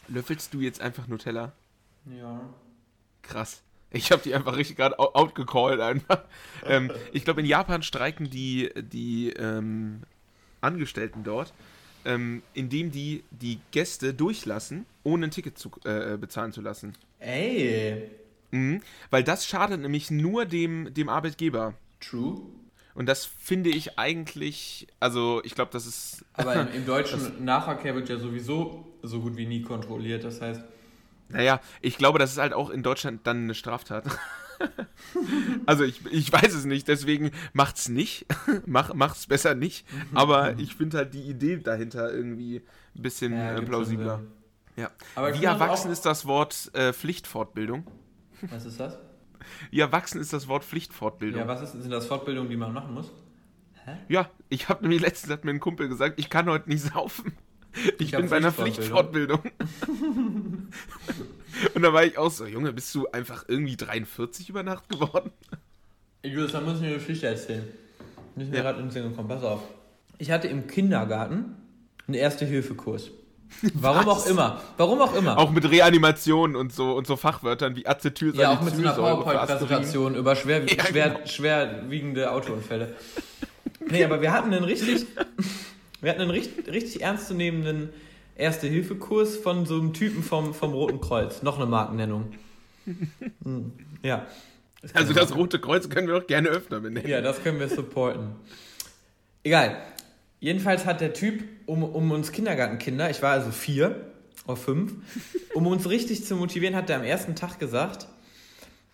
löffelst 0.08 0.54
du 0.54 0.62
jetzt 0.62 0.82
einfach 0.82 1.08
Nutella? 1.08 1.54
Ja. 2.06 2.54
Krass. 3.22 3.62
Ich 3.92 4.12
habe 4.12 4.22
die 4.24 4.34
einfach 4.34 4.56
richtig 4.56 4.78
gerade 4.78 4.98
outgecallt 5.00 5.82
einfach. 5.82 6.24
ähm, 6.66 6.92
ich 7.12 7.26
glaube, 7.26 7.42
in 7.42 7.46
Japan 7.46 7.84
streiken 7.84 8.30
die, 8.30 8.70
die 8.76 9.32
ähm, 9.32 10.04
Angestellten 10.62 11.24
dort, 11.24 11.54
ähm, 12.06 12.42
indem 12.54 12.92
die 12.92 13.24
die 13.32 13.60
Gäste 13.72 14.14
durchlassen, 14.14 14.86
ohne 15.04 15.28
ein 15.28 15.32
Ticket 15.32 15.58
zu, 15.58 15.72
äh, 15.84 16.18
bezahlen 16.18 16.54
zu 16.54 16.62
lassen. 16.62 16.94
Ey. 17.20 18.10
Mhm, 18.52 18.82
weil 19.10 19.24
das 19.24 19.46
schadet 19.46 19.82
nämlich 19.82 20.12
nur 20.12 20.46
dem, 20.46 20.94
dem 20.94 21.10
Arbeitgeber. 21.10 21.74
True. 22.00 22.42
Und 22.94 23.08
das 23.08 23.26
finde 23.26 23.70
ich 23.70 23.98
eigentlich, 23.98 24.88
also 25.00 25.42
ich 25.44 25.56
glaube, 25.56 25.72
das 25.72 25.86
ist. 25.86 26.26
Aber 26.34 26.56
im, 26.56 26.74
im 26.74 26.86
deutschen 26.86 27.44
Nahverkehr 27.44 27.96
wird 27.96 28.10
ja 28.10 28.18
sowieso 28.18 28.86
so 29.02 29.22
gut 29.22 29.38
wie 29.38 29.46
nie 29.46 29.62
kontrolliert. 29.62 30.24
Das 30.24 30.42
heißt. 30.42 30.62
Naja, 31.30 31.62
ich 31.82 31.98
glaube, 31.98 32.20
das 32.20 32.34
ist 32.34 32.40
halt 32.40 32.54
auch 32.54 32.70
in 32.70 32.84
Deutschland 32.84 33.22
dann 33.26 33.44
eine 33.44 33.56
Straftat. 33.56 34.04
also 35.66 35.84
ich, 35.84 36.06
ich 36.12 36.32
weiß 36.32 36.54
es 36.54 36.66
nicht, 36.66 36.88
deswegen 36.88 37.32
macht's 37.54 37.90
nicht. 37.90 38.26
Mach, 38.66 38.94
macht's 38.94 39.28
besser 39.28 39.56
nicht. 39.56 39.86
Aber 40.14 40.58
ich 40.60 40.76
finde 40.76 40.98
halt 40.98 41.14
die 41.14 41.22
Idee 41.22 41.58
dahinter 41.58 42.12
irgendwie 42.12 42.62
ein 42.96 43.02
bisschen 43.02 43.34
ja, 43.34 43.56
äh, 43.56 43.62
plausibler. 43.62 44.22
Ja. 44.76 44.90
Aber 45.16 45.34
Wie 45.40 45.44
erwachsen 45.46 45.92
ist 45.92 46.06
das 46.06 46.26
Wort 46.26 46.72
äh, 46.74 46.94
Pflichtfortbildung? 46.94 47.86
Was 48.50 48.66
ist 48.66 48.80
das? 48.80 48.98
Wie 49.72 49.80
erwachsen 49.80 50.20
ist 50.22 50.34
das 50.34 50.48
Wort 50.48 50.64
Pflichtfortbildung? 50.64 51.42
Ja, 51.42 51.48
was 51.48 51.62
ist, 51.62 51.72
sind 51.74 51.92
das 51.92 52.06
Fortbildungen, 52.06 52.50
die 52.50 52.58
man 52.58 52.74
machen 52.74 52.94
muss? 52.94 53.12
Hä? 53.86 53.98
Ja, 54.10 54.30
ich 54.50 54.70
habe 54.70 54.84
nämlich 54.84 55.02
letztens 55.02 55.34
hat 55.34 55.44
mir 55.44 55.52
ein 55.52 55.60
Kumpel 55.60 55.88
gesagt, 55.90 56.20
ich 56.20 56.30
kann 56.30 56.50
heute 56.50 56.70
nicht 56.70 56.84
saufen. 56.84 57.34
Ich, 57.74 58.00
ich 58.00 58.12
bin 58.12 58.30
bei 58.30 58.38
einer 58.38 58.52
Pflichtfortbildung. 58.52 59.40
Und 61.74 61.82
da 61.82 61.94
war 61.94 62.04
ich 62.04 62.18
auch 62.18 62.32
so, 62.32 62.46
Junge, 62.46 62.74
bist 62.74 62.94
du 62.94 63.08
einfach 63.12 63.46
irgendwie 63.48 63.78
43 63.78 64.50
über 64.50 64.64
Nacht 64.64 64.90
geworden? 64.90 65.32
Julius, 66.24 66.52
da 66.52 66.62
muss 66.62 66.76
ich 66.76 66.82
mir 66.82 66.88
eine 66.88 66.98
Geschichte 66.98 67.28
erzählen. 67.28 67.64
Ich 68.32 68.36
bin 68.36 68.50
mir 68.50 68.58
ja. 68.58 68.62
gerade 68.64 68.80
in 68.80 68.86
den 68.86 68.92
Sinn 68.92 69.10
gekommen, 69.10 69.30
pass 69.30 69.44
auf. 69.44 69.62
Ich 70.18 70.32
hatte 70.32 70.48
im 70.48 70.68
Kindergarten 70.68 71.56
einen 72.08 72.16
Erste-Hilfe-Kurs. 72.16 73.12
Warum 73.74 74.06
Was? 74.06 74.24
auch 74.24 74.28
immer. 74.28 74.62
Warum 74.78 75.02
auch 75.02 75.16
immer. 75.16 75.38
Auch 75.38 75.52
mit 75.52 75.70
Reanimationen 75.70 76.56
und 76.56 76.74
so 76.74 76.94
und 76.94 77.08
so 77.08 77.16
Fachwörtern 77.16 77.76
wie 77.76 77.86
Acetylsalicylsäure. 77.86 78.42
Ja, 78.42 78.58
auch 78.58 78.62
mit 78.62 78.76
so 78.76 78.82
einer 78.82 78.94
PowerPoint-Präsentation 78.94 80.16
über 80.16 80.36
schwer, 80.36 80.66
ja, 80.66 80.86
schwer, 80.86 81.10
genau. 81.10 81.26
schwerwiegende 81.28 82.32
Autounfälle. 82.32 82.96
Nee, 83.90 84.04
aber 84.04 84.22
wir 84.22 84.32
hatten 84.32 84.54
einen 84.54 84.64
richtig, 84.64 85.06
wir 86.02 86.10
hatten 86.10 86.22
einen 86.22 86.32
richtig, 86.32 86.68
richtig 86.68 87.02
ernstzunehmenden 87.02 87.90
Erste-Hilfe-Kurs 88.36 89.38
von 89.38 89.66
so 89.66 89.76
einem 89.76 89.94
Typen 89.94 90.24
vom, 90.24 90.54
vom 90.54 90.74
Roten 90.74 91.02
Kreuz. 91.02 91.44
Noch 91.44 91.58
eine 91.58 91.66
Markennennung. 91.66 92.34
Hm, 93.44 93.72
ja. 94.02 94.26
Das 94.82 94.96
also 94.96 95.14
das 95.14 95.36
Rote 95.36 95.60
Kreuz 95.60 95.88
können 95.90 96.08
wir 96.08 96.18
auch 96.18 96.26
gerne 96.26 96.50
öfter 96.50 96.80
benennen. 96.80 97.08
Ja, 97.08 97.22
das 97.22 97.44
können 97.44 97.60
wir 97.60 97.70
supporten. 97.70 98.32
Egal. 99.44 99.78
Jedenfalls 100.42 100.88
hat 100.88 101.02
der 101.02 101.14
Typ, 101.14 101.44
um, 101.68 101.84
um 101.84 102.12
uns 102.12 102.32
Kindergartenkinder, 102.32 103.12
ich 103.12 103.22
war 103.22 103.32
also 103.32 103.52
vier 103.52 104.08
oder 104.48 104.58
fünf, 104.58 104.94
um 105.54 105.68
uns 105.68 105.88
richtig 105.88 106.26
zu 106.26 106.36
motivieren, 106.36 106.76
hat 106.76 106.90
er 106.90 106.98
am 106.98 107.04
ersten 107.04 107.36
Tag 107.36 107.60
gesagt, 107.60 108.08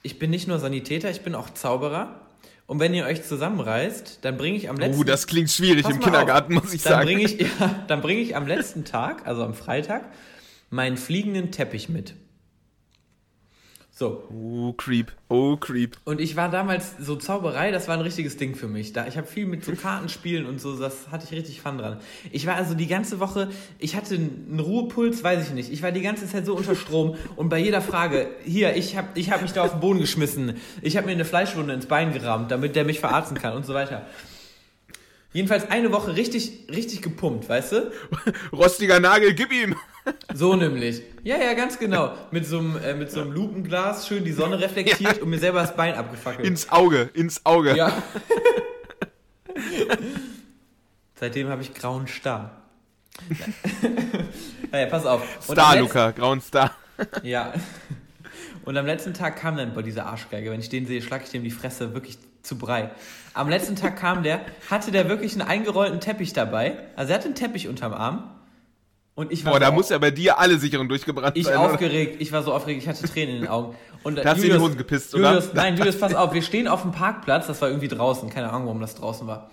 ich 0.03 0.19
bin 0.19 0.29
nicht 0.29 0.49
nur 0.49 0.59
Sanitäter, 0.59 1.09
ich 1.09 1.21
bin 1.21 1.33
auch 1.35 1.49
Zauberer. 1.49 2.21
Und 2.65 2.81
wenn 2.81 2.93
ihr 2.93 3.05
euch 3.05 3.23
zusammenreißt, 3.23 4.19
dann 4.23 4.35
bringe 4.35 4.57
ich 4.57 4.69
am 4.69 4.75
letzten... 4.75 4.99
Oh, 4.99 5.05
das 5.05 5.25
klingt 5.25 5.49
schwierig 5.49 5.87
im 5.87 6.01
Kindergarten, 6.01 6.57
auf, 6.57 6.65
muss 6.65 6.73
ich 6.73 6.83
dann 6.83 6.93
sagen. 6.93 7.05
Bring 7.05 7.19
ich, 7.19 7.39
ja, 7.59 7.85
dann 7.87 8.01
bringe 8.01 8.19
ich 8.19 8.35
am 8.35 8.45
letzten 8.45 8.83
Tag, 8.83 9.25
also 9.25 9.43
am 9.43 9.53
Freitag, 9.53 10.03
meinen 10.69 10.97
fliegenden 10.97 11.51
Teppich 11.51 11.87
mit. 11.87 12.13
So. 13.97 14.23
Oh, 14.31 14.73
Creep. 14.73 15.11
Oh, 15.27 15.57
Creep. 15.57 15.97
Und 16.05 16.21
ich 16.21 16.35
war 16.35 16.51
damals 16.51 16.93
so 16.99 17.15
Zauberei, 17.15 17.71
das 17.71 17.87
war 17.87 17.95
ein 17.95 18.01
richtiges 18.01 18.37
Ding 18.37 18.53
für 18.53 18.67
mich. 18.67 18.93
Da, 18.93 19.07
ich 19.07 19.17
habe 19.17 19.25
viel 19.25 19.47
mit 19.47 19.65
so 19.65 19.71
Kartenspielen 19.71 20.45
und 20.45 20.61
so, 20.61 20.77
das 20.77 21.09
hatte 21.09 21.25
ich 21.25 21.35
richtig 21.35 21.61
Fun 21.61 21.79
dran. 21.79 21.97
Ich 22.31 22.45
war 22.45 22.53
also 22.53 22.75
die 22.75 22.85
ganze 22.85 23.19
Woche, 23.19 23.49
ich 23.79 23.95
hatte 23.95 24.13
einen 24.13 24.59
Ruhepuls, 24.59 25.23
weiß 25.23 25.47
ich 25.47 25.53
nicht. 25.55 25.71
Ich 25.71 25.81
war 25.81 25.91
die 25.91 26.03
ganze 26.03 26.27
Zeit 26.27 26.45
so 26.45 26.55
unter 26.55 26.75
Strom 26.75 27.15
und 27.37 27.49
bei 27.49 27.57
jeder 27.57 27.81
Frage, 27.81 28.29
hier, 28.45 28.75
ich 28.75 28.95
habe 28.95 29.07
ich 29.15 29.31
hab 29.31 29.41
mich 29.41 29.53
da 29.53 29.63
auf 29.63 29.71
den 29.71 29.79
Boden 29.79 29.99
geschmissen, 29.99 30.57
ich 30.83 30.95
habe 30.95 31.07
mir 31.07 31.13
eine 31.13 31.25
Fleischwunde 31.25 31.73
ins 31.73 31.87
Bein 31.87 32.13
gerammt, 32.13 32.51
damit 32.51 32.75
der 32.75 32.85
mich 32.85 32.99
verarzten 32.99 33.39
kann 33.39 33.53
und 33.53 33.65
so 33.65 33.73
weiter. 33.73 34.05
Jedenfalls 35.37 35.69
eine 35.69 35.91
Woche 35.91 36.15
richtig, 36.15 36.63
richtig 36.67 37.03
gepumpt, 37.03 37.47
weißt 37.47 37.71
du? 37.73 37.91
Rostiger 38.51 38.99
Nagel, 38.99 39.35
gib 39.35 39.51
ihm! 39.51 39.75
So 40.33 40.55
nämlich. 40.55 41.03
Ja, 41.23 41.35
ja, 41.37 41.53
ganz 41.53 41.77
genau. 41.77 42.13
Mit 42.31 42.47
so 42.47 42.57
einem, 42.57 42.77
äh, 42.77 42.95
mit 42.95 43.11
so 43.11 43.21
einem 43.21 43.33
Lupenglas 43.33 44.07
schön 44.07 44.23
die 44.23 44.31
Sonne 44.31 44.57
reflektiert 44.61 45.17
ja. 45.17 45.21
und 45.21 45.29
mir 45.29 45.37
selber 45.37 45.59
das 45.59 45.75
Bein 45.75 45.93
abgefackelt. 45.93 46.47
Ins 46.47 46.71
Auge, 46.71 47.09
ins 47.13 47.45
Auge. 47.45 47.75
Ja. 47.75 48.01
Seitdem 51.13 51.49
habe 51.49 51.61
ich 51.61 51.73
grauen 51.73 52.07
Star. 52.07 52.63
naja, 54.71 54.87
pass 54.87 55.05
auf. 55.05 55.21
Star, 55.43 55.77
Luca, 55.77 56.11
grauen 56.11 56.41
Star. 56.41 56.73
Ja. 57.21 57.53
Und 58.63 58.75
am 58.75 58.87
letzten 58.87 59.13
Tag 59.13 59.35
kam 59.35 59.57
dann, 59.57 59.73
boah, 59.73 59.83
dieser 59.83 60.07
Arschgeige, 60.07 60.49
wenn 60.49 60.61
ich 60.61 60.69
den 60.69 60.87
sehe, 60.87 61.01
schlage 61.01 61.25
ich 61.25 61.31
dem 61.31 61.43
die 61.43 61.51
Fresse 61.51 61.93
wirklich 61.93 62.17
zu 62.47 62.57
Brei. 62.57 62.89
Am 63.33 63.49
letzten 63.49 63.75
Tag 63.75 63.97
kam 63.97 64.23
der, 64.23 64.41
hatte 64.69 64.91
der 64.91 65.09
wirklich 65.09 65.33
einen 65.33 65.43
eingerollten 65.43 65.99
Teppich 65.99 66.33
dabei. 66.33 66.77
Also 66.95 67.11
er 67.11 67.19
hatte 67.19 67.25
einen 67.25 67.35
Teppich 67.35 67.67
unterm 67.67 67.93
Arm. 67.93 68.31
Und 69.13 69.31
ich 69.31 69.43
war 69.45 69.53
Boah, 69.53 69.57
so 69.59 69.65
da 69.65 69.71
muss 69.71 69.89
ja 69.89 69.97
bei 69.97 70.11
dir 70.11 70.37
alle 70.39 70.57
Sicherungen 70.57 70.89
durchgebrannt 70.89 71.35
ich 71.35 71.45
sein. 71.45 71.57
oder? 71.57 71.71
aufgeregt, 71.71 72.17
ich 72.19 72.31
war 72.31 72.43
so 72.43 72.53
aufgeregt, 72.53 72.83
ich 72.83 72.87
hatte 72.87 73.07
Tränen 73.07 73.35
in 73.35 73.41
den 73.41 73.49
Augen. 73.49 73.75
Und 74.03 74.15
Da 74.17 74.23
hast 74.25 74.41
du 74.41 74.47
in 74.47 74.53
die 74.53 74.59
Hosen 74.59 74.77
gepisst, 74.77 75.13
oder? 75.15 75.33
Julius, 75.33 75.53
nein, 75.53 75.75
Julius, 75.75 75.99
pass 75.99 76.13
auf, 76.13 76.33
wir 76.33 76.43
stehen 76.43 76.67
auf 76.67 76.83
dem 76.83 76.91
Parkplatz, 76.91 77.47
das 77.47 77.59
war 77.61 77.69
irgendwie 77.69 77.87
draußen, 77.87 78.29
keine 78.29 78.49
Ahnung, 78.49 78.67
warum 78.67 78.79
das 78.79 78.95
draußen 78.95 79.25
war. 79.25 79.49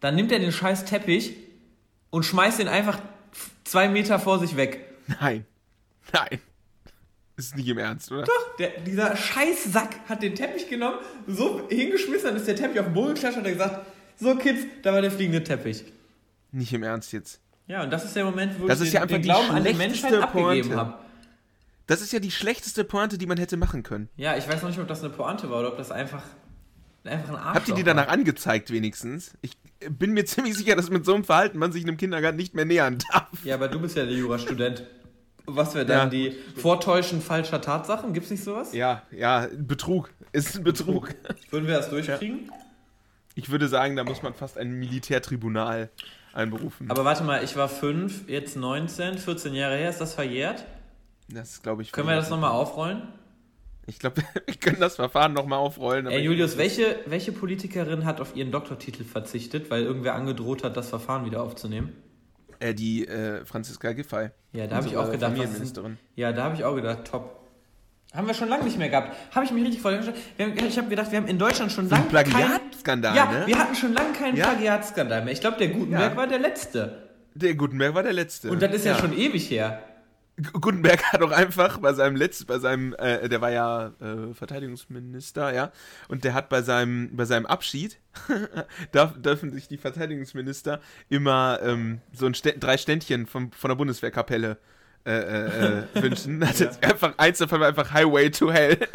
Dann 0.00 0.16
nimmt 0.16 0.32
er 0.32 0.40
den 0.40 0.50
scheiß 0.52 0.84
Teppich 0.84 1.36
und 2.10 2.24
schmeißt 2.24 2.58
den 2.58 2.68
einfach 2.68 2.98
zwei 3.62 3.88
Meter 3.88 4.18
vor 4.18 4.40
sich 4.40 4.56
weg. 4.56 4.80
Nein. 5.20 5.46
Nein. 6.12 6.40
Ist 7.36 7.56
nicht 7.56 7.66
im 7.68 7.78
Ernst, 7.78 8.12
oder? 8.12 8.24
Der, 8.58 8.80
dieser 8.80 9.16
scheiß 9.16 9.64
Sack 9.72 9.96
hat 10.08 10.22
den 10.22 10.34
Teppich 10.36 10.68
genommen, 10.68 10.98
so 11.26 11.66
hingeschmissen, 11.68 12.28
dann 12.28 12.36
ist 12.36 12.46
der 12.46 12.54
Teppich 12.54 12.78
auf 12.78 12.86
den 12.86 12.94
Boden 12.94 13.14
geklatscht 13.14 13.38
und 13.38 13.44
hat 13.44 13.52
gesagt, 13.52 13.86
so 14.16 14.36
Kids, 14.36 14.60
da 14.82 14.92
war 14.92 15.02
der 15.02 15.10
fliegende 15.10 15.42
Teppich. 15.42 15.84
Nicht 16.52 16.72
im 16.72 16.84
Ernst 16.84 17.12
jetzt. 17.12 17.40
Ja, 17.66 17.82
und 17.82 17.90
das 17.90 18.04
ist 18.04 18.14
der 18.14 18.24
Moment, 18.24 18.60
wo 18.60 18.68
Das 18.68 18.80
ich 18.80 18.90
den, 18.90 18.94
ja 18.94 19.02
einfach 19.02 19.16
den 19.16 19.22
die 19.22 19.28
Glauben 19.28 19.50
an 19.50 19.64
die 19.64 19.74
Menschheit 19.74 20.14
abgegeben 20.14 20.76
habe. 20.76 20.94
Das 21.86 22.00
ist 22.00 22.12
ja 22.12 22.20
die 22.20 22.30
schlechteste 22.30 22.84
Pointe, 22.84 23.18
die 23.18 23.26
man 23.26 23.36
hätte 23.38 23.56
machen 23.56 23.82
können. 23.82 24.08
Ja, 24.16 24.36
ich 24.36 24.46
weiß 24.48 24.62
noch 24.62 24.68
nicht, 24.70 24.78
ob 24.78 24.86
das 24.86 25.00
eine 25.02 25.10
Pointe 25.12 25.50
war 25.50 25.58
oder 25.60 25.68
ob 25.68 25.76
das 25.76 25.90
einfach, 25.90 26.22
einfach 27.04 27.28
ein 27.30 27.34
Arschloch 27.34 27.54
Habt 27.54 27.68
ihr 27.68 27.74
die 27.74 27.84
war. 27.84 27.94
danach 27.94 28.08
angezeigt 28.08 28.70
wenigstens? 28.70 29.32
Ich 29.42 29.52
bin 29.90 30.12
mir 30.12 30.24
ziemlich 30.26 30.54
sicher, 30.54 30.76
dass 30.76 30.88
mit 30.90 31.04
so 31.04 31.14
einem 31.14 31.24
Verhalten 31.24 31.58
man 31.58 31.72
sich 31.72 31.82
einem 31.82 31.96
Kindergarten 31.96 32.36
nicht 32.36 32.54
mehr 32.54 32.64
nähern 32.64 32.98
darf. 33.12 33.26
Ja, 33.44 33.56
aber 33.56 33.68
du 33.68 33.80
bist 33.80 33.96
ja 33.96 34.04
der 34.04 34.14
Jurastudent. 34.14 34.84
Was 35.46 35.74
wäre 35.74 35.84
dann 35.84 35.98
Ja. 35.98 36.06
die 36.06 36.32
Vortäuschen 36.56 37.20
falscher 37.20 37.60
Tatsachen? 37.60 38.12
Gibt's 38.14 38.30
nicht 38.30 38.42
sowas? 38.42 38.72
Ja, 38.72 39.02
ja, 39.10 39.46
Betrug. 39.56 40.10
Ist 40.32 40.56
ein 40.56 40.64
Betrug. 40.64 41.14
Würden 41.50 41.66
wir 41.66 41.76
das 41.76 41.90
durchkriegen? 41.90 42.50
Ich 43.34 43.50
würde 43.50 43.68
sagen, 43.68 43.96
da 43.96 44.04
muss 44.04 44.22
man 44.22 44.32
fast 44.34 44.56
ein 44.58 44.72
Militärtribunal 44.78 45.90
einberufen. 46.32 46.90
Aber 46.90 47.04
warte 47.04 47.24
mal, 47.24 47.42
ich 47.44 47.56
war 47.56 47.68
fünf, 47.68 48.28
jetzt 48.28 48.56
19, 48.56 49.18
14 49.18 49.54
Jahre 49.54 49.76
her, 49.76 49.90
ist 49.90 50.00
das 50.00 50.14
verjährt? 50.14 50.64
das 51.28 51.62
glaube 51.62 51.82
ich. 51.82 51.90
Können 51.92 52.08
wir 52.08 52.16
das 52.16 52.30
nochmal 52.30 52.50
aufrollen? 52.50 53.02
Ich 53.86 53.98
glaube, 53.98 54.22
wir 54.46 54.54
können 54.54 54.80
das 54.80 54.96
Verfahren 54.96 55.32
nochmal 55.32 55.58
aufrollen. 55.58 56.06
Ey, 56.06 56.22
Julius, 56.22 56.56
welche, 56.56 56.96
welche 57.06 57.32
Politikerin 57.32 58.04
hat 58.04 58.20
auf 58.20 58.36
ihren 58.36 58.50
Doktortitel 58.50 59.04
verzichtet, 59.04 59.70
weil 59.70 59.82
irgendwer 59.82 60.14
angedroht 60.14 60.64
hat, 60.64 60.76
das 60.76 60.88
Verfahren 60.88 61.24
wieder 61.26 61.42
aufzunehmen? 61.42 61.92
Äh, 62.64 62.74
die 62.74 63.06
äh, 63.06 63.44
Franziska 63.44 63.92
Giffey. 63.92 64.30
Ja, 64.52 64.66
da 64.66 64.76
habe 64.76 64.86
ich 64.88 64.96
auch 64.96 65.10
gedacht, 65.10 65.32
Familienministerin. 65.32 65.98
ja, 66.16 66.32
da 66.32 66.44
habe 66.44 66.54
ich 66.54 66.64
auch 66.64 66.74
gedacht, 66.74 67.04
top. 67.04 67.40
Haben 68.14 68.26
wir 68.28 68.34
schon 68.34 68.48
lange 68.48 68.64
nicht 68.64 68.78
mehr 68.78 68.88
gehabt. 68.88 69.14
Habe 69.34 69.44
ich 69.44 69.50
mich 69.50 69.64
richtig 69.66 69.84
haben- 69.84 70.56
Ich 70.68 70.78
habe 70.78 70.88
gedacht, 70.88 71.10
wir 71.10 71.18
haben 71.18 71.26
in 71.26 71.38
Deutschland 71.38 71.72
schon 71.72 71.88
lange 71.90 72.04
keinen... 72.06 72.30
Plagiatskandal, 72.30 73.16
Ja, 73.16 73.30
ne? 73.30 73.46
wir 73.46 73.58
hatten 73.58 73.74
schon 73.74 73.92
lange 73.92 74.12
keinen 74.12 74.36
Ja. 74.36 74.46
Plagiatskandal 74.50 75.24
mehr. 75.24 75.32
Ich 75.32 75.40
glaube, 75.40 75.56
der 75.58 75.68
Gutenberg 75.68 76.12
Ja. 76.12 76.16
war 76.16 76.26
der 76.26 76.38
letzte. 76.38 77.08
Der 77.34 77.54
Gutenberg 77.54 77.94
war 77.94 78.04
der 78.04 78.12
Letzte. 78.12 78.48
Und 78.50 78.62
das 78.62 78.72
ist 78.72 78.84
ja, 78.86 78.96
schon 78.96 79.12
ewig 79.12 79.50
her. 79.50 79.82
Gutenberg 80.36 81.02
hat 81.12 81.22
auch 81.22 81.30
einfach 81.30 81.78
bei 81.78 81.92
seinem 81.92 82.16
letzten, 82.16 82.46
bei 82.46 82.58
seinem, 82.58 82.92
äh, 82.94 83.28
der 83.28 83.40
war 83.40 83.50
ja 83.50 83.92
äh, 84.00 84.34
Verteidigungsminister, 84.34 85.54
ja, 85.54 85.70
und 86.08 86.24
der 86.24 86.34
hat 86.34 86.48
bei 86.48 86.62
seinem, 86.62 87.14
bei 87.14 87.24
seinem 87.24 87.46
Abschied, 87.46 88.00
darf, 88.92 89.14
dürfen 89.20 89.52
sich 89.52 89.68
die 89.68 89.78
Verteidigungsminister 89.78 90.80
immer 91.08 91.60
ähm, 91.62 92.00
so 92.12 92.26
ein 92.26 92.34
Stä 92.34 92.58
drei 92.58 92.76
Ständchen 92.78 93.26
von, 93.26 93.52
von 93.52 93.68
der 93.68 93.76
Bundeswehrkapelle 93.76 94.58
äh, 95.06 95.12
äh, 95.12 95.82
äh, 95.94 96.02
wünschen. 96.02 96.44
Hat 96.48 96.58
jetzt 96.58 96.82
einfach 96.82 97.14
eins 97.18 97.38
davon 97.38 97.60
war 97.60 97.68
einfach 97.68 97.92
Highway 97.92 98.30
to 98.30 98.50
Hell. 98.50 98.78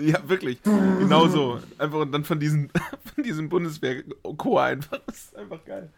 ja, 0.00 0.28
wirklich. 0.28 0.60
Genau 0.64 1.28
so. 1.28 1.60
Einfach 1.78 2.00
und 2.00 2.12
dann 2.12 2.24
von 2.24 2.40
diesem, 2.40 2.70
von 3.14 3.24
diesem 3.24 3.48
Bundeswehr-Chor 3.48 4.62
einfach. 4.62 4.98
Das 5.06 5.16
ist 5.16 5.36
einfach 5.36 5.64
geil. 5.64 5.90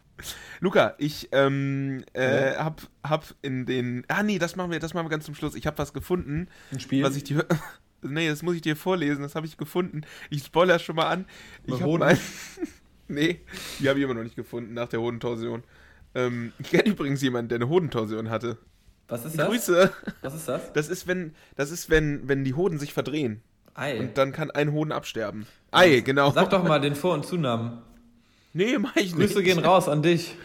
Luca, 0.60 0.94
ich 0.98 1.28
ähm, 1.32 2.04
äh, 2.12 2.54
hab, 2.56 2.82
hab 3.02 3.34
in 3.42 3.66
den. 3.66 4.04
Ah 4.08 4.22
nee, 4.22 4.38
das 4.38 4.56
machen 4.56 4.70
wir, 4.70 4.78
das 4.78 4.94
machen 4.94 5.06
wir 5.06 5.10
ganz 5.10 5.24
zum 5.24 5.34
Schluss. 5.34 5.54
Ich 5.54 5.66
habe 5.66 5.78
was 5.78 5.92
gefunden, 5.92 6.48
Ein 6.72 6.80
Spiel. 6.80 7.02
was 7.02 7.16
ich 7.16 7.24
dir. 7.24 7.46
Nee, 8.06 8.28
das 8.28 8.42
muss 8.42 8.54
ich 8.54 8.60
dir 8.60 8.76
vorlesen, 8.76 9.22
das 9.22 9.34
habe 9.34 9.46
ich 9.46 9.56
gefunden. 9.56 10.02
Ich 10.28 10.44
spoiler 10.44 10.78
schon 10.78 10.96
mal 10.96 11.06
an. 11.06 11.24
Ich 11.64 11.72
habe 11.72 11.84
Hoden? 11.84 12.00
mal. 12.00 12.18
nee, 13.08 13.40
die 13.78 13.88
habe 13.88 13.98
ich 13.98 14.04
immer 14.04 14.12
noch 14.12 14.24
nicht 14.24 14.36
gefunden 14.36 14.74
nach 14.74 14.88
der 14.88 15.00
Hodentorsion. 15.00 15.62
Ähm, 16.14 16.52
ich 16.58 16.68
kenne 16.68 16.84
übrigens 16.84 17.22
jemanden, 17.22 17.48
der 17.48 17.56
eine 17.56 17.68
Hodentorsion 17.70 18.28
hatte. 18.28 18.58
Was 19.08 19.24
ist 19.24 19.38
das? 19.38 19.48
Grüße. 19.48 19.90
Was 20.20 20.34
ist 20.34 20.46
das? 20.46 20.72
Das 20.74 20.88
ist, 20.90 21.06
wenn, 21.06 21.34
das 21.56 21.70
ist, 21.70 21.88
wenn, 21.88 22.28
wenn 22.28 22.44
die 22.44 22.52
Hoden 22.52 22.78
sich 22.78 22.92
verdrehen. 22.92 23.40
Ei. 23.72 23.98
Und 23.98 24.18
dann 24.18 24.32
kann 24.32 24.50
ein 24.50 24.72
Hoden 24.72 24.92
absterben. 24.92 25.46
Ei, 25.70 26.00
genau. 26.00 26.30
Sag 26.30 26.50
doch 26.50 26.62
mal 26.62 26.80
den 26.80 26.94
Vor- 26.94 27.14
und 27.14 27.24
Zunamen. 27.24 27.82
Nee, 28.54 28.78
mach 28.78 28.96
ich 28.96 29.14
nicht. 29.14 29.28
Grüße 29.28 29.42
gehen 29.42 29.58
raus 29.58 29.88
an 29.88 30.02
dich. 30.02 30.36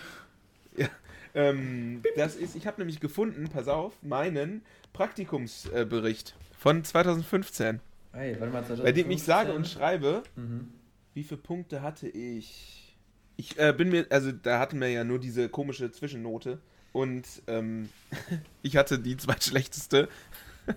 Ja, 0.75 0.87
ähm, 1.35 2.01
das 2.17 2.35
ist, 2.35 2.55
ich 2.55 2.67
habe 2.67 2.81
nämlich 2.81 2.99
gefunden, 2.99 3.47
pass 3.53 3.67
auf, 3.67 3.93
meinen 4.01 4.61
Praktikumsbericht 4.93 6.35
von 6.57 6.83
2015, 6.83 7.79
Ei, 8.11 8.35
warte 8.39 8.51
mal, 8.51 8.77
bei 8.83 8.91
dem 8.91 9.11
ich 9.11 9.23
sage 9.23 9.53
und 9.53 9.67
schreibe, 9.67 10.23
Mhm. 10.35 10.67
wie 11.13 11.23
viele 11.23 11.39
Punkte 11.39 11.81
hatte 11.83 12.07
ich. 12.09 12.97
Ich 13.37 13.57
äh, 13.59 13.71
bin 13.77 13.89
mir, 13.89 14.07
also 14.09 14.31
da 14.31 14.59
hatten 14.59 14.81
wir 14.81 14.89
ja 14.89 15.03
nur 15.03 15.19
diese 15.19 15.47
komische 15.47 15.91
Zwischennote 15.91 16.59
und 16.91 17.25
ähm, 17.47 17.89
ich 18.63 18.75
hatte 18.75 18.97
die 18.99 19.15
zweitschlechteste. 19.15 20.09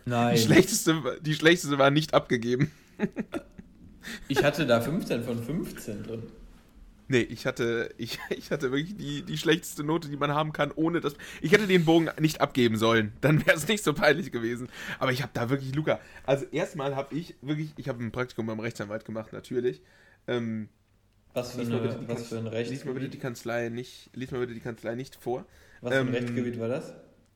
Nein. 0.05 0.37
Die 0.37 0.43
schlechteste, 0.43 1.19
die 1.23 1.35
schlechteste 1.35 1.79
war 1.79 1.91
nicht 1.91 2.13
abgegeben. 2.15 2.71
Ich 4.29 4.45
hatte 4.45 4.67
da 4.67 4.81
15 4.81 5.25
von 5.25 5.43
15 5.43 6.03
drin. 6.03 6.23
Nee, 7.13 7.21
ich 7.21 7.45
hatte, 7.47 7.95
ich, 7.99 8.19
ich 8.31 8.51
hatte 8.51 8.73
wirklich 8.73 8.97
die, 8.97 9.21
die 9.23 9.37
schlechteste 9.37 9.85
Note, 9.85 10.09
die 10.09 10.17
man 10.17 10.33
haben 10.33 10.53
kann, 10.55 10.73
ohne 10.75 11.01
dass. 11.03 11.15
Ich 11.43 11.53
hätte 11.53 11.67
den 11.67 11.85
Bogen 11.85 12.09
nicht 12.19 12.41
abgeben 12.41 12.77
sollen. 12.77 13.13
Dann 13.21 13.45
wäre 13.47 13.55
es 13.57 13.69
nicht 13.69 13.85
so 13.85 13.93
peinlich 13.93 14.33
gewesen. 14.33 14.69
Aber 14.99 15.13
ich 15.13 15.21
habe 15.23 15.31
da 15.35 15.51
wirklich, 15.51 15.75
Luca. 15.75 16.01
Also 16.25 16.47
erstmal 16.53 16.97
habe 16.97 17.15
ich 17.15 17.35
wirklich, 17.43 17.75
ich 17.77 17.89
habe 17.89 18.03
ein 18.03 18.13
Praktikum 18.13 18.47
beim 18.47 18.61
Rechtsanwalt 18.61 19.05
gemacht, 19.05 19.35
natürlich. 19.35 19.83
Ähm, 20.27 20.71
Was 21.35 21.53
für, 21.53 21.61
eine, 21.61 21.79
bitte 21.81 21.99
was 22.09 22.17
Kanz- 22.17 22.29
für 22.29 22.39
ein 22.39 22.47
lies 22.47 22.85
mal 22.87 22.95
bitte 22.95 23.09
die? 23.11 23.19
Kanzlei 23.19 23.69
nicht, 23.69 24.09
lies 24.15 24.31
mal 24.31 24.41
bitte 24.41 24.55
die 24.55 24.61
Kanzlei 24.61 24.95
nicht 24.95 25.17
vor. 25.17 25.45
Was 25.83 25.93
für 25.93 26.01
ein 26.01 26.07
ähm, 26.09 26.15
Rechtsgebiet 26.15 26.59
war 26.59 26.69
das? 26.69 26.95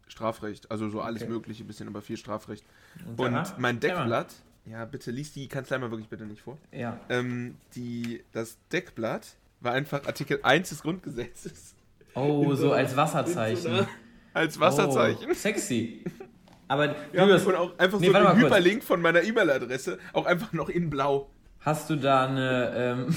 Strafrecht, 0.09 0.71
also 0.71 0.89
so 0.89 1.03
alles 1.03 1.23
Okay. 1.23 1.33
mögliche, 1.33 1.65
bisschen, 1.65 1.87
aber 1.89 2.01
viel 2.01 2.17
Strafrecht. 2.17 2.65
Und, 3.07 3.21
Und 3.21 3.59
mein 3.59 3.79
Deckblatt, 3.79 4.33
ja 4.65 4.87
bitte 4.87 5.11
lies 5.11 5.33
die 5.35 5.49
Kanzlei 5.49 5.77
mal 5.79 5.91
wirklich 5.91 6.09
bitte 6.09 6.25
nicht 6.25 6.41
vor. 6.41 6.57
Ja. 6.73 6.99
Ähm, 7.11 7.57
die, 7.75 8.23
das 8.33 8.57
Deckblatt 8.73 9.37
war 9.61 9.73
einfach 9.73 10.07
Artikel 10.07 10.41
1 10.43 10.69
des 10.71 10.83
Grundgesetzes. 10.83 11.75
Oh, 12.15 12.51
In 12.51 12.57
so 12.57 12.73
als 12.73 12.93
so 12.93 12.97
Wasserzeichen. 12.97 13.73
einer- 13.73 13.89
als 14.35 14.59
Wasserzeichen. 14.61 15.27
Oh, 15.31 15.35
sexy. 15.35 16.05
Aber 16.69 16.87
Ja, 17.13 17.23
Julius, 17.23 17.47
auch 17.47 17.79
einfach 17.79 18.01
nee, 18.01 18.09
so 18.09 18.13
warte 18.13 18.29
ein 18.29 18.35
mal 18.35 18.41
kurz. 18.41 18.53
Hyperlink 18.57 18.83
von 18.85 19.01
meiner 19.01 19.23
E-Mail-Adresse, 19.23 19.99
auch 20.13 20.27
einfach 20.27 20.53
noch 20.53 20.69
in 20.69 20.91
blau. 20.91 21.31
hast 21.61 21.89
du 21.91 21.97
da 21.97 22.27
eine. 22.27 22.73
Ähm, 22.77 23.15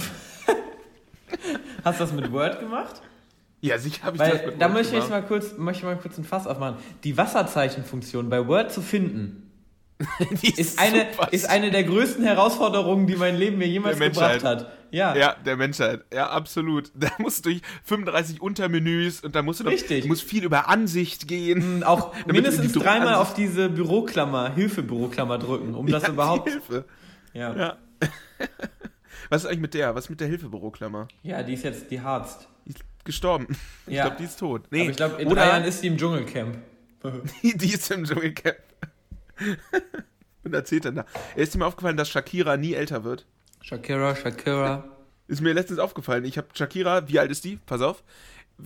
hast 1.84 1.99
du 1.99 2.04
das 2.04 2.13
mit 2.13 2.32
Word 2.32 2.60
gemacht? 2.60 3.02
Ja, 3.62 3.78
sicher 3.78 4.04
habe 4.06 4.15
ich 4.15 4.21
das 4.21 4.32
Weil 4.39 4.45
mit 4.47 4.62
da 4.62 4.65
Word 4.67 4.73
möchte 4.75 4.95
ich 4.97 5.04
gemacht. 5.06 5.21
mal 5.23 5.28
kurz, 5.28 5.58
möchte 5.58 5.80
ich 5.80 5.84
mal 5.86 5.97
kurz 5.97 6.17
ein 6.17 6.23
Fass 6.23 6.47
aufmachen. 6.47 6.78
Die 7.04 7.17
Wasserzeichenfunktion 7.17 8.30
bei 8.30 8.47
Word 8.47 8.71
zu 8.71 8.82
finden, 8.82 9.45
Die 10.41 10.58
ist 10.58 10.80
eine, 10.80 11.08
ist 11.32 11.49
eine 11.49 11.71
der 11.71 11.84
größten 11.84 12.23
Herausforderungen, 12.23 13.06
die 13.06 13.17
mein 13.17 13.36
Leben 13.36 13.58
mir 13.58 13.67
jemals 13.67 13.99
gebracht 13.99 14.43
hat. 14.45 14.71
Ja. 14.91 15.15
Ja, 15.15 15.36
der 15.45 15.56
Menschheit. 15.58 16.04
Ja, 16.13 16.30
absolut. 16.30 16.91
Da 16.99 17.10
musst 17.19 17.45
du 17.45 17.49
durch 17.49 17.62
35 17.86 18.41
Untermenüs 18.41 19.21
und 19.21 19.36
da 19.36 19.41
musst 19.41 19.60
du 19.60 19.63
noch, 19.65 19.71
Richtig. 19.71 20.02
du 20.04 20.08
musst 20.08 20.23
viel 20.23 20.43
über 20.43 20.67
Ansicht 20.69 21.28
gehen. 21.28 21.84
Auch 21.84 22.15
du 22.28 22.34
mindestens 22.34 22.73
die 22.73 22.80
dreimal 22.80 23.15
auf 23.15 23.34
diese 23.34 23.69
Büroklammer, 23.69 24.54
Hilfe-Büroklammer 24.54 25.38
drücken, 25.38 25.75
um 25.75 25.88
das 25.88 26.04
Ja, 26.04 26.10
überhaupt. 26.10 26.49
Hilfe. 26.49 26.86
Ja. 27.34 27.55
Ja. 27.55 27.78
Was 29.30 29.43
ist 29.43 29.47
eigentlich 29.47 29.59
mit 29.61 29.74
der? 29.76 29.93
Was 29.95 30.05
ist 30.05 30.09
mit 30.09 30.20
der 30.22 30.28
Hilfebüroklammer? 30.28 31.07
ja, 31.24 31.43
die 31.43 31.53
ist 31.53 31.64
jetzt 31.64 31.91
die 31.91 32.01
Harzt. 32.01 32.47
Die 32.66 32.72
ist 32.72 32.80
gestorben. 33.05 33.47
Ich 33.86 33.93
Ja. 33.93 34.03
glaube, 34.05 34.18
die 34.20 34.24
ist 34.26 34.39
tot. 34.39 34.64
Nee, 34.72 34.82
Aber 34.82 34.89
ich 34.89 34.97
glaube, 34.97 35.22
in 35.22 35.28
oder 35.28 35.41
drei 35.41 35.47
Jahren 35.49 35.64
ist 35.66 35.84
die 35.84 35.88
im 35.88 35.97
Dschungelcamp. 35.97 36.57
die, 37.43 37.55
die 37.57 37.74
ist 37.74 37.91
im 37.91 38.05
Dschungelcamp. 38.05 38.57
Und 40.43 40.53
erzählt 40.53 40.86
dann 40.86 40.95
da. 40.95 41.05
Ist 41.36 41.53
dir 41.53 41.59
mal 41.59 41.66
aufgefallen, 41.68 41.97
dass 41.97 42.09
Shakira 42.09 42.57
nie 42.57 42.74
älter 42.74 43.03
wird? 43.03 43.26
Shakira, 43.70 44.15
Shakira. 44.15 44.84
Ist 45.28 45.41
mir 45.41 45.53
letztens 45.53 45.78
aufgefallen. 45.78 46.26
Ich 46.26 46.39
habe 46.39 46.47
Shakira, 46.53 47.07
wie 47.07 47.20
alt 47.20 47.30
ist 47.30 47.43
die? 47.43 47.57
Pass 47.67 47.82
auf. 47.82 48.03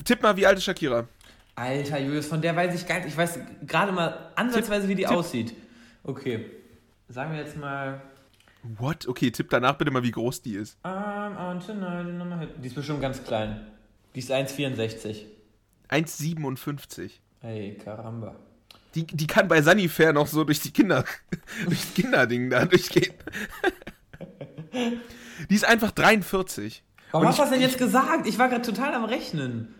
Tipp 0.05 0.21
mal, 0.21 0.37
wie 0.37 0.45
alt 0.47 0.57
ist 0.57 0.63
Shakira? 0.63 1.09
Alter, 1.55 1.99
Julius, 1.99 2.27
von 2.27 2.41
der 2.41 2.55
weiß 2.55 2.73
ich 2.73 2.87
gar 2.87 2.99
nicht. 2.99 3.09
Ich 3.09 3.17
weiß 3.17 3.37
gerade 3.67 3.91
mal 3.91 4.31
ansatzweise, 4.35 4.87
wie 4.87 4.95
die 4.95 5.03
Tipp. 5.03 5.11
aussieht. 5.11 5.53
Okay. 6.03 6.45
Sagen 7.09 7.33
wir 7.33 7.39
jetzt 7.39 7.57
mal. 7.57 8.01
What? 8.77 9.05
Okay, 9.05 9.29
tipp 9.29 9.49
danach 9.49 9.77
bitte 9.77 9.91
mal, 9.91 10.03
wie 10.03 10.11
groß 10.11 10.41
die 10.41 10.55
ist. 10.55 10.77
On 10.85 11.59
tonight 11.59 12.07
in 12.07 12.17
my 12.17 12.37
head. 12.39 12.49
Die 12.63 12.67
ist 12.67 12.75
bestimmt 12.75 13.01
ganz 13.01 13.21
klein. 13.21 13.67
Die 14.15 14.19
ist 14.19 14.31
1,64. 14.31 15.25
1,57. 15.89 17.11
Ey, 17.41 17.77
Karamba. 17.83 18.35
Die, 18.95 19.05
die 19.05 19.27
kann 19.27 19.49
bei 19.49 19.61
Sunnyfair 19.61 20.13
noch 20.13 20.27
so 20.27 20.45
durch 20.45 20.61
die 20.61 20.71
Kinder, 20.71 21.03
durch 21.65 21.93
Kinderding 21.93 22.49
da 22.49 22.63
durchgehen. 22.63 23.13
Die 25.49 25.55
ist 25.55 25.65
einfach 25.65 25.91
43. 25.91 26.83
Warum 27.11 27.27
hast 27.27 27.37
du 27.37 27.43
das 27.43 27.51
denn 27.51 27.61
jetzt 27.61 27.77
gesagt? 27.77 28.27
Ich 28.27 28.37
war 28.39 28.49
gerade 28.49 28.63
total 28.63 28.93
am 28.93 29.05
Rechnen. 29.05 29.73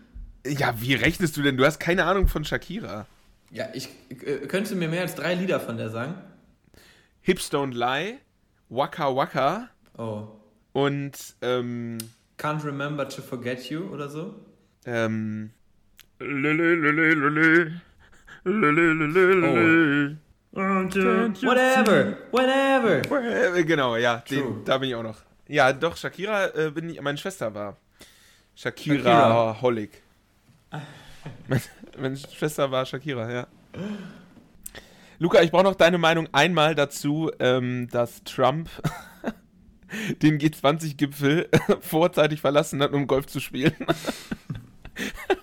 Ja, 0.46 0.80
wie 0.82 0.94
rechnest 0.94 1.36
du 1.38 1.42
denn? 1.42 1.58
Du 1.58 1.66
hast 1.66 1.80
keine 1.80 2.06
Ahnung 2.06 2.28
von 2.28 2.44
Shakira. 2.46 3.06
Ja, 3.52 3.68
ich 3.74 3.90
äh, 4.10 4.46
könntest 4.48 4.74
du 4.74 4.76
mir 4.78 4.88
mehr 4.90 5.02
als 5.02 5.16
drei 5.16 5.36
Lieder 5.36 5.60
von 5.60 5.78
der 5.78 5.90
sagen? 5.90 6.16
Hips 7.22 7.52
Don't 7.52 7.74
Lie, 7.74 8.18
Waka 8.70 9.16
Waka 9.16 9.70
Oh. 9.98 10.28
und 10.74 11.14
ähm, 11.42 11.98
Can't 12.40 12.64
Remember 12.66 13.08
to 13.08 13.22
Forget 13.22 13.70
You 13.70 13.84
oder 13.92 14.10
so? 14.10 14.36
ähm, 14.86 15.52
Lele, 16.20 16.76
lele, 16.76 16.92
lele, 17.14 17.82
lele, 18.44 18.94
lele, 18.94 19.34
lele. 19.36 20.18
Whatever, 22.32 23.02
whatever. 23.10 23.64
Genau, 23.64 23.96
ja, 23.96 24.18
den, 24.30 24.64
da 24.64 24.78
bin 24.78 24.90
ich 24.90 24.96
auch 24.96 25.04
noch. 25.04 25.18
Ja, 25.48 25.74
doch, 25.74 25.98
Shakira 25.98 26.48
äh, 26.56 26.70
bin 26.70 26.90
ich, 26.90 27.02
meine 27.02 27.18
Schwester 27.18 27.54
war. 27.56 27.78
Shakira, 28.56 28.98
Shakira. 28.98 29.62
Holic. 29.62 30.04
meine, 31.48 31.62
meine 31.98 32.18
Schwester 32.18 32.70
war 32.70 32.86
Shakira, 32.86 33.32
ja. 33.32 33.48
Luca, 35.18 35.42
ich 35.42 35.50
brauche 35.50 35.64
noch 35.64 35.76
deine 35.76 35.98
Meinung 35.98 36.30
einmal 36.34 36.76
dazu, 36.76 37.32
ähm, 37.40 37.88
dass 37.90 38.24
Trump 38.24 38.70
den 40.22 40.38
G20-Gipfel 40.38 41.50
vorzeitig 41.82 42.42
verlassen 42.42 42.82
hat, 42.84 42.94
um 42.94 43.08
Golf 43.08 43.26
zu 43.26 43.40
spielen. 43.40 43.74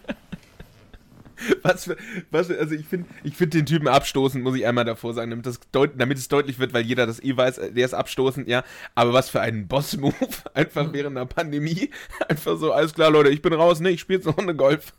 Was 1.63 1.85
für, 1.85 1.97
was 2.31 2.51
also 2.51 2.75
ich 2.75 2.87
finde 2.87 3.09
ich 3.25 3.37
find 3.37 3.55
den 3.55 3.67
Typen 3.67 3.89
abstoßend, 3.89 4.43
muss 4.43 4.57
ich 4.57 4.67
einmal 4.67 4.85
davor 4.85 5.15
sagen, 5.15 5.31
damit, 5.31 5.47
das 5.47 5.61
deut, 5.73 5.93
damit 5.97 6.19
es 6.19 6.29
deutlich 6.29 6.59
wird, 6.59 6.73
weil 6.73 6.85
jeder 6.85 7.07
das 7.07 7.23
eh 7.23 7.37
weiß, 7.37 7.57
der 7.57 7.85
ist 7.85 7.95
abstoßend, 7.95 8.49
ja. 8.49 8.65
Aber 8.95 9.13
was 9.13 9.31
für 9.31 9.41
ein 9.41 9.67
Boss-Move, 9.69 10.15
einfach 10.55 10.93
während 10.93 11.17
einer 11.17 11.27
Pandemie, 11.27 11.91
einfach 12.29 12.57
so, 12.57 12.73
alles 12.73 12.95
klar, 12.95 13.11
Leute, 13.11 13.31
ich 13.31 13.43
bin 13.43 13.53
raus, 13.53 13.81
ne, 13.81 13.91
ich 13.91 14.01
spiele 14.01 14.19
jetzt 14.19 14.27
eine 14.27 14.37
Runde 14.37 14.55
Golf. 14.55 14.93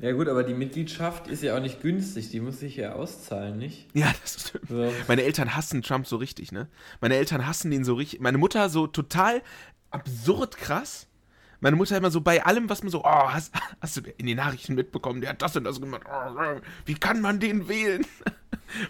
Ja 0.00 0.10
gut, 0.12 0.28
aber 0.28 0.42
die 0.42 0.54
Mitgliedschaft 0.54 1.28
ist 1.28 1.44
ja 1.44 1.56
auch 1.56 1.60
nicht 1.60 1.80
günstig, 1.80 2.30
die 2.30 2.40
muss 2.40 2.58
sich 2.58 2.76
ja 2.76 2.94
auszahlen, 2.94 3.56
nicht? 3.56 3.86
Ja, 3.94 4.12
das 4.20 4.48
stimmt. 4.48 4.68
So. 4.68 4.92
Meine 5.06 5.22
Eltern 5.22 5.54
hassen 5.54 5.82
Trump 5.82 6.08
so 6.08 6.16
richtig, 6.16 6.50
ne? 6.50 6.68
Meine 7.00 7.14
Eltern 7.14 7.46
hassen 7.46 7.70
ihn 7.70 7.84
so 7.84 7.94
richtig. 7.94 8.20
Meine 8.20 8.38
Mutter 8.38 8.68
so 8.68 8.88
total 8.88 9.42
absurd 9.90 10.56
krass. 10.56 11.06
Meine 11.62 11.76
Mutter 11.76 11.96
immer 11.96 12.10
so 12.10 12.20
bei 12.20 12.44
allem, 12.44 12.68
was 12.68 12.82
man 12.82 12.90
so, 12.90 13.04
oh, 13.04 13.28
hast, 13.32 13.54
hast 13.80 13.96
du 13.96 14.00
in 14.18 14.26
den 14.26 14.36
Nachrichten 14.36 14.74
mitbekommen, 14.74 15.20
der 15.20 15.30
hat 15.30 15.42
das 15.42 15.54
und 15.56 15.62
das 15.62 15.80
gemacht. 15.80 16.02
Oh, 16.06 16.60
wie 16.86 16.94
kann 16.94 17.20
man 17.20 17.38
den 17.38 17.68
wählen? 17.68 18.04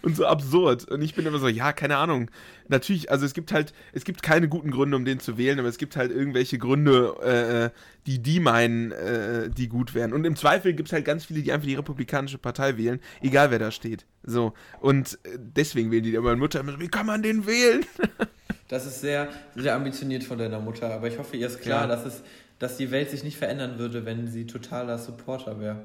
Und 0.03 0.15
so 0.15 0.27
absurd. 0.27 0.85
Und 0.85 1.03
ich 1.03 1.15
bin 1.17 1.27
immer 1.27 1.39
so, 1.39 1.49
ja, 1.49 1.73
keine 1.73 1.97
Ahnung. 1.97 2.31
Natürlich, 2.69 3.11
also 3.11 3.27
es 3.27 3.35
gibt 3.35 3.51
halt, 3.53 3.73
es 3.93 4.05
gibt 4.05 4.23
keine 4.23 4.49
guten 4.49 4.71
Gründe, 4.71 4.97
um 4.97 5.05
den 5.05 5.19
zu 5.19 5.39
wählen, 5.39 5.59
aber 5.59 5.67
es 5.69 5.77
gibt 5.77 5.97
halt 5.97 6.13
irgendwelche 6.13 6.57
Gründe, 6.57 7.73
äh, 7.73 7.77
die 8.07 8.21
die 8.23 8.39
meinen, 8.39 8.93
äh, 8.93 9.51
die 9.51 9.67
gut 9.67 9.95
wären. 9.95 10.13
Und 10.13 10.25
im 10.25 10.37
Zweifel 10.37 10.73
gibt 10.75 10.89
es 10.89 10.93
halt 10.93 11.05
ganz 11.05 11.25
viele, 11.25 11.43
die 11.43 11.51
einfach 11.53 11.67
die 11.67 11.75
Republikanische 11.75 12.39
Partei 12.39 12.77
wählen, 12.77 13.01
egal 13.23 13.51
wer 13.51 13.59
da 13.59 13.73
steht. 13.73 14.07
So. 14.23 14.53
Und 14.81 15.19
äh, 15.25 15.31
deswegen 15.37 15.91
wählen 15.91 16.05
die. 16.05 16.17
Aber 16.17 16.29
meine 16.29 16.41
Mutter 16.41 16.61
immer 16.61 16.73
so, 16.73 16.81
wie 16.81 16.89
kann 16.89 17.07
man 17.07 17.23
den 17.23 17.45
wählen? 17.47 17.85
Das 18.69 18.87
ist 18.87 19.03
sehr, 19.03 19.29
sehr 19.55 19.75
ambitioniert 19.75 20.25
von 20.25 20.39
deiner 20.39 20.59
Mutter, 20.59 20.95
aber 20.95 21.07
ich 21.07 21.19
hoffe, 21.19 21.37
ihr 21.37 21.47
ist 21.47 21.61
klar, 21.61 21.83
Ja. 21.83 21.87
dass, 21.89 22.07
es, 22.07 22.23
dass 22.63 22.77
die 22.77 22.93
Welt 22.93 23.11
sich 23.11 23.25
nicht 23.25 23.37
verändern 23.37 23.79
würde, 23.79 24.05
wenn 24.05 24.29
sie 24.29 24.47
totaler 24.47 24.97
Supporter 24.97 25.59
wäre. 25.59 25.83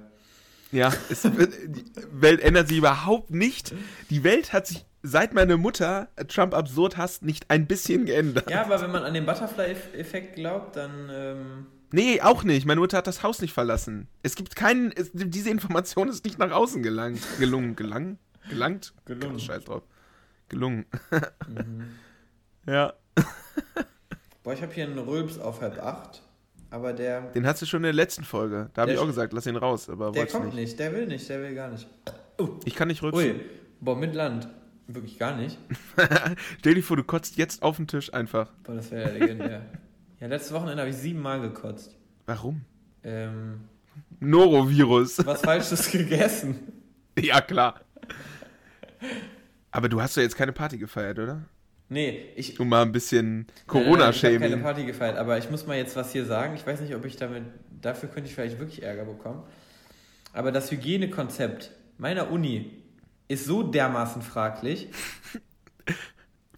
Ja, 0.72 0.94
es, 1.10 1.24
die 1.24 1.86
Welt 2.12 2.40
ändert 2.40 2.68
sich 2.68 2.78
überhaupt 2.78 3.32
nicht. 3.32 3.74
Die 4.12 4.24
Welt 4.24 4.54
hat 4.54 4.68
sich 4.68 4.86
seit 5.02 5.34
meine 5.34 5.58
Mutter 5.58 6.10
Trump 6.28 6.54
absurd 6.54 6.98
hasst, 6.98 7.24
nicht 7.24 7.50
ein 7.50 7.66
bisschen 7.66 8.06
geändert. 8.06 8.52
Ja, 8.52 8.64
aber 8.64 8.80
wenn 8.82 8.92
man 8.92 9.04
an 9.04 9.16
den 9.16 9.26
Butterfly-Effekt 9.26 10.36
glaubt, 10.36 10.76
dann. 10.76 11.10
Ähm, 11.12 11.66
Nee, 11.92 12.20
auch 12.22 12.44
nicht. 12.44 12.66
Meine 12.66 12.82
Mutter 12.82 12.98
hat 12.98 13.08
das 13.08 13.24
Haus 13.24 13.42
nicht 13.42 13.54
verlassen. 13.54 14.10
Es 14.22 14.36
gibt 14.36 14.58
keinen. 14.58 14.92
Es, 14.92 15.10
diese 15.14 15.50
Information 15.50 16.10
ist 16.10 16.26
nicht 16.26 16.38
nach 16.38 16.52
außen 16.52 16.84
gelangt. 16.84 17.22
Gelungen. 17.40 17.78
Gelangt? 17.78 18.20
Gelangt? 18.50 18.94
Gelungen. 19.06 19.40
Scheiß 19.40 19.64
drauf. 19.64 19.84
Gelungen. 20.50 20.86
mhm. 21.48 21.88
Ja. 22.68 22.94
Boah, 24.44 24.54
ich 24.54 24.62
habe 24.62 24.74
hier 24.74 24.84
einen 24.84 25.00
Rülps 25.00 25.40
auf 25.40 25.62
halb 25.62 25.82
acht, 25.82 26.22
aber 26.70 26.94
der, 26.94 27.22
Den 27.32 27.46
hast 27.46 27.62
du 27.62 27.66
schon 27.66 27.80
in 27.80 27.84
der 27.84 27.94
letzten 27.94 28.24
Folge. 28.24 28.70
Da 28.74 28.84
habe 28.84 28.94
ich 28.94 29.00
auch 29.00 29.06
gesagt, 29.06 29.34
lass 29.34 29.46
ihn 29.46 29.56
raus. 29.56 29.90
Aber 29.90 30.12
der 30.12 30.28
kommt 30.28 30.46
nicht. 30.46 30.56
nicht. 30.56 30.80
der 30.80 30.94
will 30.94 31.08
nicht, 31.08 31.28
der 31.30 31.42
will 31.42 31.56
gar 31.56 31.70
nicht. 31.70 31.88
Ich 32.66 32.76
kann 32.76 32.88
nicht 32.88 33.02
rülpsen. 33.02 33.24
Ui, 33.24 33.42
boah, 33.80 33.96
mit 33.96 34.14
Land. 34.14 34.48
Wirklich 34.88 35.18
gar 35.20 35.36
nicht. 35.36 35.58
Stell 36.60 36.76
dir 36.76 36.84
vor, 36.84 36.96
du 36.96 37.04
kotzt 37.04 37.38
jetzt 37.38 37.62
auf 37.62 37.78
den 37.78 37.88
Tisch 37.88 38.14
einfach. 38.14 38.52
Boah, 38.64 38.76
das 38.76 38.92
wäre 38.92 39.10
ja 39.10 39.18
legendär. 39.18 39.62
ja, 40.20 40.28
letztes 40.28 40.54
Wochenende 40.54 40.82
habe 40.82 40.90
ich 40.90 40.96
siebenmal 40.96 41.42
gekotzt. 41.42 41.96
Warum? 42.26 42.62
Ähm, 43.04 43.62
Norovirus. 44.20 45.18
was 45.26 45.42
Falsches 45.42 45.92
gegessen. 45.92 46.72
ja, 47.20 47.42
klar. 47.42 47.82
Aber 49.72 49.90
du 49.90 50.02
hast 50.02 50.16
doch 50.16 50.22
jetzt 50.22 50.36
keine 50.36 50.54
Party 50.54 50.78
gefeiert, 50.78 51.20
oder? 51.20 51.44
Nee, 51.90 52.26
ich. 52.36 52.60
Um 52.60 52.70
mal 52.70 52.82
ein 52.82 52.92
bisschen 52.92 53.36
Nein, 53.38 53.46
nein, 53.46 53.54
Ich 53.56 53.74
habe 53.74 53.84
keine 53.84 53.86
Corona-Shaming. 53.86 54.62
Party 54.62 54.86
gefeiert, 54.86 55.18
aber 55.18 55.38
ich 55.38 55.50
muss 55.50 55.66
mal 55.66 55.78
jetzt 55.78 55.96
was 55.96 56.12
hier 56.12 56.26
sagen. 56.26 56.56
Ich 56.56 56.66
weiß 56.68 56.82
nicht, 56.82 56.94
ob 56.96 57.06
ich 57.06 57.16
damit. 57.16 57.44
Dafür 57.82 58.10
könnte 58.10 58.30
ich 58.30 58.36
vielleicht 58.36 58.60
wirklich 58.60 58.84
Ärger 58.84 59.06
bekommen. 59.06 59.44
Aber 60.34 60.52
das 60.52 60.72
Hygienekonzept 60.72 61.72
meiner 61.98 62.32
Uni 62.32 62.72
ist 63.28 63.46
so 63.46 63.64
dermaßen 63.64 64.22
fraglich. 64.22 64.90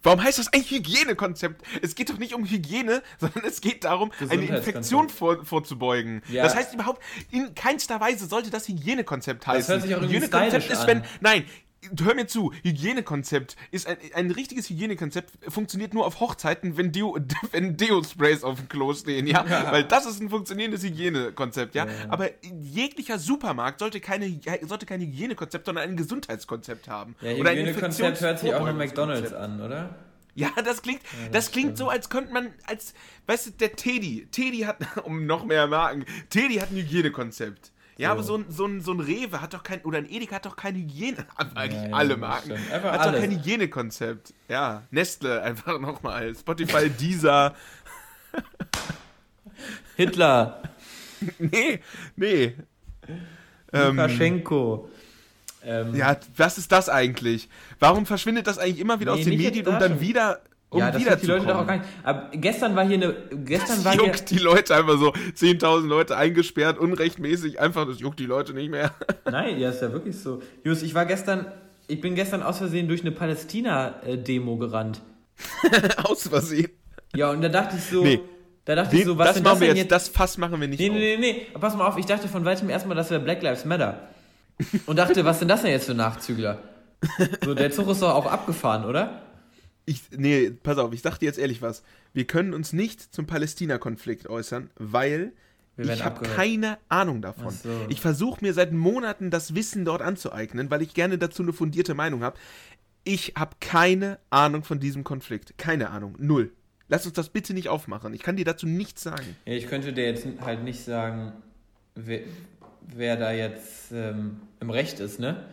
Warum 0.02 0.22
heißt 0.22 0.38
das 0.38 0.52
eigentlich 0.52 0.70
Hygienekonzept? 0.70 1.62
Es 1.82 1.94
geht 1.94 2.08
doch 2.08 2.16
nicht 2.16 2.34
um 2.34 2.44
Hygiene, 2.44 3.02
sondern 3.18 3.44
es 3.44 3.60
geht 3.60 3.84
darum, 3.84 4.10
eine. 4.28 4.46
Infektion 4.46 5.10
vor, 5.10 5.44
vorzubeugen. 5.44 6.22
Ja. 6.30 6.42
Das 6.42 6.56
heißt 6.56 6.72
überhaupt, 6.72 7.02
in 7.30 7.54
keinster 7.54 8.00
Weise 8.00 8.26
sollte 8.26 8.50
das 8.50 8.66
Hygienekonzept 8.66 9.46
heißen. 9.46 9.74
hört 9.74 9.82
sich 9.82 9.94
auch 9.94 10.00
Hygienekonzept 10.00 10.70
ist, 10.70 10.80
an. 10.80 10.86
wenn. 10.86 11.02
Nein, 11.20 11.44
hör 12.02 12.14
mir 12.14 12.26
zu, 12.26 12.52
Hygienekonzept 12.62 13.56
ist 13.70 13.86
ein, 13.86 13.96
ein 14.14 14.30
richtiges 14.30 14.68
Hygienekonzept, 14.68 15.30
funktioniert 15.50 15.94
nur 15.94 16.06
auf 16.06 16.20
Hochzeiten, 16.20 16.76
wenn 16.76 16.92
Deo, 16.92 17.18
wenn 17.52 17.76
Deo-Sprays 17.76 18.44
auf 18.44 18.58
dem 18.58 18.68
Klo 18.68 18.92
stehen, 18.94 19.26
ja? 19.26 19.44
Weil 19.70 19.84
das 19.84 20.06
ist 20.06 20.20
ein 20.20 20.30
funktionierendes 20.30 20.82
Hygienekonzept, 20.82 21.74
ja? 21.74 21.86
Ja. 21.86 21.92
Aber 22.08 22.30
jeglicher 22.42 23.18
Supermarkt 23.18 23.80
sollte, 23.80 24.00
keine, 24.00 24.40
sollte 24.62 24.86
kein 24.86 25.00
Hygienekonzept, 25.00 25.66
sondern 25.66 25.88
ein 25.88 25.96
Gesundheitskonzept 25.96 26.88
haben. 26.88 27.16
Ja, 27.20 27.32
Oder 27.32 27.50
ein 27.50 27.58
Hygienekonzept 27.58 28.20
hört 28.20 28.38
sich 28.38 28.54
auch 28.54 28.66
Infektionsvorbeugungskonzept. 28.66 29.30
McDonalds 29.30 29.32
an, 29.32 29.60
oder? 29.60 29.94
Ja, 30.34 30.50
das 30.64 30.82
klingt, 30.82 31.02
das 31.02 31.30
das 31.32 31.52
klingt 31.52 31.68
stimmt. 31.68 31.78
so, 31.78 31.88
als 31.88 32.08
könnte 32.08 32.32
man, 32.32 32.54
als, 32.64 32.94
weißt 33.26 33.46
du, 33.46 33.50
der 33.52 33.74
Teddy, 33.74 34.28
Teddy 34.30 34.60
hat, 34.60 34.78
um 35.04 35.26
noch 35.26 35.44
mehr 35.44 35.66
Marken, 35.66 36.04
Teddy 36.28 36.56
hat 36.56 36.70
ein 36.70 36.76
Hygienekonzept. 36.76 37.72
Ja, 38.00 38.12
aber 38.12 38.22
so 38.22 38.36
ein, 38.36 38.46
so, 38.48 38.66
ein, 38.66 38.80
so 38.80 38.92
ein 38.92 39.00
Rewe 39.00 39.40
hat 39.40 39.52
doch 39.54 39.62
kein, 39.62 39.82
oder 39.82 39.98
ein 39.98 40.08
Edeka 40.10 40.36
hat 40.36 40.46
doch 40.46 40.56
kein 40.56 40.74
Hygiene, 40.74 41.26
eigentlich 41.54 41.82
Ja, 41.90 41.96
alle 41.96 42.16
Marken, 42.16 42.52
hat 42.70 42.82
alles. 42.84 43.12
doch 43.12 43.20
kein 43.20 43.30
Hygienekonzept. 43.32 44.32
Ja, 44.48 44.82
Nestle 44.90 45.42
einfach 45.42 45.78
nochmal, 45.80 46.34
Spotify, 46.34 46.88
Deezer, 47.00 47.54
Hitler, 49.96 50.62
nee, 51.38 51.80
nee. 52.16 52.54
Ähm, 53.72 53.96
Lukaschenko. 53.96 54.88
Ähm, 55.62 55.94
ja, 55.94 56.16
was 56.36 56.56
ist 56.58 56.72
das 56.72 56.88
eigentlich? 56.88 57.48
Warum 57.78 58.06
verschwindet 58.06 58.46
das 58.46 58.58
eigentlich 58.58 58.80
immer 58.80 58.98
wieder 59.00 59.14
Nee, 59.14 59.20
aus 59.20 59.26
den 59.26 59.36
Medien, 59.36 59.64
da 59.66 59.78
dann 59.78 60.00
wieder, 60.00 60.40
um 60.70 60.78
ja, 60.78 60.90
das 60.90 61.02
juckt 61.02 61.22
die 61.22 61.26
Leute 61.26 61.46
doch 61.46 61.56
auch 61.58 61.66
gar 61.66 61.76
nicht. 61.78 61.88
Aber 62.04 62.30
gestern 62.32 62.76
war 62.76 62.84
hier 62.86 62.94
eine. 62.96 63.14
Gestern 63.44 63.84
war 63.84 63.92
Das 63.92 64.00
hier. 64.02 64.04
juckt 64.12 64.30
die 64.30 64.38
Leute 64.38 64.74
einfach 64.76 64.98
so, 64.98 65.10
10.000 65.10 65.86
Leute 65.86 66.16
eingesperrt, 66.16 66.78
unrechtmäßig, 66.78 67.58
einfach, 67.60 67.86
das 67.86 67.98
juckt 68.00 68.20
die 68.20 68.26
Leute 68.26 68.54
nicht 68.54 68.70
mehr. 68.70 68.92
Nein, 69.30 69.58
ja, 69.58 69.70
ist 69.70 69.82
ja 69.82 69.92
wirklich 69.92 70.16
so. 70.18 70.40
Jus, 70.64 70.82
ich 70.82 70.94
war 70.94 71.06
gestern. 71.06 71.46
Ich 71.88 72.00
bin 72.00 72.14
gestern 72.14 72.42
aus 72.44 72.58
Versehen 72.58 72.86
durch 72.86 73.00
eine 73.00 73.10
Palästina-Demo 73.10 74.56
gerannt. 74.58 75.00
Aus 76.04 76.28
Versehen. 76.28 76.70
Ja, 77.16 77.30
und 77.30 77.42
da 77.42 77.48
dachte 77.48 77.76
ich 77.76 77.82
so. 77.84 78.02
Nee. 78.04 78.20
Da 78.64 78.76
dachte 78.76 78.94
ich 78.94 79.02
Den, 79.02 79.08
so, 79.08 79.18
was 79.18 79.28
das 79.34 79.36
machen 79.42 79.52
das 79.54 79.60
wir 79.60 79.68
denn 79.68 79.76
jetzt, 79.78 79.90
das 79.90 80.08
Fass 80.08 80.38
machen 80.38 80.60
wir 80.60 80.68
nicht 80.68 80.78
Nee, 80.78 80.90
auf. 80.90 80.94
nee, 80.94 81.16
nee, 81.18 81.32
nee. 81.52 81.58
Pass 81.58 81.74
mal 81.76 81.86
auf, 81.88 81.98
ich 81.98 82.06
dachte 82.06 82.28
von 82.28 82.44
weitem 82.44 82.70
erstmal, 82.70 82.94
das 82.96 83.10
wäre 83.10 83.20
Black 83.20 83.42
Lives 83.42 83.64
Matter. 83.64 84.08
Und 84.86 84.98
dachte, 84.98 85.24
was 85.24 85.38
sind 85.40 85.48
das 85.48 85.62
denn 85.62 85.72
jetzt 85.72 85.86
für 85.86 85.94
Nachzügler? 85.94 86.58
So, 87.44 87.54
der 87.54 87.70
Zug 87.72 87.88
ist 87.88 88.02
doch 88.02 88.14
auch 88.14 88.26
abgefahren, 88.30 88.84
oder? 88.84 89.22
Ich, 89.90 90.02
nee, 90.16 90.50
pass 90.50 90.78
auf, 90.78 90.92
ich 90.92 91.02
sag 91.02 91.18
dir 91.18 91.26
jetzt 91.26 91.38
ehrlich 91.38 91.62
was. 91.62 91.82
Wir 92.12 92.24
können 92.24 92.54
uns 92.54 92.72
nicht 92.72 93.00
zum 93.00 93.26
Palästina-Konflikt 93.26 94.28
äußern, 94.28 94.70
weil 94.76 95.32
ich 95.76 96.04
habe 96.04 96.24
keine 96.24 96.78
Ahnung 96.88 97.22
davon. 97.22 97.50
So. 97.50 97.68
Ich 97.88 98.00
versuche 98.00 98.44
mir 98.44 98.54
seit 98.54 98.72
Monaten 98.72 99.30
das 99.30 99.56
Wissen 99.56 99.84
dort 99.84 100.00
anzueignen, 100.00 100.70
weil 100.70 100.82
ich 100.82 100.94
gerne 100.94 101.18
dazu 101.18 101.42
eine 101.42 101.52
fundierte 101.52 101.94
Meinung 101.94 102.22
habe. 102.22 102.38
Ich 103.02 103.34
habe 103.36 103.56
keine 103.58 104.20
Ahnung 104.30 104.62
von 104.62 104.78
diesem 104.78 105.02
Konflikt. 105.02 105.58
Keine 105.58 105.90
Ahnung. 105.90 106.14
Null. 106.18 106.52
Lass 106.86 107.04
uns 107.06 107.14
das 107.14 107.30
bitte 107.30 107.52
nicht 107.52 107.68
aufmachen. 107.68 108.14
Ich 108.14 108.22
kann 108.22 108.36
dir 108.36 108.44
dazu 108.44 108.68
nichts 108.68 109.02
sagen. 109.02 109.36
Ja, 109.44 109.54
ich 109.54 109.66
könnte 109.66 109.92
dir 109.92 110.04
jetzt 110.04 110.24
halt 110.40 110.62
nicht 110.62 110.84
sagen, 110.84 111.32
wer, 111.96 112.20
wer 112.94 113.16
da 113.16 113.32
jetzt 113.32 113.90
ähm, 113.90 114.36
im 114.60 114.70
Recht 114.70 115.00
ist, 115.00 115.18
ne? 115.18 115.48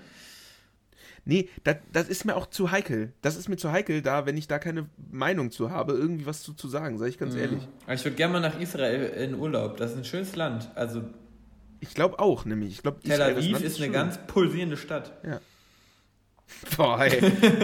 Nee, 1.27 1.49
das, 1.65 1.75
das 1.91 2.07
ist 2.07 2.23
mir 2.25 2.35
auch 2.35 2.47
zu 2.47 2.71
heikel. 2.71 3.11
Das 3.21 3.35
ist 3.35 3.49
mir 3.49 3.57
zu 3.57 3.71
heikel, 3.71 4.01
da, 4.01 4.25
wenn 4.25 4.37
ich 4.37 4.47
da 4.47 4.59
keine 4.59 4.87
Meinung 5.11 5.51
zu 5.51 5.69
habe, 5.71 5.91
irgendwie 5.93 6.25
was 6.25 6.41
zu, 6.41 6.53
zu 6.53 6.67
sagen, 6.69 6.97
sage 6.97 7.09
ich 7.09 7.17
ganz 7.17 7.33
Mhm. 7.35 7.39
ehrlich. 7.41 7.67
Ich 7.93 8.03
würde 8.05 8.15
gerne 8.15 8.33
mal 8.33 8.39
nach 8.39 8.59
Israel 8.59 9.03
in 9.21 9.35
Urlaub. 9.35 9.75
Das 9.77 9.91
ist 9.91 9.97
ein 9.97 10.05
schönes 10.05 10.35
Land. 10.37 10.69
Also 10.75 11.03
Ich 11.81 11.93
glaube 11.93 12.19
auch, 12.19 12.45
nämlich. 12.45 12.71
Ich 12.73 12.81
glaube, 12.81 13.01
Tel 13.01 13.21
Aviv 13.21 13.61
ist 13.61 13.79
eine 13.81 13.91
ganz 13.91 14.17
pulsierende 14.27 14.77
Stadt. 14.77 15.11
Boah, 16.77 17.01
ey. 17.03 17.19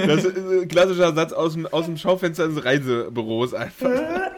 Das 0.08 0.26
ist 0.26 0.38
ein 0.38 0.68
klassischer 0.68 1.14
Satz 1.16 1.32
aus 1.32 1.54
dem, 1.54 1.66
aus 1.68 1.86
dem 1.86 1.96
Schaufenster 1.98 2.48
des 2.50 2.64
Reisebüros 2.66 3.54
einfach. 3.54 3.90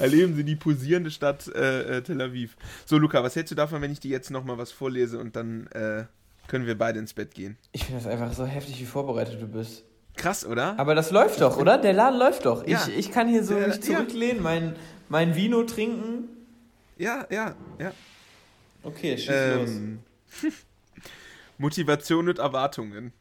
Erleben 0.00 0.34
Sie 0.34 0.44
die 0.44 0.56
pulsierende 0.56 1.10
Stadt 1.10 1.48
äh, 1.54 1.98
äh, 1.98 2.02
Tel 2.02 2.20
Aviv. 2.20 2.56
So, 2.84 2.98
Luca, 2.98 3.22
was 3.22 3.36
hältst 3.36 3.50
du 3.50 3.54
davon, 3.56 3.80
wenn 3.82 3.92
ich 3.92 4.00
dir 4.00 4.10
jetzt 4.10 4.30
nochmal 4.30 4.58
was 4.58 4.72
vorlese 4.72 5.18
und 5.18 5.36
dann 5.36 5.66
äh, 5.68 6.04
können 6.48 6.66
wir 6.66 6.76
beide 6.76 6.98
ins 6.98 7.14
Bett 7.14 7.32
gehen? 7.34 7.56
Ich 7.70 7.84
finde 7.84 8.02
das 8.02 8.10
einfach 8.10 8.32
so 8.32 8.44
heftig, 8.44 8.80
wie 8.80 8.86
vorbereitet 8.86 9.40
du 9.40 9.46
bist. 9.46 9.84
Krass, 10.16 10.44
oder? 10.44 10.76
Aber 10.80 10.96
das 10.96 11.12
läuft 11.12 11.40
doch, 11.40 11.56
oder? 11.58 11.78
Der 11.78 11.92
Laden 11.92 12.18
läuft 12.18 12.44
doch. 12.44 12.66
Ja. 12.66 12.84
Ich, 12.88 12.96
ich 12.98 13.12
kann 13.12 13.28
hier 13.28 13.44
so 13.44 13.54
Der- 13.54 13.68
mich 13.68 13.80
zurücklehnen, 13.80 14.42
mein, 14.42 14.74
mein 15.08 15.36
Vino 15.36 15.62
trinken. 15.62 16.24
Ja, 16.96 17.24
ja, 17.30 17.54
ja. 17.78 17.92
Okay, 18.82 19.16
schieß 19.16 19.28
los. 19.28 19.70
Ähm, 19.70 19.98
Motivation 21.58 22.28
und 22.28 22.38
Erwartungen. 22.38 23.12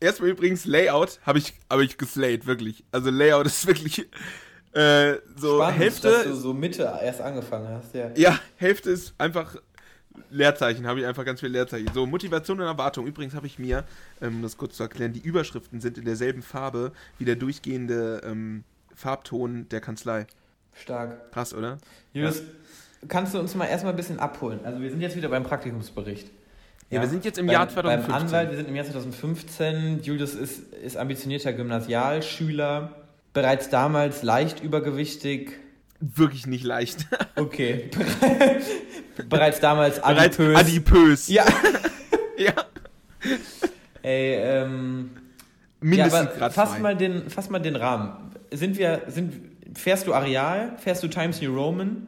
Erstmal 0.00 0.30
übrigens 0.30 0.64
Layout 0.64 1.20
habe 1.24 1.38
ich, 1.38 1.54
hab 1.70 1.80
ich 1.80 1.96
geslayed, 1.98 2.46
wirklich. 2.46 2.84
Also 2.92 3.10
Layout 3.10 3.46
ist 3.46 3.66
wirklich 3.66 4.06
äh, 4.72 5.14
so 5.36 5.56
Spannend, 5.58 5.78
Hälfte. 5.78 6.10
dass 6.10 6.24
du 6.24 6.34
so 6.34 6.52
Mitte 6.52 6.82
erst 7.02 7.20
angefangen 7.20 7.68
hast, 7.68 7.94
ja. 7.94 8.10
Ja, 8.16 8.38
Hälfte 8.56 8.90
ist 8.90 9.14
einfach 9.18 9.56
Leerzeichen, 10.30 10.86
habe 10.86 11.00
ich 11.00 11.06
einfach 11.06 11.24
ganz 11.24 11.40
viel 11.40 11.48
Leerzeichen. 11.48 11.88
So, 11.92 12.06
Motivation 12.06 12.60
und 12.60 12.66
Erwartung. 12.66 13.06
Übrigens 13.06 13.34
habe 13.34 13.46
ich 13.46 13.58
mir, 13.58 13.84
um 14.20 14.42
das 14.42 14.56
kurz 14.56 14.76
zu 14.76 14.82
erklären, 14.82 15.12
die 15.12 15.20
Überschriften 15.20 15.80
sind 15.80 15.98
in 15.98 16.04
derselben 16.04 16.42
Farbe 16.42 16.92
wie 17.18 17.24
der 17.24 17.36
durchgehende 17.36 18.20
ähm, 18.24 18.64
Farbton 18.94 19.68
der 19.68 19.80
Kanzlei. 19.80 20.26
Stark. 20.74 21.32
Krass, 21.32 21.54
oder? 21.54 21.78
Julius, 22.12 22.42
kannst 23.08 23.34
du 23.34 23.38
uns 23.38 23.54
mal 23.54 23.66
erstmal 23.66 23.92
ein 23.92 23.96
bisschen 23.96 24.18
abholen? 24.18 24.60
Also 24.64 24.80
wir 24.80 24.90
sind 24.90 25.00
jetzt 25.00 25.16
wieder 25.16 25.28
beim 25.28 25.44
Praktikumsbericht. 25.44 26.30
Ja, 26.90 27.00
wir 27.00 27.08
sind 27.08 27.24
jetzt 27.24 27.38
im 27.38 27.46
beim, 27.46 27.54
Jahr 27.54 27.68
2015. 27.68 28.12
Beim 28.12 28.22
Anwalt, 28.22 28.50
wir 28.50 28.56
sind 28.56 28.68
im 28.68 28.76
Jahr 28.76 28.84
2015. 28.84 30.02
Julius 30.02 30.34
ist, 30.34 30.72
ist 30.74 30.96
ambitionierter 30.96 31.52
Gymnasialschüler, 31.52 32.94
bereits 33.32 33.68
damals 33.68 34.22
leicht 34.22 34.62
übergewichtig. 34.62 35.58
Wirklich 36.00 36.46
nicht 36.46 36.64
leicht. 36.64 37.06
Okay. 37.36 37.90
bereits 39.28 39.58
damals 39.60 40.00
Bereits 40.00 40.38
adipös. 40.38 40.56
adipös. 40.56 41.28
ja. 41.28 41.44
ja. 42.38 42.52
Ey, 44.02 44.34
ähm, 44.36 45.10
ja, 45.14 45.20
Mindestens 45.80 46.28
grad 46.36 46.52
fass 46.52 46.70
zwei. 46.72 46.78
mal, 46.80 46.96
den, 46.96 47.28
fass 47.30 47.50
mal 47.50 47.58
den 47.58 47.74
Rahmen. 47.76 48.30
Sind 48.52 48.78
wir, 48.78 49.02
sind, 49.08 49.34
fährst 49.76 50.06
du 50.06 50.14
Areal? 50.14 50.76
Fährst 50.78 51.02
du 51.02 51.08
Times 51.08 51.40
New 51.42 51.54
Roman? 51.54 52.06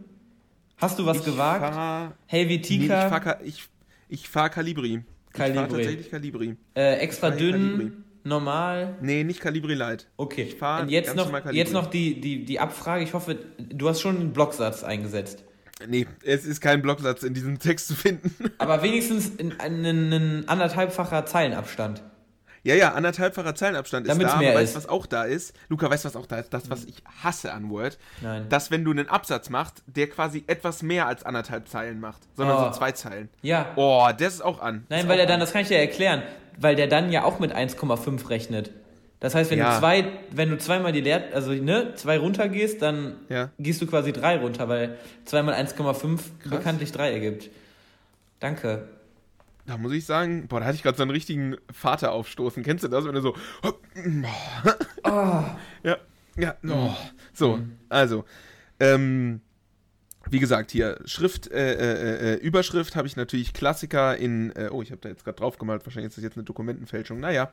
Hast 0.79 0.99
du 0.99 1.07
was 1.07 1.19
ich 1.19 1.25
gewagt? 1.25 1.61
Fahr, 1.75 2.13
Helvetica? 2.27 2.79
nee, 2.79 2.85
ich 3.05 3.11
fahr, 3.11 3.21
Ka- 3.21 3.41
ich, 3.43 3.65
ich 4.09 4.29
fahr 4.29 4.49
Calibri. 4.51 5.03
Ich 5.33 5.37
fahr 5.39 5.49
Calibri. 5.49 5.69
tatsächlich 5.77 6.11
Calibri. 6.11 6.57
äh, 6.75 6.95
extra 6.99 7.31
dünn? 7.31 7.53
Calibri. 7.53 7.93
Normal? 8.27 8.97
Nee, 9.01 9.25
nicht 9.25 9.41
Calibri 9.41 9.75
Light. 9.75 10.07
Okay. 10.17 10.43
Ich 10.43 10.57
fahr 10.57 10.83
Und 10.83 10.89
jetzt 10.91 11.15
noch, 11.15 11.31
jetzt 11.53 11.73
noch 11.73 11.87
die, 11.87 12.21
die, 12.21 12.45
die 12.45 12.59
Abfrage. 12.61 13.05
Ich 13.05 13.15
hoffe, 13.15 13.37
du 13.59 13.89
hast 13.89 14.01
schon 14.01 14.17
einen 14.17 14.33
Blocksatz 14.33 14.83
eingesetzt. 14.83 15.45
Nee, 15.87 16.07
es 16.25 16.45
ist 16.45 16.61
kein 16.61 16.83
Blocksatz 16.83 17.23
in 17.23 17.35
diesem 17.35 17.59
Text 17.59 17.87
zu 17.89 17.95
finden. 17.95 18.35
Aber 18.59 18.83
wenigstens 18.83 19.29
in 19.29 19.61
einen, 19.61 20.13
einen 20.13 20.49
anderthalbfacher 20.49 21.27
Zeilenabstand. 21.27 22.03
Ja, 22.63 22.75
ja, 22.75 22.95
anderthalbfacher 22.95 23.55
Zeilenabstand 23.55 24.07
ist 24.07 24.13
Damit's 24.13 24.33
da. 24.33 24.39
mehr 24.39 24.51
ist. 24.55 24.59
weißt 24.59 24.75
du, 24.75 24.79
was 24.79 24.89
auch 24.89 25.07
da 25.07 25.23
ist? 25.23 25.55
Luca, 25.69 25.89
weißt 25.89 26.05
du, 26.05 26.09
was 26.09 26.17
auch 26.17 26.27
da 26.27 26.39
ist? 26.41 26.53
Das, 26.53 26.69
was 26.69 26.85
ich 26.85 26.97
hasse 27.23 27.53
an 27.53 27.71
Word. 27.71 27.97
Nein. 28.23 28.49
Dass, 28.49 28.73
wenn 28.73 28.85
du 28.85 28.91
einen 28.91 29.09
Absatz 29.09 29.51
machst, 29.51 29.85
der 29.87 30.09
quasi 30.09 30.43
etwas 30.49 30.83
mehr 30.83 31.07
als 31.07 31.23
anderthalb 31.23 31.69
Zeilen 31.69 32.01
macht. 32.01 32.23
Sondern 32.37 32.57
Oh. 32.57 32.65
so 32.65 32.71
zwei 32.77 32.91
Zeilen. 32.91 33.29
ja. 33.43 33.67
Oh, 33.77 34.09
das 34.19 34.35
ist 34.35 34.41
auch 34.41 34.61
an. 34.61 34.85
Nein, 34.89 35.03
ist 35.03 35.09
weil 35.09 35.21
er 35.21 35.27
dann, 35.27 35.35
an. 35.35 35.41
das 35.41 35.53
kann 35.53 35.63
ich 35.63 35.69
dir 35.69 35.79
erklären, 35.79 36.25
weil 36.59 36.77
der 36.77 36.87
dann 36.87 37.11
ja 37.13 37.25
auch 37.25 37.39
mit 37.39 37.55
1,5 37.55 38.29
rechnet. 38.31 38.71
Das 39.21 39.35
heißt, 39.35 39.51
wenn 39.51 39.59
Ja. 39.59 39.73
du 39.75 39.79
zwei, 39.81 40.05
wenn 40.31 40.51
du 40.51 40.59
zweimal 40.59 40.93
die 40.93 41.01
Leer, 41.01 41.25
also 41.33 41.53
ne, 41.53 41.95
zwei 41.95 42.19
runtergehst, 42.19 42.83
dann 42.83 43.17
Ja. 43.29 43.51
gehst 43.59 43.81
du 43.81 43.87
quasi 43.87 44.13
drei 44.13 44.37
runter, 44.39 44.69
weil 44.69 44.99
zweimal 45.25 45.55
1,5 45.55 46.21
bekanntlich 46.49 46.93
drei 46.93 47.13
ergibt. 47.13 47.49
Danke. 48.41 48.89
Da 49.67 49.79
muss 49.79 49.93
ich 49.93 50.05
sagen, 50.05 50.47
boah, 50.47 50.61
da 50.61 50.67
hatte 50.67 50.77
ich 50.77 50.83
gerade 50.83 50.97
so 50.97 51.03
einen 51.03 51.11
richtigen 51.11 51.57
Vateraufstoßen. 51.73 52.63
Kennst 52.63 52.85
du 52.85 52.89
das, 52.89 53.05
wenn 53.05 53.15
du 53.15 53.21
so. 53.21 53.35
Oh. 53.63 53.73
Ja, 55.83 55.97
ja. 56.37 56.55
Oh. 56.69 56.91
So, 57.33 57.61
also. 57.89 58.25
Ähm, 58.81 59.41
wie 60.31 60.39
gesagt, 60.39 60.71
hier, 60.71 60.99
Schrift, 61.05 61.51
äh, 61.51 61.75
äh, 61.75 62.35
äh, 62.35 62.37
Überschrift 62.37 62.97
habe 62.97 63.07
ich 63.07 63.17
natürlich 63.17 63.53
Klassiker 63.53 64.17
in. 64.17 64.51
Äh, 64.57 64.69
oh, 64.71 64.83
ich 64.83 64.91
habe 64.91 65.01
da 65.01 65.09
jetzt 65.09 65.25
gerade 65.25 65.39
drauf 65.39 65.59
gemalt. 65.59 65.85
Wahrscheinlich 65.87 66.11
ist 66.11 66.17
das 66.17 66.25
jetzt 66.25 66.37
eine 66.37 66.45
Dokumentenfälschung. 66.45 67.21
Naja, 67.21 67.51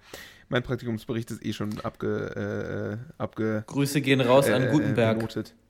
mein 0.50 0.64
Praktikumsbericht 0.64 1.32
ist 1.32 1.46
eh 1.46 1.54
schon 1.54 1.80
abge. 1.82 3.00
Äh, 3.20 3.22
abge 3.22 3.64
Grüße 3.68 4.02
gehen 4.02 4.22
raus 4.22 4.48
an 4.50 4.64
äh, 4.64 4.72
Gutenberg. 4.72 5.18
benotet. 5.18 5.54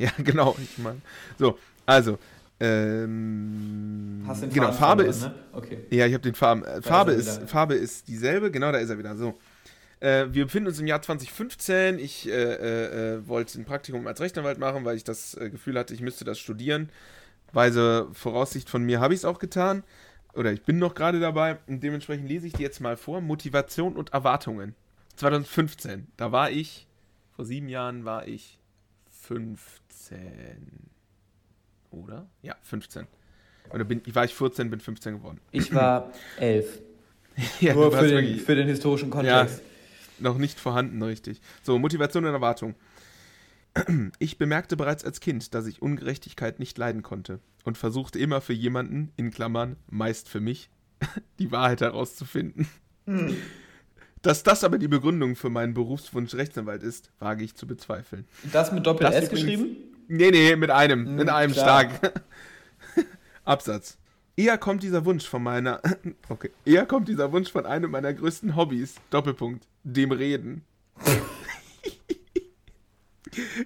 Ja, 0.00 0.10
genau. 0.18 0.56
Ich 0.62 0.78
meine. 0.78 1.00
So, 1.40 1.58
also. 1.84 2.18
Ähm, 2.60 4.22
Hast 4.28 4.42
den 4.42 4.50
genau, 4.50 4.70
Farbe 4.70 5.02
ist. 5.02 5.22
Ne? 5.22 5.34
Okay. 5.52 5.78
Ja, 5.90 6.06
ich 6.06 6.14
habe 6.14 6.22
den 6.22 6.36
Farben. 6.36 6.64
Äh, 6.64 6.82
Farbe, 6.82 7.12
ist, 7.12 7.38
wieder. 7.38 7.48
Farbe 7.48 7.74
ist 7.74 8.06
dieselbe, 8.06 8.52
genau, 8.52 8.70
da 8.70 8.78
ist 8.78 8.90
er 8.90 8.98
wieder. 8.98 9.16
So. 9.16 9.36
Äh, 10.00 10.26
wir 10.30 10.44
befinden 10.44 10.68
uns 10.68 10.78
im 10.78 10.86
Jahr 10.86 11.02
2015. 11.02 11.98
Ich 11.98 12.28
äh, 12.28 12.32
äh, 12.32 13.14
äh, 13.14 13.28
wollte 13.28 13.60
ein 13.60 13.64
Praktikum 13.64 14.06
als 14.06 14.20
Rechtsanwalt 14.20 14.58
machen, 14.58 14.84
weil 14.84 14.96
ich 14.96 15.04
das 15.04 15.34
äh, 15.34 15.50
Gefühl 15.50 15.78
hatte, 15.78 15.94
ich 15.94 16.00
müsste 16.00 16.24
das 16.24 16.38
studieren. 16.38 16.90
Weise 17.52 18.08
Voraussicht 18.12 18.68
von 18.68 18.84
mir 18.84 19.00
habe 19.00 19.14
ich 19.14 19.20
es 19.20 19.24
auch 19.24 19.38
getan. 19.38 19.82
Oder 20.34 20.52
ich 20.52 20.62
bin 20.62 20.78
noch 20.78 20.94
gerade 20.94 21.18
dabei. 21.18 21.58
Und 21.66 21.82
dementsprechend 21.82 22.28
lese 22.28 22.46
ich 22.46 22.52
dir 22.52 22.62
jetzt 22.62 22.80
mal 22.80 22.96
vor. 22.96 23.20
Motivation 23.20 23.96
und 23.96 24.12
Erwartungen. 24.12 24.74
2015. 25.16 26.06
Da 26.16 26.30
war 26.30 26.50
ich, 26.50 26.86
vor 27.34 27.44
sieben 27.44 27.68
Jahren 27.68 28.04
war 28.04 28.28
ich 28.28 28.58
15. 29.22 30.90
Oder? 31.90 32.28
Ja, 32.42 32.54
15. 32.62 33.06
Oder 33.70 33.84
bin, 33.84 34.02
war 34.14 34.24
ich 34.24 34.34
14, 34.34 34.70
bin 34.70 34.80
15 34.80 35.14
geworden. 35.18 35.40
Ich 35.50 35.74
war 35.74 36.12
elf. 36.38 36.80
Ja, 37.60 37.72
Nur 37.72 37.92
für 37.92 38.08
den, 38.08 38.40
für 38.40 38.56
den 38.56 38.66
historischen 38.66 39.10
Kontext. 39.10 39.62
Noch 40.20 40.38
nicht 40.38 40.58
vorhanden, 40.60 41.02
richtig. 41.02 41.40
So, 41.62 41.78
Motivation 41.78 42.24
und 42.24 42.32
Erwartung. 42.32 42.74
Ich 44.18 44.38
bemerkte 44.38 44.76
bereits 44.76 45.04
als 45.04 45.20
Kind, 45.20 45.54
dass 45.54 45.66
ich 45.66 45.82
Ungerechtigkeit 45.82 46.58
nicht 46.58 46.76
leiden 46.78 47.02
konnte 47.02 47.38
und 47.64 47.78
versuchte 47.78 48.18
immer 48.18 48.40
für 48.40 48.52
jemanden, 48.54 49.12
in 49.16 49.30
Klammern, 49.30 49.76
meist 49.88 50.28
für 50.28 50.40
mich, 50.40 50.68
die 51.38 51.52
Wahrheit 51.52 51.80
herauszufinden. 51.82 52.66
Dass 54.22 54.42
das 54.42 54.64
aber 54.64 54.78
die 54.78 54.88
Begründung 54.88 55.36
für 55.36 55.48
meinen 55.50 55.74
Berufswunsch 55.74 56.34
Rechtsanwalt 56.34 56.82
ist, 56.82 57.10
wage 57.20 57.44
ich 57.44 57.54
zu 57.54 57.66
bezweifeln. 57.68 58.26
Das 58.52 58.72
mit 58.72 58.84
Doppel 58.86 59.06
Das 59.06 59.14
S 59.14 59.24
übrigens- 59.28 59.42
geschrieben? 59.44 59.76
Nee, 60.08 60.30
nee, 60.30 60.56
mit 60.56 60.70
einem, 60.70 61.06
Hm, 61.06 61.14
mit 61.16 61.28
einem 61.28 61.52
klar. 61.52 61.90
stark. 61.90 62.22
Absatz. 63.44 63.98
Eher 64.36 64.56
kommt 64.56 64.82
dieser 64.82 65.04
Wunsch 65.04 65.26
von 65.28 65.42
meiner, 65.42 65.80
okay, 66.28 66.50
eher 66.64 66.86
kommt 66.86 67.08
dieser 67.08 67.30
Wunsch 67.32 67.50
von 67.52 67.66
einem 67.66 67.90
meiner 67.90 68.12
größten 68.14 68.56
Hobbys, 68.56 68.94
Doppelpunkt, 69.10 69.66
dem 69.92 70.12
Reden. 70.12 70.62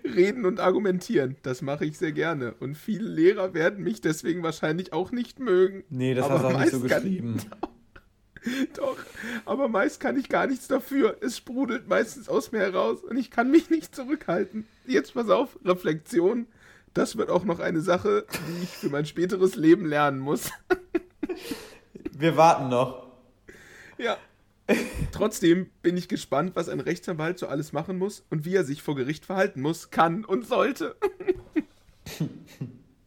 Reden 0.04 0.44
und 0.44 0.60
argumentieren, 0.60 1.36
das 1.42 1.62
mache 1.62 1.84
ich 1.84 1.98
sehr 1.98 2.12
gerne. 2.12 2.54
Und 2.60 2.76
viele 2.76 3.08
Lehrer 3.08 3.54
werden 3.54 3.82
mich 3.82 4.00
deswegen 4.00 4.42
wahrscheinlich 4.42 4.92
auch 4.92 5.12
nicht 5.12 5.38
mögen. 5.38 5.84
Nee, 5.88 6.14
das 6.14 6.28
hast 6.28 6.42
du 6.42 6.48
auch 6.48 6.60
nicht 6.60 6.72
so 6.72 6.80
geschrieben. 6.80 7.38
Doch, 8.74 8.96
aber 9.44 9.68
meist 9.68 10.00
kann 10.00 10.18
ich 10.18 10.28
gar 10.28 10.46
nichts 10.46 10.66
dafür. 10.66 11.16
Es 11.20 11.36
sprudelt 11.36 11.88
meistens 11.88 12.28
aus 12.28 12.50
mir 12.50 12.58
heraus 12.58 13.02
und 13.02 13.16
ich 13.16 13.30
kann 13.30 13.50
mich 13.50 13.70
nicht 13.70 13.94
zurückhalten. 13.94 14.66
Jetzt 14.84 15.14
pass 15.14 15.30
auf, 15.30 15.58
Reflexion. 15.64 16.46
Das 16.92 17.16
wird 17.16 17.30
auch 17.30 17.44
noch 17.44 17.60
eine 17.60 17.80
Sache, 17.80 18.26
die 18.30 18.64
ich 18.64 18.68
für 18.68 18.90
mein 18.90 19.06
späteres 19.06 19.54
Leben 19.54 19.86
lernen 19.86 20.18
muss. 20.18 20.50
Wir 22.12 22.36
warten 22.36 22.68
noch. 22.68 23.06
Ja. 23.96 24.18
Trotzdem 25.12 25.70
bin 25.82 25.96
ich 25.96 26.08
gespannt, 26.08 26.52
was 26.54 26.68
ein 26.68 26.80
Rechtsanwalt 26.80 27.38
so 27.38 27.46
alles 27.46 27.72
machen 27.72 27.98
muss 27.98 28.24
und 28.30 28.44
wie 28.44 28.54
er 28.54 28.64
sich 28.64 28.82
vor 28.82 28.94
Gericht 28.94 29.24
verhalten 29.24 29.60
muss, 29.60 29.90
kann 29.90 30.24
und 30.24 30.46
sollte. 30.46 30.96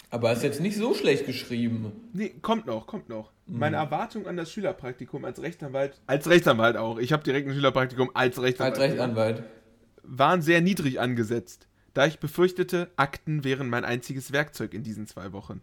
Aber 0.09 0.31
ist 0.31 0.43
jetzt 0.43 0.61
nicht 0.61 0.77
so 0.77 0.93
schlecht 0.93 1.25
geschrieben. 1.25 1.91
Nee, 2.13 2.35
kommt 2.41 2.67
noch, 2.67 2.87
kommt 2.87 3.09
noch. 3.09 3.31
Meine 3.47 3.75
Erwartung 3.75 4.27
an 4.27 4.37
das 4.37 4.51
Schülerpraktikum 4.51 5.23
als 5.23 5.41
Rechtsanwalt, 5.41 6.01
als 6.07 6.27
Rechtsanwalt 6.27 6.77
auch, 6.77 6.97
ich 6.97 7.13
habe 7.13 7.23
direkt 7.23 7.47
ein 7.47 7.53
Schülerpraktikum 7.53 8.09
als 8.13 8.41
Rechtsanwalt. 8.41 8.73
Als 8.73 8.81
Rechtsanwalt. 8.81 9.43
waren 10.03 10.41
sehr 10.41 10.61
niedrig 10.61 10.99
angesetzt, 10.99 11.67
da 11.93 12.07
ich 12.07 12.19
befürchtete, 12.19 12.89
Akten 12.95 13.43
wären 13.43 13.69
mein 13.69 13.85
einziges 13.85 14.31
Werkzeug 14.31 14.73
in 14.73 14.83
diesen 14.83 15.05
zwei 15.05 15.31
Wochen. 15.31 15.61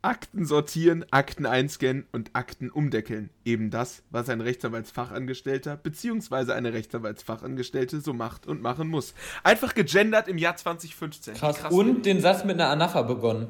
Akten 0.00 0.44
sortieren, 0.44 1.04
Akten 1.10 1.44
einscannen 1.44 2.06
und 2.12 2.30
Akten 2.34 2.70
umdeckeln. 2.70 3.30
Eben 3.44 3.70
das, 3.70 4.02
was 4.10 4.28
ein 4.28 4.40
Rechtsanwaltsfachangestellter 4.40 5.76
bzw. 5.76 6.52
eine 6.52 6.72
Rechtsanwaltsfachangestellte 6.72 8.00
so 8.00 8.12
macht 8.12 8.46
und 8.46 8.62
machen 8.62 8.88
muss. 8.88 9.14
Einfach 9.42 9.74
gegendert 9.74 10.28
im 10.28 10.38
Jahr 10.38 10.56
2015. 10.56 11.34
Krass. 11.34 11.58
Krass 11.58 11.72
und 11.72 12.06
den 12.06 12.20
Satz 12.20 12.44
mit 12.44 12.54
einer 12.54 12.68
Anapha 12.70 13.02
begonnen. 13.02 13.48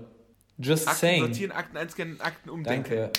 Just 0.57 0.89
Akten 0.89 1.01
saying. 1.01 1.25
sortieren, 1.25 1.53
Akten 1.53 1.77
einscannen, 1.77 2.21
Akten 2.21 2.51
umdenken. 2.51 2.91
Danke. 2.91 3.13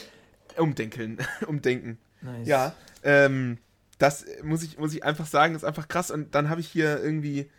Umdenkeln. 0.58 1.18
Umdenken. 1.48 2.00
Nice. 2.22 2.48
Ja, 2.48 2.74
ähm, 3.04 3.60
das 4.00 4.26
muss 4.44 4.64
ich, 4.64 4.78
muss 4.78 4.94
ich 4.94 5.04
einfach 5.04 5.28
sagen, 5.28 5.56
ist 5.56 5.64
einfach 5.64 5.88
krass. 5.88 6.10
Und 6.10 6.34
dann 6.34 6.50
habe 6.50 6.62
ich 6.62 6.68
hier 6.68 7.02
irgendwie 7.02 7.50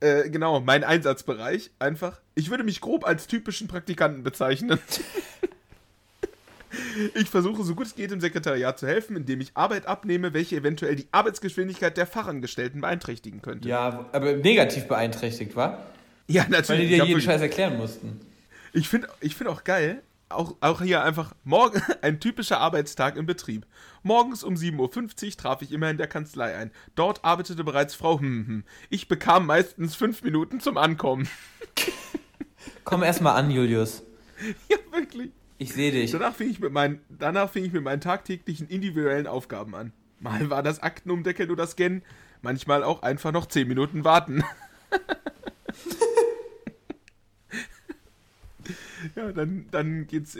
äh, 0.00 0.28
genau, 0.28 0.60
mein 0.60 0.84
Einsatzbereich 0.84 1.70
einfach. 1.78 2.20
Ich 2.34 2.50
würde 2.50 2.64
mich 2.64 2.80
grob 2.80 3.06
als 3.06 3.26
typischen 3.26 3.68
Praktikanten 3.68 4.22
bezeichnen. 4.22 4.78
ich 7.14 7.30
versuche 7.30 7.62
so 7.64 7.74
gut 7.74 7.86
es 7.86 7.94
geht 7.94 8.12
im 8.12 8.20
Sekretariat 8.20 8.78
zu 8.78 8.86
helfen, 8.86 9.16
indem 9.16 9.40
ich 9.40 9.52
Arbeit 9.54 9.86
abnehme, 9.86 10.34
welche 10.34 10.56
eventuell 10.56 10.96
die 10.96 11.06
Arbeitsgeschwindigkeit 11.12 11.96
der 11.96 12.06
Fachangestellten 12.06 12.80
beeinträchtigen 12.80 13.42
könnte. 13.42 13.68
Ja, 13.68 14.06
aber 14.12 14.34
negativ 14.34 14.86
beeinträchtigt, 14.86 15.56
war? 15.56 15.86
Ja, 16.28 16.46
natürlich. 16.48 16.68
Weil 16.68 16.88
die 16.88 16.88
dir 16.88 17.04
jeden 17.04 17.20
Scheiß 17.20 17.40
erklären 17.40 17.76
mussten. 17.76 18.20
Ich 18.72 18.88
finde 18.88 19.08
ich 19.20 19.34
find 19.34 19.48
auch 19.48 19.64
geil, 19.64 20.02
auch, 20.28 20.56
auch 20.60 20.82
hier 20.82 21.02
einfach 21.02 21.34
morgen 21.44 21.82
ein 22.02 22.20
typischer 22.20 22.58
Arbeitstag 22.58 23.16
im 23.16 23.26
Betrieb. 23.26 23.66
Morgens 24.02 24.44
um 24.44 24.54
7.50 24.54 25.26
Uhr 25.26 25.36
traf 25.36 25.62
ich 25.62 25.72
immer 25.72 25.90
in 25.90 25.98
der 25.98 26.06
Kanzlei 26.06 26.56
ein. 26.56 26.70
Dort 26.94 27.24
arbeitete 27.24 27.64
bereits 27.64 27.94
Frau 27.94 28.18
hm, 28.20 28.46
hm. 28.46 28.64
Ich 28.90 29.08
bekam 29.08 29.46
meistens 29.46 29.94
fünf 29.94 30.22
Minuten 30.22 30.60
zum 30.60 30.76
Ankommen. 30.76 31.28
Komm 32.84 33.02
erstmal 33.02 33.36
an, 33.36 33.50
Julius. 33.50 34.02
Ja, 34.68 34.76
wirklich. 34.92 35.30
Ich 35.56 35.72
sehe 35.72 35.90
dich. 35.90 36.10
Danach 36.10 36.34
fing 36.34 36.50
ich, 36.50 36.60
mit 36.60 36.70
meinen, 36.70 37.00
danach 37.08 37.48
fing 37.48 37.64
ich 37.64 37.72
mit 37.72 37.82
meinen 37.82 38.02
tagtäglichen 38.02 38.68
individuellen 38.68 39.26
Aufgaben 39.26 39.74
an. 39.74 39.94
Mal 40.20 40.50
war 40.50 40.62
das 40.62 40.82
Akten 40.82 41.10
umdeckeln 41.10 41.50
oder 41.50 41.66
scannen, 41.66 42.02
manchmal 42.42 42.82
auch 42.82 43.02
einfach 43.02 43.32
noch 43.32 43.46
zehn 43.46 43.66
Minuten 43.66 44.04
warten. 44.04 44.44
Ja, 49.14 49.32
dann, 49.32 49.66
dann 49.70 50.06
geht's, 50.06 50.36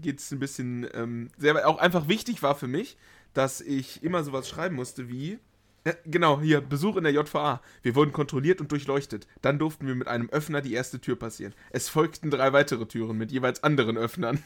geht's 0.00 0.30
ein 0.30 0.38
bisschen 0.38 0.86
ähm, 0.94 1.28
sehr, 1.38 1.68
auch 1.68 1.78
einfach 1.78 2.08
wichtig 2.08 2.42
war 2.42 2.54
für 2.54 2.66
mich, 2.66 2.96
dass 3.34 3.60
ich 3.60 4.02
immer 4.02 4.24
sowas 4.24 4.48
schreiben 4.48 4.76
musste 4.76 5.08
wie, 5.08 5.38
äh, 5.84 5.94
genau, 6.06 6.40
hier, 6.40 6.60
Besuch 6.60 6.96
in 6.96 7.04
der 7.04 7.12
JVA. 7.12 7.60
Wir 7.82 7.94
wurden 7.94 8.12
kontrolliert 8.12 8.60
und 8.60 8.72
durchleuchtet. 8.72 9.26
Dann 9.42 9.58
durften 9.58 9.86
wir 9.86 9.94
mit 9.94 10.08
einem 10.08 10.28
Öffner 10.30 10.60
die 10.60 10.72
erste 10.72 11.00
Tür 11.00 11.16
passieren. 11.16 11.54
Es 11.70 11.88
folgten 11.88 12.30
drei 12.30 12.52
weitere 12.52 12.86
Türen 12.86 13.16
mit 13.16 13.32
jeweils 13.32 13.62
anderen 13.62 13.96
Öffnern. 13.96 14.42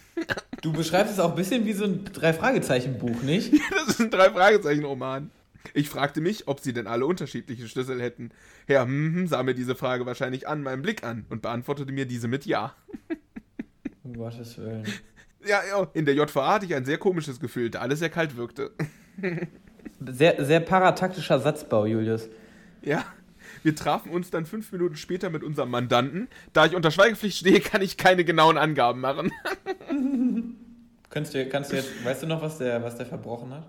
Du 0.61 0.73
beschreibst 0.73 1.15
es 1.15 1.19
auch 1.19 1.31
ein 1.31 1.37
bisschen 1.37 1.67
wie 1.67 1.73
so 1.73 1.85
ein 1.85 2.05
Drei-Fragezeichen-Buch, 2.05 3.23
nicht? 3.23 3.53
Ja, 3.53 3.61
das 3.71 3.89
ist 3.89 4.01
ein 4.01 4.11
Drei-Fragezeichen-Roman. 4.11 5.31
Ich 5.75 5.89
fragte 5.89 6.21
mich, 6.21 6.49
ob 6.49 6.61
sie 6.61 6.73
denn 6.73 6.87
alle 6.87 7.07
unterschiedliche 7.07 7.69
Schlüssel 7.69 8.01
hätten. 8.01 8.31
Herr 8.67 8.83
hm, 8.83 9.15
hm, 9.15 9.27
sah 9.27 9.43
mir 9.43 9.55
diese 9.55 9.75
Frage 9.75 10.07
wahrscheinlich 10.07 10.47
an 10.49 10.63
meinem 10.63 10.83
Blick 10.83 11.03
an 11.05 11.25
und 11.31 11.43
beantwortete 11.43 11.93
mir 11.93 12.07
diese 12.07 12.29
mit 12.29 12.47
Ja. 12.47 12.75
Um 14.13 14.19
Gottes 14.19 14.59
Willen. 14.59 14.85
Ja, 15.45 15.61
ja, 15.69 15.89
in 15.95 16.05
der 16.05 16.15
JVA 16.15 16.53
hatte 16.53 16.67
ich 16.67 16.75
ein 16.77 16.85
sehr 16.85 16.99
komisches 16.99 17.41
Gefühl, 17.41 17.69
da 17.69 17.81
alles 17.81 17.99
sehr 17.99 18.11
kalt 18.11 18.37
wirkte. 18.37 18.71
Sehr, 20.05 20.45
sehr 20.45 20.61
parataktischer 20.61 21.41
Satzbau, 21.41 21.85
Julius. 21.85 22.29
Ja, 22.81 23.05
wir 23.63 23.75
trafen 23.75 24.11
uns 24.11 24.31
dann 24.31 24.47
fünf 24.47 24.71
Minuten 24.73 24.97
später 24.97 25.31
mit 25.31 25.43
unserem 25.43 25.71
Mandanten. 25.71 26.29
Da 26.53 26.67
ich 26.67 26.75
unter 26.75 26.91
Schweigepflicht 26.91 27.39
stehe, 27.39 27.61
kann 27.61 27.83
ich 27.83 27.97
keine 27.97 28.25
genauen 28.25 28.57
Angaben 28.57 29.01
machen. 29.01 29.33
kannst, 31.11 31.35
du, 31.35 31.49
kannst 31.49 31.73
du 31.73 31.77
jetzt, 31.77 32.05
weißt 32.05 32.23
du 32.23 32.27
noch, 32.27 32.43
was 32.43 32.59
der, 32.59 32.83
was 32.83 32.97
der 32.97 33.07
verbrochen 33.07 33.53
hat? 33.53 33.67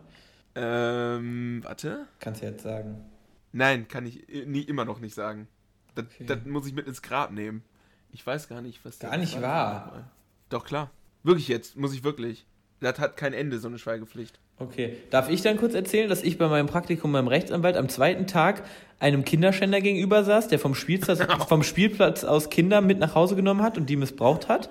Ähm, 0.56 1.62
warte. 1.64 2.08
Kannst 2.20 2.42
du 2.42 2.46
jetzt 2.46 2.64
sagen? 2.64 3.04
Nein, 3.52 3.88
kann 3.88 4.06
ich 4.06 4.28
nie, 4.46 4.62
immer 4.62 4.86
noch 4.86 5.00
nicht 5.00 5.16
sagen. 5.16 5.48
Das, 5.96 6.06
okay. 6.06 6.26
das 6.26 6.46
muss 6.46 6.68
ich 6.68 6.74
mit 6.74 6.88
ins 6.88 7.02
Grab 7.02 7.32
nehmen. 7.32 7.64
Ich 8.12 8.26
weiß 8.26 8.48
gar 8.48 8.62
nicht, 8.62 8.84
was 8.86 9.00
der. 9.00 9.10
Gar 9.10 9.18
nicht 9.18 9.42
wahr. 9.42 10.12
Doch, 10.54 10.66
klar. 10.66 10.92
Wirklich 11.24 11.48
jetzt, 11.48 11.78
muss 11.78 11.96
ich 11.96 12.04
wirklich. 12.04 12.46
Das 12.80 13.00
hat 13.00 13.18
kein 13.18 13.34
Ende, 13.34 13.58
so 13.58 13.68
eine 13.68 13.80
Schweigepflicht. 13.80 14.40
Okay. 14.60 14.98
Darf 15.10 15.28
ich 15.28 15.42
dann 15.42 15.58
kurz 15.58 15.74
erzählen, 15.74 16.08
dass 16.08 16.22
ich 16.22 16.38
bei 16.38 16.48
meinem 16.48 16.68
Praktikum 16.68 17.12
beim 17.12 17.28
Rechtsanwalt 17.28 17.76
am 17.76 17.90
zweiten 17.90 18.28
Tag 18.28 18.64
einem 19.00 19.26
Kinderschänder 19.26 19.82
gegenüber 19.82 20.24
saß, 20.24 20.50
der 20.50 20.60
vom 20.60 20.76
Spielplatz, 20.76 21.22
vom 21.48 21.64
Spielplatz 21.64 22.24
aus 22.24 22.52
Kinder 22.52 22.82
mit 22.82 23.00
nach 23.00 23.16
Hause 23.16 23.36
genommen 23.36 23.64
hat 23.64 23.80
und 23.80 23.90
die 23.90 23.96
missbraucht 23.96 24.48
hat? 24.48 24.70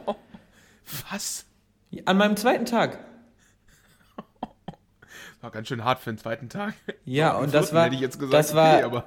Was? 1.10 1.46
An 2.04 2.16
meinem 2.16 2.36
zweiten 2.36 2.64
Tag. 2.64 3.00
War 5.40 5.50
ganz 5.50 5.66
schön 5.66 5.82
hart 5.82 5.98
für 5.98 6.12
den 6.12 6.18
zweiten 6.18 6.48
Tag. 6.48 6.74
Ja, 7.04 7.36
und 7.36 7.52
das 7.52 7.74
war, 7.74 7.90
gesagt, 7.90 8.32
das 8.32 8.54
war, 8.54 8.86
okay, 8.86 9.02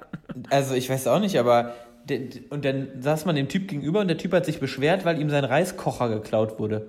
also 0.50 0.76
ich 0.76 0.90
weiß 0.90 1.08
auch 1.08 1.20
nicht, 1.20 1.40
aber 1.40 1.74
und 2.50 2.66
dann 2.66 3.02
saß 3.02 3.26
man 3.26 3.36
dem 3.36 3.48
Typ 3.48 3.68
gegenüber 3.68 4.00
und 4.02 4.08
der 4.08 4.18
Typ 4.18 4.34
hat 4.34 4.46
sich 4.46 4.60
beschwert, 4.60 5.06
weil 5.06 5.20
ihm 5.20 5.30
sein 5.30 5.46
Reiskocher 5.46 6.10
geklaut 6.10 6.60
wurde. 6.60 6.88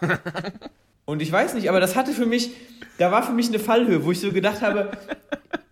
und 1.04 1.22
ich 1.22 1.30
weiß 1.30 1.54
nicht, 1.54 1.68
aber 1.68 1.80
das 1.80 1.96
hatte 1.96 2.12
für 2.12 2.26
mich, 2.26 2.50
da 2.98 3.10
war 3.10 3.22
für 3.22 3.32
mich 3.32 3.48
eine 3.48 3.58
Fallhöhe, 3.58 4.04
wo 4.04 4.12
ich 4.12 4.20
so 4.20 4.32
gedacht 4.32 4.62
habe, 4.62 4.90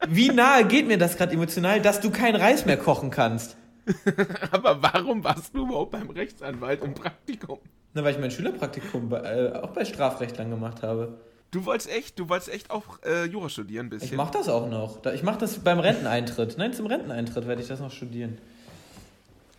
wie 0.08 0.28
nahe 0.28 0.64
geht 0.64 0.86
mir 0.86 0.98
das 0.98 1.16
gerade 1.16 1.32
emotional, 1.32 1.80
dass 1.80 2.00
du 2.00 2.10
keinen 2.10 2.36
Reis 2.36 2.66
mehr 2.66 2.76
kochen 2.76 3.10
kannst? 3.10 3.56
Aber 4.50 4.82
warum 4.82 5.22
warst 5.24 5.54
du 5.54 5.66
überhaupt 5.66 5.92
beim 5.92 6.10
Rechtsanwalt 6.10 6.82
im 6.82 6.94
Praktikum? 6.94 7.58
Na, 7.94 8.04
weil 8.04 8.12
ich 8.12 8.18
mein 8.18 8.30
Schülerpraktikum 8.30 9.08
bei, 9.08 9.20
äh, 9.20 9.52
auch 9.54 9.70
bei 9.70 9.84
Strafrecht 9.84 10.36
lang 10.38 10.50
gemacht 10.50 10.82
habe. 10.82 11.18
Du 11.50 11.64
wolltest 11.64 11.90
echt, 11.90 12.18
du 12.18 12.28
wolltest 12.28 12.52
echt 12.52 12.70
auch 12.70 13.00
äh, 13.04 13.24
Jura 13.26 13.48
studieren 13.48 13.86
ein 13.86 13.90
bisschen. 13.90 14.10
Ich 14.10 14.16
mach 14.16 14.30
das 14.30 14.48
auch 14.48 14.68
noch. 14.68 15.04
Ich 15.06 15.22
mach 15.22 15.36
das 15.36 15.60
beim 15.60 15.78
Renteneintritt. 15.78 16.58
Nein, 16.58 16.72
zum 16.72 16.86
Renteneintritt 16.86 17.46
werde 17.46 17.62
ich 17.62 17.68
das 17.68 17.80
noch 17.80 17.92
studieren. 17.92 18.38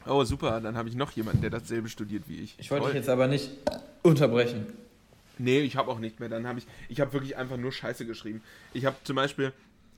Oh, 0.08 0.24
super, 0.24 0.62
dann 0.62 0.78
habe 0.78 0.90
ich 0.90 0.96
noch 0.96 1.12
jemanden, 1.12 1.42
der 1.42 1.50
dasselbe 1.50 1.90
studiert 1.90 2.24
wie 2.28 2.40
ich. 2.40 2.56
Ich 2.58 2.72
wollte 2.72 2.88
dich 2.88 2.96
jetzt 2.96 3.10
aber 3.10 3.28
nicht 3.28 3.52
unterbrechen. 4.04 4.66
Nee, 5.40 5.60
ich 5.60 5.76
habe 5.76 5.92
auch 5.92 6.00
nicht 6.00 6.20
mehr. 6.20 6.30
Dann 6.30 6.48
habe 6.48 6.60
ich, 6.60 6.68
ich 6.90 7.00
habe 7.00 7.14
wirklich 7.14 7.38
einfach 7.38 7.58
nur 7.58 7.72
Scheiße 7.72 8.06
geschrieben. 8.06 8.42
Ich 8.74 8.86
habe 8.86 8.96
zum 9.04 9.16
Beispiel, 9.16 9.54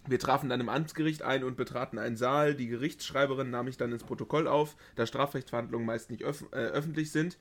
wir 0.07 0.19
trafen 0.19 0.49
dann 0.49 0.59
im 0.59 0.69
Amtsgericht 0.69 1.21
ein 1.21 1.43
und 1.43 1.55
betraten 1.55 1.97
einen 1.97 2.17
Saal. 2.17 2.55
Die 2.55 2.67
Gerichtsschreiberin 2.67 3.49
nahm 3.49 3.67
ich 3.67 3.77
dann 3.77 3.91
ins 3.91 4.03
Protokoll 4.03 4.47
auf, 4.47 4.75
da 4.95 5.05
Strafrechtsverhandlungen 5.05 5.85
meist 5.85 6.09
nicht 6.09 6.23
öf 6.23 6.43
äh, 6.51 6.55
öffentlich 6.55 7.11
sind. 7.11 7.37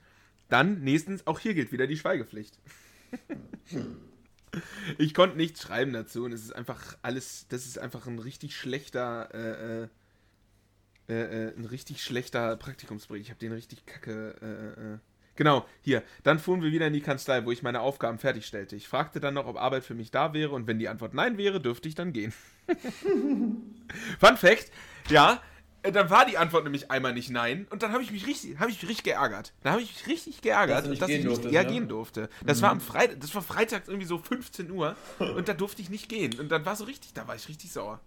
Dann, 0.49 0.81
nächstens, 0.81 1.27
auch 1.27 1.39
hier 1.39 1.53
gilt 1.53 1.71
wieder 1.71 1.87
die 1.87 1.97
Schweigepflicht. 1.97 2.57
ich 4.97 5.13
konnte 5.13 5.37
nichts 5.37 5.61
schreiben 5.61 5.93
dazu 5.93 6.23
und 6.23 6.31
es 6.31 6.43
ist 6.43 6.55
einfach 6.55 6.97
alles, 7.01 7.45
das 7.49 7.65
ist 7.65 7.77
einfach 7.77 8.07
ein 8.07 8.19
richtig 8.19 8.55
schlechter, 8.55 9.33
äh, 9.33 9.87
äh, 11.09 11.47
äh 11.47 11.57
ein 11.57 11.65
richtig 11.65 12.03
schlechter 12.03 12.55
Praktikumsbericht. 12.55 13.25
Ich 13.25 13.31
habe 13.31 13.39
den 13.39 13.51
richtig 13.51 13.85
kacke, 13.85 14.35
äh, 14.41 14.93
äh 14.93 14.97
Genau, 15.39 15.65
hier. 15.79 16.03
Dann 16.23 16.37
fuhren 16.37 16.61
wir 16.61 16.73
wieder 16.73 16.87
in 16.87 16.91
die 16.91 16.99
Kanzlei, 16.99 17.45
wo 17.45 17.51
ich 17.51 17.63
meine 17.63 17.79
Aufgaben 17.79 18.19
fertigstellte. 18.19 18.75
Ich 18.75 18.89
fragte 18.89 19.21
dann 19.21 19.35
noch, 19.35 19.47
ob 19.47 19.55
Arbeit 19.55 19.85
für 19.85 19.95
mich 19.95 20.11
da 20.11 20.33
wäre 20.33 20.51
und 20.51 20.67
wenn 20.67 20.79
die 20.79 20.89
Antwort 20.89 21.13
nein 21.13 21.37
wäre, 21.37 21.61
dürfte 21.61 21.87
ich 21.87 21.95
dann 21.95 22.11
gehen. 22.11 22.33
Fun 24.19 24.35
Fact, 24.35 24.69
ja, 25.07 25.41
äh, 25.81 25.93
dann 25.93 26.09
war 26.09 26.25
die 26.25 26.37
Antwort 26.37 26.65
nämlich 26.65 26.91
einmal 26.91 27.13
nicht 27.13 27.29
nein 27.29 27.67
und 27.69 27.83
dann 27.83 27.93
habe 27.93 28.03
ich 28.03 28.11
mich 28.11 28.27
richtig, 28.27 28.59
habe 28.59 28.69
ich 28.69 28.81
mich 28.81 28.89
richtig 28.89 29.05
geärgert. 29.05 29.53
Da 29.63 29.71
habe 29.71 29.81
ich 29.81 29.95
mich 29.95 30.07
richtig 30.07 30.41
geärgert, 30.41 30.87
dass, 30.87 30.99
dass 30.99 31.09
ich 31.09 31.23
nicht 31.23 31.45
eher 31.45 31.63
ne? 31.63 31.71
gehen 31.71 31.87
durfte. 31.87 32.27
Das 32.45 32.57
mhm. 32.57 32.63
war 32.63 32.71
am 32.71 32.81
Freitag, 32.81 33.21
das 33.21 33.33
war 33.33 33.41
freitags 33.41 33.87
irgendwie 33.87 34.07
so 34.07 34.17
15 34.17 34.69
Uhr 34.69 34.97
und 35.19 35.47
da 35.47 35.53
durfte 35.53 35.81
ich 35.81 35.89
nicht 35.89 36.09
gehen 36.09 36.37
und 36.37 36.49
dann 36.49 36.65
war 36.65 36.75
so 36.75 36.83
richtig, 36.83 37.13
da 37.13 37.29
war 37.29 37.35
ich 37.35 37.47
richtig 37.47 37.71
sauer. 37.71 38.01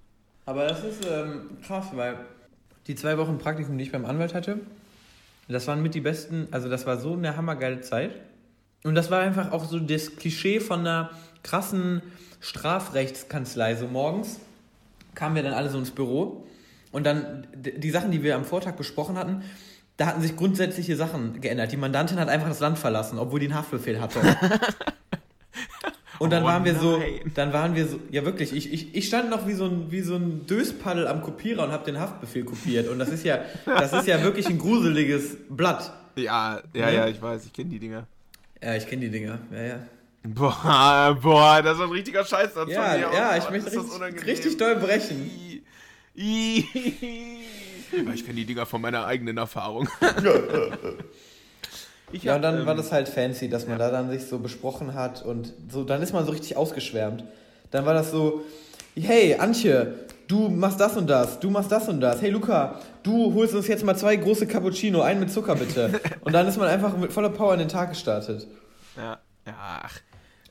Aber 0.44 0.66
das 0.66 0.84
ist 0.84 1.06
ähm, 1.06 1.56
krass, 1.62 1.86
weil 1.92 2.18
die 2.86 2.94
zwei 2.94 3.18
Wochen 3.18 3.38
Praktikum, 3.38 3.78
die 3.78 3.84
ich 3.84 3.92
beim 3.92 4.04
Anwalt 4.04 4.34
hatte, 4.34 4.60
das 5.48 5.66
waren 5.66 5.82
mit 5.82 5.94
die 5.94 6.00
besten, 6.00 6.48
also 6.50 6.68
das 6.68 6.86
war 6.86 6.98
so 6.98 7.12
eine 7.14 7.36
hammergeile 7.36 7.80
Zeit. 7.80 8.12
Und 8.84 8.94
das 8.94 9.10
war 9.10 9.20
einfach 9.20 9.52
auch 9.52 9.64
so 9.64 9.78
das 9.78 10.16
Klischee 10.16 10.60
von 10.60 10.80
einer 10.80 11.10
krassen 11.42 12.02
Strafrechtskanzlei. 12.40 13.76
So 13.76 13.86
morgens 13.86 14.40
kamen 15.14 15.36
wir 15.36 15.42
dann 15.42 15.52
alle 15.52 15.68
so 15.68 15.78
ins 15.78 15.90
Büro 15.90 16.46
und 16.90 17.04
dann 17.04 17.46
die 17.54 17.90
Sachen, 17.90 18.10
die 18.10 18.22
wir 18.22 18.34
am 18.34 18.44
Vortag 18.44 18.76
besprochen 18.76 19.16
hatten, 19.16 19.42
da 19.96 20.06
hatten 20.06 20.22
sich 20.22 20.36
grundsätzliche 20.36 20.96
Sachen 20.96 21.40
geändert. 21.40 21.70
Die 21.70 21.76
Mandantin 21.76 22.18
hat 22.18 22.28
einfach 22.28 22.48
das 22.48 22.60
Land 22.60 22.78
verlassen, 22.78 23.18
obwohl 23.18 23.40
die 23.40 23.46
einen 23.46 23.54
Haftbefehl 23.54 24.00
hatte. 24.00 24.20
Und 26.22 26.30
dann 26.30 26.44
oh 26.44 26.46
waren 26.46 26.64
wir 26.64 26.74
nein. 26.74 26.80
so, 26.80 27.02
dann 27.34 27.52
waren 27.52 27.74
wir 27.74 27.84
so, 27.84 27.98
ja 28.12 28.24
wirklich, 28.24 28.52
ich, 28.52 28.72
ich, 28.72 28.94
ich 28.94 29.08
stand 29.08 29.28
noch 29.28 29.48
wie 29.48 29.54
so 29.54 29.64
ein, 29.64 29.90
wie 29.90 30.02
so 30.02 30.14
ein 30.14 30.46
Döspaddel 30.46 31.08
am 31.08 31.20
Kopierer 31.20 31.64
und 31.64 31.72
habe 31.72 31.84
den 31.84 31.98
Haftbefehl 31.98 32.44
kopiert. 32.44 32.88
Und 32.88 33.00
das 33.00 33.08
ist 33.08 33.24
ja, 33.24 33.40
das 33.66 33.92
ist 33.92 34.06
ja 34.06 34.22
wirklich 34.22 34.46
ein 34.46 34.56
gruseliges 34.56 35.36
Blatt. 35.48 35.92
Ja, 36.14 36.62
ja, 36.74 36.90
ja, 36.90 37.08
ich 37.08 37.20
weiß, 37.20 37.44
ich 37.46 37.52
kenne 37.52 37.70
die 37.70 37.80
Dinger. 37.80 38.06
Ja, 38.62 38.76
ich 38.76 38.86
kenne 38.86 39.02
die 39.02 39.10
Dinger, 39.10 39.40
ja, 39.50 39.62
ja. 39.62 39.78
Boah, 40.22 41.18
boah, 41.20 41.60
das 41.60 41.78
ist 41.78 41.82
ein 41.82 41.90
richtiger 41.90 42.24
Scheiß. 42.24 42.50
Ja, 42.68 42.94
ja, 42.94 43.32
oh, 43.32 43.38
ich 43.38 43.50
möchte 43.50 43.76
richtig, 43.76 44.24
richtig 44.24 44.56
doll 44.58 44.76
brechen. 44.76 45.28
ich 46.14 46.66
kenne 48.24 48.36
die 48.36 48.46
Dinger 48.46 48.64
von 48.64 48.80
meiner 48.80 49.06
eigenen 49.06 49.38
Erfahrung. 49.38 49.88
Ich 52.12 52.24
ja, 52.24 52.32
hab, 52.32 52.36
und 52.36 52.42
dann 52.42 52.60
ähm, 52.60 52.66
war 52.66 52.74
das 52.74 52.92
halt 52.92 53.08
fancy, 53.08 53.48
dass 53.48 53.66
man 53.66 53.78
da 53.78 53.90
dann 53.90 54.10
sich 54.10 54.26
so 54.26 54.38
besprochen 54.38 54.94
hat 54.94 55.22
und 55.22 55.52
so, 55.70 55.84
dann 55.84 56.02
ist 56.02 56.12
man 56.12 56.24
so 56.24 56.32
richtig 56.32 56.56
ausgeschwärmt. 56.56 57.24
Dann 57.70 57.86
war 57.86 57.94
das 57.94 58.10
so, 58.10 58.42
hey, 58.94 59.34
Antje, 59.36 59.94
du 60.28 60.48
machst 60.48 60.78
das 60.80 60.96
und 60.96 61.08
das, 61.08 61.40
du 61.40 61.50
machst 61.50 61.72
das 61.72 61.88
und 61.88 62.00
das. 62.00 62.20
Hey, 62.20 62.30
Luca, 62.30 62.80
du 63.02 63.32
holst 63.34 63.54
uns 63.54 63.66
jetzt 63.66 63.84
mal 63.84 63.96
zwei 63.96 64.16
große 64.16 64.46
Cappuccino, 64.46 65.00
einen 65.00 65.20
mit 65.20 65.32
Zucker 65.32 65.54
bitte. 65.56 66.00
und 66.20 66.32
dann 66.32 66.46
ist 66.46 66.58
man 66.58 66.68
einfach 66.68 66.96
mit 66.96 67.12
voller 67.12 67.30
Power 67.30 67.54
in 67.54 67.60
den 67.60 67.68
Tag 67.68 67.90
gestartet. 67.90 68.46
Ja, 68.96 69.18
ja, 69.46 69.54
ach. 69.58 70.00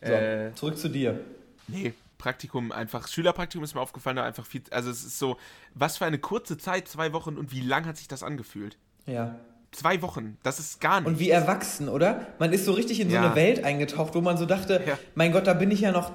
So, 0.04 0.12
Äh, 0.12 0.54
zurück 0.56 0.78
zu 0.78 0.90
dir. 0.90 1.20
nee, 1.68 1.94
Praktikum 2.18 2.72
einfach. 2.72 3.08
Schülerpraktikum 3.08 3.64
ist 3.64 3.74
mir 3.74 3.82
aufgefallen, 3.82 4.16
da 4.16 4.24
einfach 4.24 4.46
viel. 4.46 4.62
Also, 4.70 4.92
es 4.92 5.04
ist 5.04 5.18
so, 5.18 5.38
was 5.74 5.98
für 5.98 6.06
eine 6.06 6.20
kurze 6.20 6.56
Zeit, 6.56 6.88
zwei 6.88 7.14
Wochen 7.14 7.36
und 7.36 7.52
wie 7.52 7.62
lang 7.62 7.86
hat 7.86 7.98
sich 7.98 8.08
das 8.08 8.22
angefühlt? 8.22 8.78
Ja. 9.08 9.36
Zwei 9.72 10.02
Wochen, 10.02 10.38
das 10.44 10.60
ist 10.60 10.82
gar 10.82 11.00
nicht. 11.00 11.08
Und 11.08 11.20
wie 11.20 11.30
erwachsen, 11.30 11.88
oder? 11.88 12.28
Man 12.40 12.52
ist 12.52 12.66
so 12.66 12.74
richtig 12.74 13.00
in 13.00 13.10
so 13.10 13.16
Ja. 13.16 13.26
eine 13.26 13.36
Welt 13.36 13.64
eingetaucht, 13.64 14.14
wo 14.16 14.22
man 14.22 14.38
so 14.38 14.46
dachte, 14.46 14.82
Ja. 14.86 14.98
mein 15.16 15.32
Gott, 15.32 15.48
da 15.48 15.54
bin 15.54 15.72
ich 15.72 15.82
ja 15.82 15.92
noch 15.92 16.12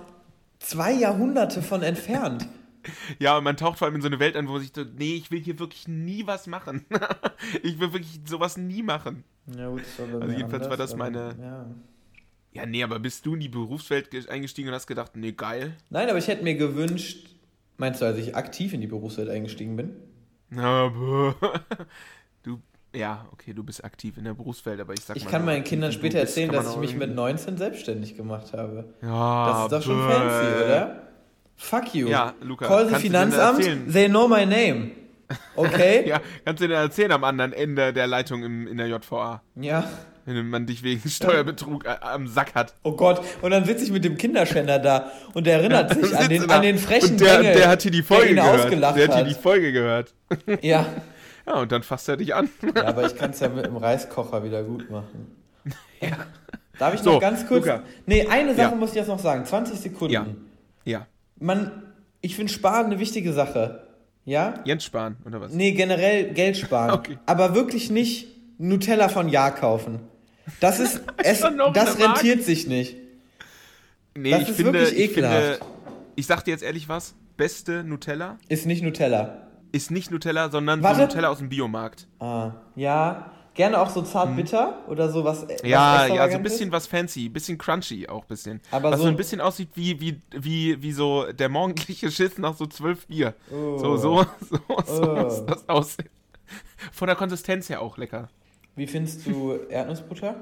zwei 0.59 0.93
Jahrhunderte 0.93 1.63
von 1.63 1.83
entfernt. 1.83 2.47
Ja, 3.19 3.37
und 3.39 3.43
man 3.43 3.57
taucht 3.57 3.79
vor 3.79 3.87
allem 3.87 3.97
in 3.97 4.01
so 4.01 4.07
eine 4.07 4.21
Welt 4.21 4.37
ein, 4.37 4.47
wo 4.47 4.53
man 4.53 4.61
sich 4.61 4.71
so, 4.73 4.85
nee, 4.85 5.17
ich 5.17 5.33
will 5.33 5.41
hier 5.41 5.59
wirklich 5.59 5.89
nie 5.89 6.25
was 6.25 6.47
machen. 6.47 6.85
ich 7.65 7.81
will 7.81 7.93
wirklich 7.93 8.21
sowas 8.27 8.57
nie 8.57 8.85
machen. 8.85 9.25
Ja, 9.59 9.69
gut, 9.71 9.81
das 9.81 10.13
war 10.13 10.23
Also 10.23 10.37
jedenfalls 10.37 10.65
war 10.67 10.73
anders, 10.75 10.91
das 10.91 10.97
meine- 10.97 11.35
Ja. 11.41 11.67
Ja, 12.53 12.65
nee, 12.65 12.85
aber 12.85 13.01
bist 13.01 13.27
du 13.27 13.35
in 13.35 13.41
die 13.41 13.49
Berufswelt 13.49 14.13
ge- 14.13 14.29
eingestiegen 14.29 14.69
und 14.69 14.75
hast 14.77 14.87
gedacht, 14.87 15.17
nee, 15.17 15.33
geil. 15.33 15.77
Nein, 15.91 16.09
aber 16.09 16.19
ich 16.19 16.29
hätte 16.29 16.45
mir 16.45 16.55
gewünscht, 16.55 17.27
meinst 17.77 18.01
du, 18.03 18.05
als 18.07 18.19
ich 18.19 18.37
aktiv 18.37 18.73
in 18.73 18.81
die 18.81 18.87
Berufswelt 18.87 19.31
eingestiegen 19.31 19.75
bin? 19.75 19.97
Aber 20.57 21.35
ja, 22.97 23.27
okay, 23.33 23.53
du 23.53 23.63
bist 23.63 23.85
aktiv 23.85 24.17
in 24.17 24.25
der 24.25 24.35
Berufswelt, 24.35 24.81
aber 24.81 24.93
ich 24.95 25.01
sag 25.05 25.17
Ich 25.17 25.25
mal. 25.25 25.31
kann 25.31 25.43
so 25.43 25.47
meinen 25.47 25.65
Kindern 25.65 25.93
später 25.93 26.19
erzählen, 26.19 26.51
kann 26.51 26.65
dass 26.65 26.73
ich 26.73 26.79
mich 26.79 26.93
mit 26.93 27.03
irgendwie- 27.03 27.17
19 27.17 27.57
selbstständig 27.59 28.17
gemacht 28.17 28.53
habe. 28.53 28.85
Ja, 29.03 29.47
Das 29.49 29.63
ist 29.65 29.73
doch 29.73 29.83
schon 29.83 30.09
fancy, 30.11 30.65
oder? 30.65 31.03
Fuck 31.57 31.95
you. 31.95 32.09
Ja, 32.09 32.35
Luca, 32.43 32.67
Call 32.67 32.89
the 32.89 32.95
Finanzamt, 32.97 33.93
they 33.93 34.09
know 34.09 34.29
my 34.29 34.45
name. 34.45 34.91
Okay? 35.57 36.05
Ja, 36.07 36.21
kannst 36.45 36.63
du 36.63 36.69
dir 36.69 36.75
erzählen 36.75 37.13
am 37.13 37.25
anderen 37.25 37.53
Ende 37.53 37.93
der 37.93 38.07
Leitung 38.07 38.43
im, 38.45 38.67
in 38.69 38.77
der 38.77 38.87
JVA, 38.89 39.43
ja. 39.57 39.85
wenn 40.25 40.49
man 40.51 40.67
dich 40.67 40.83
wegen 40.83 41.09
Steuerbetrug 41.09 41.85
äh, 41.85 41.97
am 42.01 42.29
Sack 42.29 42.55
hat. 42.55 42.75
Oh 42.83 42.93
Gott, 42.93 43.23
und 43.43 43.51
dann 43.51 43.65
sitze 43.65 43.85
ich 43.85 43.91
mit 43.91 44.05
dem 44.05 44.17
Kinderschänder 44.17 44.79
da 44.79 45.11
und 45.35 45.47
der 45.47 45.59
erinnert 45.61 45.95
sich 46.01 46.17
an 46.17 46.29
den, 46.29 46.51
an 46.51 46.63
den 46.63 46.79
frechen 46.79 47.13
Und 47.13 47.21
der, 47.21 47.39
Bengel, 47.39 47.55
der 47.55 47.69
hat 47.69 47.83
hier 47.83 47.91
die 47.91 48.03
Folge 48.03 48.35
der 48.35 48.45
gehört. 48.45 48.73
Der 48.97 49.09
hat 49.09 49.15
hier 49.17 49.25
die 49.25 49.35
Folge 49.35 49.73
gehört. 49.73 50.15
Ja. 50.63 50.87
Ja, 51.47 51.55
und 51.61 51.71
dann 51.73 51.83
fasst 51.83 52.09
er 52.09 52.17
dich 52.17 52.35
an. 52.35 52.49
ja, 52.75 52.85
aber 52.85 53.07
ich 53.07 53.17
kann 53.17 53.31
es 53.31 53.41
ja 53.41 53.49
mit 53.49 53.65
dem 53.67 53.77
Reiskocher 53.77 54.43
wieder 54.45 54.63
gut 54.63 54.91
machen. 54.91 55.33
Ja. 56.01 56.27
Darf 56.79 56.93
ich 56.93 57.01
So, 57.01 57.15
noch 57.15 57.21
ganz 57.21 57.47
kurz? 57.47 57.65
Luca. 57.65 57.83
Nee, 58.05 58.27
eine 58.27 58.55
Sache 58.55 58.71
Ja. 58.73 58.75
muss 58.77 58.91
ich 58.91 58.97
jetzt 58.97 59.09
noch 59.09 59.19
sagen. 59.19 59.47
20 59.47 59.79
Sekunden. 59.81 60.13
Ja. 60.13 60.27
Ja. 60.85 61.07
Man, 61.41 61.71
ich 62.21 62.37
finde 62.37 62.53
Sparen 62.53 62.87
eine 62.87 62.99
wichtige 62.99 63.33
Sache. 63.33 63.87
Ja? 64.27 64.55
Jens 64.65 64.85
Spahn, 64.85 65.17
oder 65.25 65.41
was? 65.41 65.53
Nee, 65.53 65.73
generell 65.73 66.33
Geld 66.35 66.59
sparen. 66.59 66.91
Okay. 66.99 67.19
Aber 67.25 67.55
wirklich 67.55 67.91
nicht 67.91 68.27
Nutella 68.59 69.09
von 69.09 69.29
Ja 69.31 69.51
kaufen. 69.51 70.01
Das 70.61 70.79
ist, 70.79 71.01
es, 71.17 71.41
das 71.73 71.99
rentiert 71.99 72.43
sich 72.43 72.67
nicht. 72.67 72.97
Nee, 74.15 74.31
Das 74.33 74.43
ich 74.43 74.49
ist 74.51 74.57
finde, 74.57 74.73
wirklich 74.81 74.99
ich 75.01 75.13
finde, 75.13 75.29
ekelhaft. 75.31 75.61
ich 76.17 76.27
sag 76.27 76.43
dir 76.45 76.51
jetzt 76.51 76.63
ehrlich 76.63 76.89
was, 76.91 77.15
beste 77.39 77.85
Nutella 77.85 78.39
Ist 78.49 78.67
nicht 78.67 78.83
Nutella. 78.83 79.46
Ist 79.77 79.91
nicht 79.91 80.11
Nutella, 80.11 80.51
sondern 80.51 80.83
so 80.83 80.89
Nutella 81.03 81.29
aus 81.29 81.39
dem 81.39 81.49
Biomarkt. 81.49 82.07
Ah, 82.21 82.53
ja. 82.75 83.31
Gerne 83.55 83.81
auch 83.81 83.89
so 83.89 84.03
zart 84.03 84.37
bitter 84.37 84.81
oder 84.87 85.09
so 85.09 85.25
was. 85.25 85.49
was 85.49 85.63
Ja, 85.63 86.07
ja, 86.07 86.29
so 86.29 86.37
ein 86.37 86.43
bisschen 86.43 86.71
was 86.73 86.87
fancy, 86.87 87.31
bisschen 87.31 87.57
crunchy 87.57 88.07
auch 88.07 88.27
bisschen. 88.27 88.61
Aber 88.71 88.91
was 88.91 88.99
so- 88.99 89.05
so 89.05 89.09
ein 89.09 89.17
bisschen 89.17 89.41
aussieht 89.41 89.71
wie, 89.75 89.99
wie, 89.99 90.21
wie, 90.31 90.83
wie 90.83 90.93
so 90.93 91.33
der 91.33 91.49
morgendliche 91.49 92.11
Schiss 92.11 92.37
nach 92.37 92.55
so 92.55 92.67
zwölf 92.67 93.07
Bier. 93.07 93.33
Oh. 93.51 93.79
So, 93.79 93.97
so, 93.97 94.27
so, 94.41 94.59
so 94.85 95.03
Oh. 95.13 95.23
muss 95.23 95.47
das 95.47 95.67
aussehen. 95.71 96.11
Von 96.93 97.07
der 97.07 97.17
Konsistenz 97.17 97.71
her 97.71 97.81
auch 97.81 97.97
lecker. 97.97 98.29
Wie 98.75 98.87
findest 98.87 99.27
du 99.27 99.55
Erdnussbutter? 99.71 100.35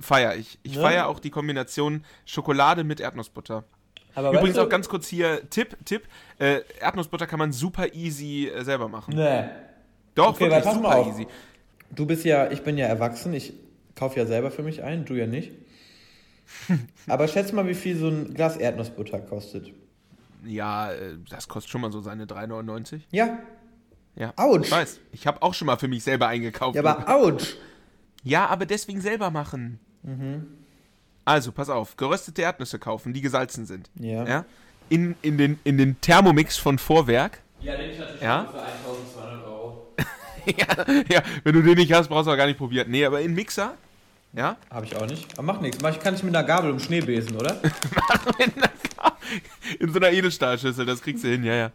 Feier 0.00 0.34
ich. 0.36 0.58
Ich 0.62 0.76
Ne? 0.76 0.80
feier 0.82 1.08
auch 1.08 1.20
die 1.20 1.30
Kombination 1.30 2.02
Schokolade 2.24 2.82
mit 2.82 2.98
Erdnussbutter. 2.98 3.64
Aber 4.16 4.32
Übrigens 4.32 4.58
auch 4.58 4.68
ganz 4.68 4.88
kurz 4.88 5.06
hier, 5.06 5.48
Tipp, 5.50 5.76
Tipp, 5.84 6.02
äh, 6.38 6.62
Erdnussbutter 6.80 7.26
kann 7.26 7.38
man 7.38 7.52
super 7.52 7.94
easy 7.94 8.48
äh, 8.48 8.64
selber 8.64 8.88
machen. 8.88 9.14
Nee. 9.14 9.44
Doch, 10.14 10.30
Okay, 10.30 10.50
wirklich 10.50 10.72
super 10.72 10.96
auf. 10.96 11.06
easy. 11.08 11.26
Du 11.94 12.06
bist 12.06 12.24
ja, 12.24 12.50
ich 12.50 12.62
bin 12.62 12.78
ja 12.78 12.86
erwachsen, 12.86 13.32
ich 13.34 13.52
kaufe 13.94 14.18
ja 14.18 14.26
selber 14.26 14.50
für 14.50 14.62
mich 14.62 14.82
ein, 14.82 15.04
du 15.04 15.14
ja 15.14 15.26
nicht. 15.26 15.52
Aber 17.06 17.28
schätz 17.28 17.52
mal, 17.52 17.68
wie 17.68 17.74
viel 17.74 17.96
so 17.96 18.08
ein 18.08 18.32
Glas 18.34 18.56
Erdnussbutter 18.56 19.18
kostet. 19.20 19.70
Ja, 20.44 20.92
äh, 20.92 21.18
das 21.28 21.46
kostet 21.48 21.70
schon 21.70 21.82
mal 21.82 21.92
so 21.92 22.00
seine 22.00 22.24
3,99. 22.24 23.00
Ja. 23.10 23.38
Ja. 24.14 24.32
Autsch. 24.36 24.66
Ich 24.66 24.72
weiß. 24.72 25.00
Ich 25.12 25.26
habe 25.26 25.42
auch 25.42 25.52
schon 25.52 25.66
mal 25.66 25.76
für 25.76 25.88
mich 25.88 26.02
selber 26.02 26.28
eingekauft. 26.28 26.74
Ja, 26.76 26.82
aber 26.84 27.06
ouch. 27.22 27.54
Ja, 28.22 28.46
aber 28.46 28.64
deswegen 28.64 29.00
selber 29.02 29.30
machen. 29.30 29.78
Also, 31.26 31.50
pass 31.50 31.68
auf. 31.68 31.96
Geröstete 31.96 32.42
Erdnüsse 32.42 32.78
kaufen, 32.78 33.12
die 33.12 33.20
gesalzen 33.20 33.66
sind. 33.66 33.90
Ja. 33.96 34.24
Ja? 34.26 34.44
In, 34.88 35.16
in, 35.22 35.36
den, 35.36 35.58
in 35.64 35.76
den 35.76 36.00
Thermomix 36.00 36.56
von 36.56 36.78
Vorwerk. 36.78 37.40
Ja, 37.60 37.76
den 37.76 37.90
ich 37.90 37.98
natürlich 37.98 38.22
Ja? 38.22 38.44
für 38.44 38.62
1200 38.62 39.44
Euro. 39.44 39.88
ja, 40.46 40.66
ja, 41.10 41.22
wenn 41.42 41.54
du 41.54 41.62
den 41.62 41.76
nicht 41.78 41.92
hast, 41.92 42.06
brauchst 42.08 42.28
du 42.28 42.30
auch 42.30 42.36
gar 42.36 42.46
nicht 42.46 42.58
probieren. 42.58 42.88
Nee, 42.90 43.04
aber 43.04 43.20
in 43.20 43.34
Mixer. 43.34 43.74
Ja? 44.34 44.56
Habe 44.70 44.86
ich 44.86 44.94
auch 44.94 45.06
nicht. 45.06 45.32
Aber 45.36 45.42
macht 45.42 45.62
nichts. 45.62 45.80
Mach 45.82 45.90
ich, 45.90 45.98
kann 45.98 46.14
ich 46.14 46.22
mit 46.22 46.36
einer 46.36 46.46
Gabel 46.46 46.70
um 46.70 46.78
Schnee 46.78 47.00
besen, 47.00 47.34
oder? 47.36 47.60
In 49.80 49.92
so 49.92 49.98
einer 49.98 50.12
Edelstahlschüssel, 50.12 50.86
das 50.86 51.02
kriegst 51.02 51.24
du 51.24 51.28
hin, 51.28 51.42
ja, 51.42 51.54
ja. 51.54 51.72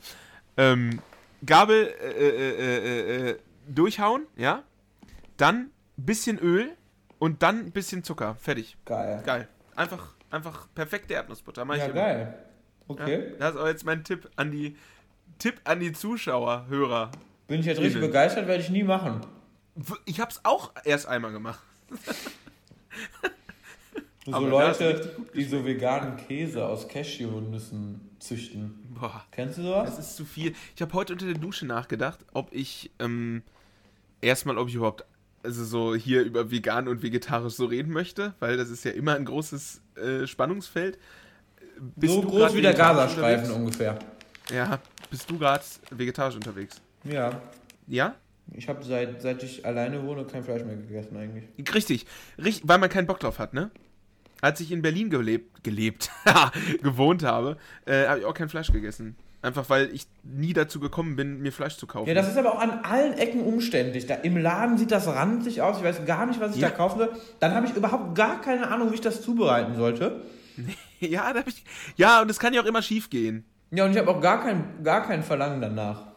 Ähm, 0.56 1.02
Gabel 1.46 1.94
äh, 2.02 2.08
äh, 2.08 2.30
äh, 2.30 3.30
äh, 3.32 3.36
durchhauen, 3.68 4.22
ja. 4.38 4.64
Dann 5.36 5.72
bisschen 5.98 6.40
Öl 6.40 6.70
und 7.22 7.44
dann 7.44 7.60
ein 7.60 7.72
bisschen 7.72 8.04
Zucker. 8.04 8.34
Fertig. 8.36 8.76
Geil. 8.84 9.22
Geil. 9.24 9.48
Einfach, 9.76 10.16
einfach 10.32 10.68
perfekte 10.74 11.14
Erdnussbutter. 11.14 11.64
Mach 11.66 11.76
Ja, 11.78 11.88
geil. 11.90 12.34
Ja, 12.36 12.46
Okay. 12.88 13.34
das 13.40 13.54
ist 13.56 13.62
auch 13.62 13.68
jetzt 13.68 13.86
mein 13.86 14.04
Tipp 14.04 14.28
an 14.36 14.50
die 14.52 14.76
Tipp 15.38 15.62
an 15.64 15.80
die 15.80 15.94
Zuschauer, 15.94 16.66
Hörer. 16.68 17.12
Bin 17.48 17.60
ich 17.62 17.68
jetzt 17.68 17.80
richtig 17.80 18.02
begeistert, 18.02 18.48
werde 18.48 18.62
ich 18.64 18.70
nie 18.72 18.84
machen. 18.84 19.22
Ich 20.06 20.20
hab's 20.20 20.42
auch 20.44 20.72
erst 20.84 21.08
einmal 21.08 21.32
gemacht. 21.32 21.62
So 24.26 24.34
Aber 24.34 24.48
Leute, 24.50 25.16
die 25.34 25.44
so 25.44 25.66
veganen 25.66 26.16
Käse 26.16 26.64
aus 26.64 26.88
Cashewnüssen 26.88 28.12
züchten. 28.20 28.80
Boah, 29.00 29.26
Kennst 29.32 29.58
du 29.58 29.64
sowas? 29.64 29.96
das 29.96 30.10
ist 30.10 30.16
zu 30.16 30.26
viel. 30.26 30.54
Ich 30.76 30.82
habe 30.84 30.94
heute 30.94 31.14
unter 31.14 31.26
der 31.26 31.34
Dusche 31.40 31.66
nachgedacht, 31.66 32.20
ob 32.32 32.54
ich 32.54 32.92
ähm, 33.00 33.42
erstmal, 34.22 34.60
ob 34.60 34.68
ich 34.68 34.76
überhaupt 34.76 35.06
also 35.44 35.64
so 35.66 35.96
hier 35.96 36.24
über 36.24 36.52
vegan 36.52 36.88
und 36.88 37.02
vegetarisch 37.02 37.54
so 37.54 37.66
reden 37.66 37.92
möchte, 37.92 38.34
weil 38.40 38.58
das 38.58 38.70
ist 38.70 38.84
ja 38.84 38.92
immer 38.92 39.16
ein 39.16 39.26
großes 39.26 39.82
äh, 39.96 40.28
Spannungsfeld. 40.28 40.98
Bist 41.96 42.14
so 42.14 42.22
groß 42.22 42.54
wie 42.56 42.62
der 42.62 42.74
Gazastreifen 42.74 43.52
ungefähr. 43.52 43.98
Ja, 44.52 44.80
bist 45.10 45.30
du 45.30 45.38
gerade 45.38 45.64
vegetarisch 45.90 46.36
unterwegs? 46.36 46.82
Ja. 47.04 47.42
Ja? 47.88 48.16
Ich 48.54 48.68
habe 48.68 48.84
seit, 48.84 49.22
seit 49.22 49.42
ich 49.44 49.66
alleine 49.66 50.04
wohne 50.04 50.26
kein 50.26 50.44
Fleisch 50.44 50.64
mehr 50.64 50.76
gegessen 50.76 51.18
eigentlich. 51.18 51.46
Richtig, 51.74 52.06
richtig, 52.38 52.68
weil 52.68 52.78
man 52.80 52.90
keinen 52.90 53.08
Bock 53.08 53.20
drauf 53.20 53.40
hat, 53.40 53.54
ne? 53.54 53.72
Als 54.42 54.60
ich 54.60 54.72
in 54.72 54.82
Berlin 54.82 55.10
gelebt, 55.10 55.64
gelebt, 55.64 56.10
gewohnt 56.82 57.24
habe, 57.24 57.58
äh, 57.86 58.08
habe 58.08 58.20
ich 58.20 58.26
auch 58.26 58.34
kein 58.34 58.50
Fleisch 58.50 58.72
gegessen. 58.72 59.16
Einfach 59.44 59.70
weil 59.70 59.90
ich 59.94 60.06
nie 60.24 60.54
dazu 60.54 60.80
gekommen 60.80 61.16
bin, 61.16 61.42
mir 61.42 61.52
Fleisch 61.52 61.78
zu 61.78 61.88
kaufen. 61.88 62.08
Ja, 62.08 62.14
das 62.14 62.28
ist 62.30 62.38
aber 62.38 62.54
auch 62.54 62.60
an 62.60 62.70
allen 62.84 63.14
Ecken 63.14 63.42
umständlich. 63.42 64.06
Da, 64.06 64.16
Im 64.16 64.38
Laden 64.38 64.78
sieht 64.78 64.92
das 64.92 65.08
ranzig 65.08 65.62
aus. 65.64 65.78
Ich 65.78 65.84
weiß 65.84 66.06
gar 66.06 66.28
nicht, 66.28 66.40
was 66.40 66.56
ich 66.56 66.62
Ja. 66.62 66.70
da 66.70 66.76
kaufen 66.76 67.00
soll. 67.00 67.12
Dann 67.40 67.56
habe 67.56 67.66
ich 67.66 67.74
überhaupt 67.76 68.14
gar 68.16 68.40
keine 68.42 68.70
Ahnung, 68.70 68.92
wie 68.92 68.96
ich 68.96 69.02
das 69.02 69.22
zubereiten 69.24 69.76
sollte. 69.76 70.22
ja, 71.00 71.34
da 71.34 71.42
ich, 71.46 71.64
ja, 71.96 72.22
und 72.22 72.30
es 72.30 72.38
kann 72.40 72.54
ja 72.54 72.62
auch 72.62 72.66
immer 72.66 72.84
schief 72.84 73.10
gehen. 73.10 73.44
Ja, 73.72 73.86
und 73.86 73.92
ich 73.92 73.98
habe 73.98 74.12
auch 74.12 74.22
gar 74.22 74.44
kein, 74.44 74.84
gar 74.84 75.08
kein 75.08 75.24
Verlangen 75.24 75.60
danach. 75.62 76.12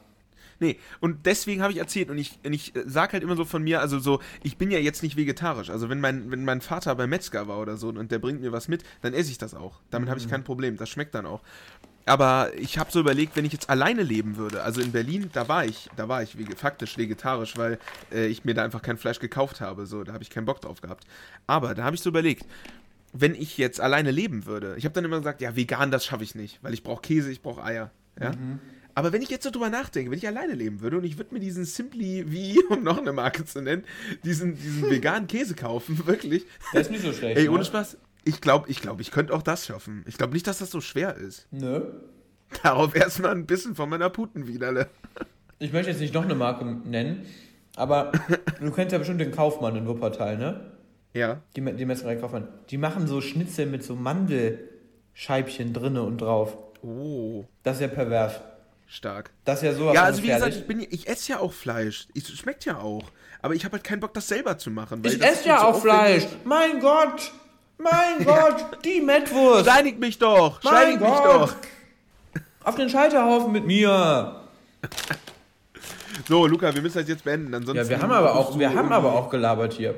Nee, 0.61 0.79
und 1.01 1.27
deswegen 1.27 1.63
habe 1.63 1.73
ich 1.73 1.79
erzählt 1.79 2.11
und 2.11 2.19
ich, 2.19 2.39
und 2.45 2.53
ich 2.53 2.73
sag 2.87 3.13
halt 3.13 3.23
immer 3.23 3.37
so 3.37 3.45
von 3.45 3.63
mir, 3.63 3.81
also 3.81 3.99
so, 3.99 4.21
ich 4.43 4.57
bin 4.57 4.71
ja 4.71 4.79
jetzt 4.79 5.03
nicht 5.03 5.17
vegetarisch. 5.17 5.71
Also 5.71 5.89
wenn 5.89 6.01
mein, 6.01 6.31
wenn 6.31 6.45
mein 6.45 6.61
Vater 6.61 6.95
beim 6.95 7.11
Metzger 7.11 7.49
war 7.49 7.59
oder 7.59 7.77
so 7.77 7.89
und 7.89 8.11
der 8.13 8.19
bringt 8.19 8.41
mir 8.41 8.53
was 8.53 8.69
mit, 8.69 8.85
dann 9.03 9.15
esse 9.15 9.31
ich 9.31 9.39
das 9.39 9.55
auch. 9.55 9.81
Damit 9.91 10.09
habe 10.09 10.21
ich 10.21 10.29
kein 10.29 10.45
Problem. 10.45 10.77
Das 10.77 10.89
schmeckt 10.89 11.15
dann 11.15 11.27
auch. 11.27 11.41
Aber 12.07 12.53
ich 12.57 12.79
habe 12.79 12.93
so 12.93 13.01
überlegt, 13.01 13.35
wenn 13.37 13.45
ich 13.45 13.53
jetzt 13.53 13.71
alleine 13.71 14.03
leben 14.03 14.37
würde, 14.37 14.63
also 14.63 14.81
in 14.81 14.93
Berlin, 14.93 15.31
da 15.33 15.49
war 15.49 15.65
ich, 15.65 15.89
da 15.97 16.09
war 16.09 16.23
ich 16.23 16.37
vege 16.37 16.55
faktisch 16.55 16.99
vegetarisch, 16.99 17.57
weil 17.57 17.79
äh, 18.13 18.27
ich 18.27 18.45
mir 18.45 18.55
da 18.55 18.63
einfach 18.63 18.83
kein 18.83 18.99
Fleisch 18.99 19.21
gekauft 19.21 19.61
habe, 19.61 19.87
so, 19.87 20.05
da 20.05 20.13
habe 20.13 20.23
ich 20.23 20.31
keinen 20.31 20.45
Bock 20.45 20.61
drauf 20.61 20.81
gehabt. 20.81 21.05
Aber 21.47 21.75
da 21.75 21.85
habe 21.85 21.97
ich 21.97 22.03
so 22.03 22.11
überlegt, 22.11 22.45
wenn 23.13 23.35
ich 23.35 23.57
jetzt 23.57 23.81
alleine 23.81 24.11
leben 24.11 24.45
würde, 24.45 24.75
ich 24.77 24.85
habe 24.85 24.93
dann 24.93 25.05
immer 25.05 25.19
gesagt, 25.19 25.41
ja, 25.41 25.57
vegan, 25.57 25.91
das 25.91 26.05
schaffe 26.05 26.25
ich 26.25 26.35
nicht, 26.35 26.59
weil 26.63 26.75
ich 26.75 26.83
brauche 26.83 27.01
Käse, 27.01 27.31
ich 27.31 27.43
brauche 27.43 27.63
Eier, 27.63 27.91
ja. 28.21 28.33
Aber 28.95 29.13
wenn 29.13 29.23
ich 29.23 29.31
jetzt 29.31 29.43
so 29.43 29.51
drüber 29.51 29.71
nachdenke, 29.71 30.11
wenn 30.11 30.19
ich 30.19 30.27
alleine 30.27 30.55
leben 30.55 30.81
würde 30.81 30.99
und 30.99 31.05
ich 31.05 31.19
würde 31.19 31.35
mir 31.35 31.41
diesen 31.41 31.65
Simply 31.65 32.25
wie, 32.29 32.63
um 32.69 32.83
noch 32.83 32.99
eine 32.99 33.13
Marke 33.13 33.45
zu 33.45 33.61
nennen, 33.61 33.85
diesen, 34.25 34.57
diesen 34.57 34.89
veganen 34.89 35.27
Käse 35.27 35.55
kaufen, 35.55 36.01
wirklich. 36.07 36.45
Der 36.73 36.81
ist 36.81 36.91
nicht 36.91 37.03
so 37.03 37.13
schlecht. 37.13 37.39
Ey, 37.39 37.49
ohne 37.49 37.61
ne? 37.61 37.65
Spaß. 37.65 37.97
Ich 38.25 38.41
glaube, 38.41 38.69
ich, 38.71 38.81
glaub, 38.81 39.01
ich 39.01 39.11
könnte 39.11 39.35
auch 39.35 39.43
das 39.43 39.67
schaffen. 39.67 40.05
Ich 40.09 40.17
glaube 40.17 40.33
nicht, 40.33 40.47
dass 40.47 40.59
das 40.59 40.71
so 40.71 40.81
schwer 40.81 41.17
ist. 41.17 41.47
Nö. 41.51 41.83
Darauf 42.63 42.95
erstmal 42.95 43.33
ein 43.33 43.47
bisschen 43.47 43.75
von 43.75 43.89
meiner 43.89 44.11
Putenwiderle. 44.11 44.89
Ich 45.59 45.73
möchte 45.73 45.91
jetzt 45.91 46.01
nicht 46.01 46.15
noch 46.15 46.25
eine 46.25 46.35
Marke 46.35 46.65
nennen, 46.65 47.27
aber 47.77 48.13
du 48.61 48.71
kennst 48.71 48.93
ja 48.93 48.99
bestimmt 48.99 49.21
den 49.21 49.31
Kaufmann 49.33 49.77
in 49.77 49.87
Wuppertal, 49.87 50.37
ne? 50.39 50.73
Ja. 51.13 51.41
Die, 51.57 51.61
die 51.61 51.85
Metzgerei 51.85 52.17
Kaufmann. 52.17 52.49
Die 52.71 52.79
machen 52.79 53.07
so 53.07 53.21
Schnitzel 53.21 53.67
mit 53.67 53.83
so 53.85 53.95
Mandelscheibchen 53.95 55.73
drinne 55.73 56.03
und 56.03 56.19
drauf. 56.21 56.57
Oh, 56.83 57.45
Das 57.63 57.77
ist 57.77 57.83
ja 57.83 57.89
pervers. 57.89 58.41
stark. 58.87 59.31
Das 59.45 59.59
ist 59.61 59.65
ja 59.65 59.75
sowas 59.75 59.95
Ja, 59.95 60.03
also 60.05 60.23
wie 60.23 60.29
gesagt, 60.29 60.55
ich, 60.55 60.67
bin, 60.67 60.81
ich 60.91 61.09
esse 61.09 61.33
ja 61.33 61.39
auch 61.39 61.53
Fleisch. 61.53 62.09
Es 62.15 62.29
schmeckt 62.31 62.65
ja 62.65 62.79
auch. 62.79 63.11
Aber 63.41 63.55
ich 63.55 63.65
habe 63.65 63.75
halt 63.75 63.85
keinen 63.85 64.01
Bock, 64.01 64.13
das 64.15 64.29
selber 64.29 64.59
zu 64.59 64.71
machen. 64.71 65.05
weil 65.05 65.13
Ich 65.15 65.23
esse 65.23 65.49
ja 65.49 65.65
auch. 65.65 65.81
Fleisch. 65.81 66.27
Mein 66.45 66.81
Gott. 66.81 67.33
Mein 67.79 68.25
Gott. 68.25 68.85
Die 68.85 69.01
Mettwurst. 69.01 69.63
Steinig 69.69 69.99
mich 69.99 70.19
doch! 70.19 70.63
Mein 70.63 70.73
Steinig 70.75 71.01
mich 71.01 71.09
Gott. 71.09 71.25
doch! 71.51 71.55
Auf 72.65 72.77
den 72.77 72.89
Scheiterhaufen 72.89 73.53
mit 73.53 73.67
mir. 73.67 74.41
So, 76.29 76.47
Luca, 76.47 76.75
wir 76.75 76.81
müssen 76.83 76.99
das 76.99 77.09
jetzt 77.09 77.25
beenden. 77.25 77.53
Ansonsten 77.55 77.85
Ja, 77.85 77.89
wir 77.91 78.01
haben 78.01 78.13
aber 78.13 78.35
auch, 78.35 78.59
wir 78.59 78.73
haben 78.75 78.93
aber 78.93 79.13
auch 79.13 79.29
gelabert 79.31 79.75
hier. 79.75 79.95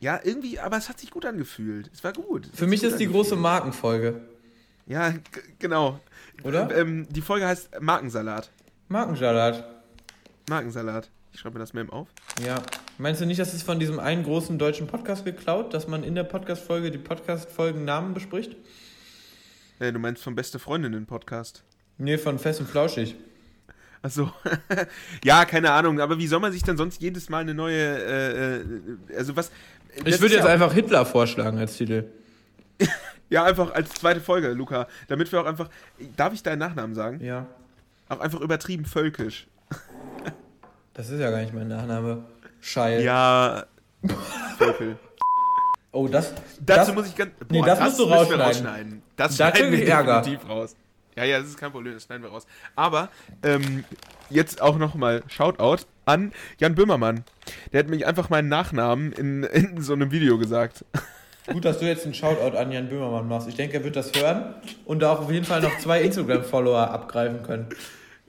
Ja, 0.00 0.20
irgendwie, 0.22 0.58
aber 0.58 0.76
es 0.76 0.88
hat 0.88 0.98
sich 0.98 1.10
gut 1.10 1.24
angefühlt. 1.24 1.88
Es 1.94 2.02
war 2.02 2.12
gut. 2.12 2.48
Es 2.52 2.58
Für 2.58 2.66
mich 2.66 2.80
sich 2.80 2.88
ist 2.88 2.94
gut 2.94 3.00
die 3.00 3.06
angefühlt. 3.06 3.26
große 3.28 3.36
Markenfolge. 3.40 4.20
Ja, 4.86 5.14
genau. 5.60 6.00
Oder? 6.42 6.74
Ähm, 6.76 7.06
die 7.08 7.20
Folge 7.22 7.46
heißt 7.46 7.80
Markensalat. 7.80 8.50
Markensalat. 8.88 9.64
Markensalat. 10.50 11.08
Ich 11.32 11.40
schreibe 11.40 11.54
mir 11.54 11.60
das 11.60 11.72
Mem 11.72 11.90
auf. 11.90 12.08
Ja. 12.44 12.62
Meinst 12.98 13.20
du 13.20 13.26
nicht, 13.26 13.40
das 13.40 13.54
ist 13.54 13.62
von 13.62 13.80
diesem 13.80 13.98
einen 13.98 14.22
großen 14.22 14.58
deutschen 14.58 14.86
Podcast 14.86 15.24
geklaut, 15.24 15.72
dass 15.72 15.88
man 15.88 16.04
in 16.04 16.14
der 16.14 16.24
Podcast-Folge 16.24 16.90
die 16.90 16.98
Podcast-Folgen-Namen 16.98 18.12
bespricht? 18.12 18.54
Äh, 19.78 19.92
du 19.92 19.98
meinst 19.98 20.22
vom 20.22 20.34
Beste 20.34 20.58
Freundinnen-Podcast. 20.58 21.64
Nee, 21.96 22.18
von 22.18 22.38
Fest 22.38 22.60
und 22.60 22.68
Flauschig. 22.68 23.16
Achso. 24.02 24.30
ja, 25.24 25.44
keine 25.44 25.72
Ahnung, 25.72 26.00
aber 26.00 26.18
wie 26.18 26.26
soll 26.26 26.40
man 26.40 26.52
sich 26.52 26.62
denn 26.62 26.76
sonst 26.76 27.00
jedes 27.00 27.30
Mal 27.30 27.38
eine 27.38 27.54
neue, 27.54 27.80
äh, 27.80 28.56
äh, 28.56 28.64
also 29.16 29.34
was... 29.34 29.50
Ich 30.04 30.20
würde 30.20 30.34
jetzt 30.34 30.46
einfach 30.46 30.72
Hitler 30.72 31.06
vorschlagen 31.06 31.58
als 31.58 31.76
Titel. 31.76 32.04
Ja, 33.30 33.44
einfach 33.44 33.72
als 33.72 33.88
zweite 33.94 34.20
Folge, 34.20 34.52
Luca. 34.52 34.86
Damit 35.08 35.32
wir 35.32 35.40
auch 35.40 35.46
einfach... 35.46 35.70
Darf 36.18 36.34
ich 36.34 36.42
deinen 36.42 36.58
Nachnamen 36.58 36.94
sagen? 36.94 37.24
Ja. 37.24 37.46
Auch 38.10 38.20
einfach 38.20 38.42
übertrieben 38.42 38.84
völkisch. 38.84 39.46
Das 40.94 41.08
ist 41.08 41.20
ja 41.20 41.30
gar 41.30 41.40
nicht 41.40 41.54
mein 41.54 41.68
Nachname. 41.68 42.24
Scheil. 42.60 43.02
Ja... 43.02 43.64
Oh, 45.94 46.08
das. 46.08 46.32
Dazu 46.58 46.86
das, 46.86 46.94
muss 46.94 47.06
ich 47.08 47.14
ganz... 47.14 47.32
Nee, 47.50 47.60
das 47.60 47.78
musst 47.78 47.98
du 47.98 48.08
wir 48.08 48.16
rausschneiden. 48.16 49.02
Das 49.14 49.36
Da 49.36 49.54
schneiden 49.54 49.72
wir 49.72 49.86
Ärger. 49.86 50.22
definitiv 50.22 50.48
raus. 50.48 50.74
Ja, 51.16 51.24
ja, 51.24 51.38
das 51.38 51.48
ist 51.48 51.58
kein 51.58 51.70
Problem, 51.70 51.92
das 51.92 52.04
schneiden 52.04 52.22
wir 52.22 52.30
raus. 52.30 52.46
Aber 52.74 53.10
ähm, 53.42 53.84
jetzt 54.30 54.62
auch 54.62 54.78
nochmal 54.78 55.22
Shoutout 55.28 55.84
an 56.06 56.32
Jan 56.58 56.74
Böhmermann. 56.74 57.24
Der 57.72 57.80
hat 57.80 57.88
mich 57.88 58.06
einfach 58.06 58.30
meinen 58.30 58.48
Nachnamen 58.48 59.12
in, 59.12 59.42
in 59.42 59.82
so 59.82 59.92
einem 59.92 60.10
Video 60.10 60.38
gesagt. 60.38 60.86
Gut, 61.52 61.64
dass 61.66 61.78
du 61.78 61.84
jetzt 61.84 62.04
einen 62.04 62.14
Shoutout 62.14 62.56
an 62.56 62.72
Jan 62.72 62.88
Böhmermann 62.88 63.28
machst. 63.28 63.48
Ich 63.48 63.56
denke, 63.56 63.76
er 63.76 63.84
wird 63.84 63.96
das 63.96 64.12
hören 64.14 64.54
und 64.86 65.00
da 65.00 65.12
auch 65.12 65.20
auf 65.20 65.30
jeden 65.30 65.44
Fall 65.44 65.60
noch 65.60 65.76
zwei 65.78 66.00
Instagram-Follower 66.00 66.90
abgreifen 66.90 67.42
können. 67.42 67.66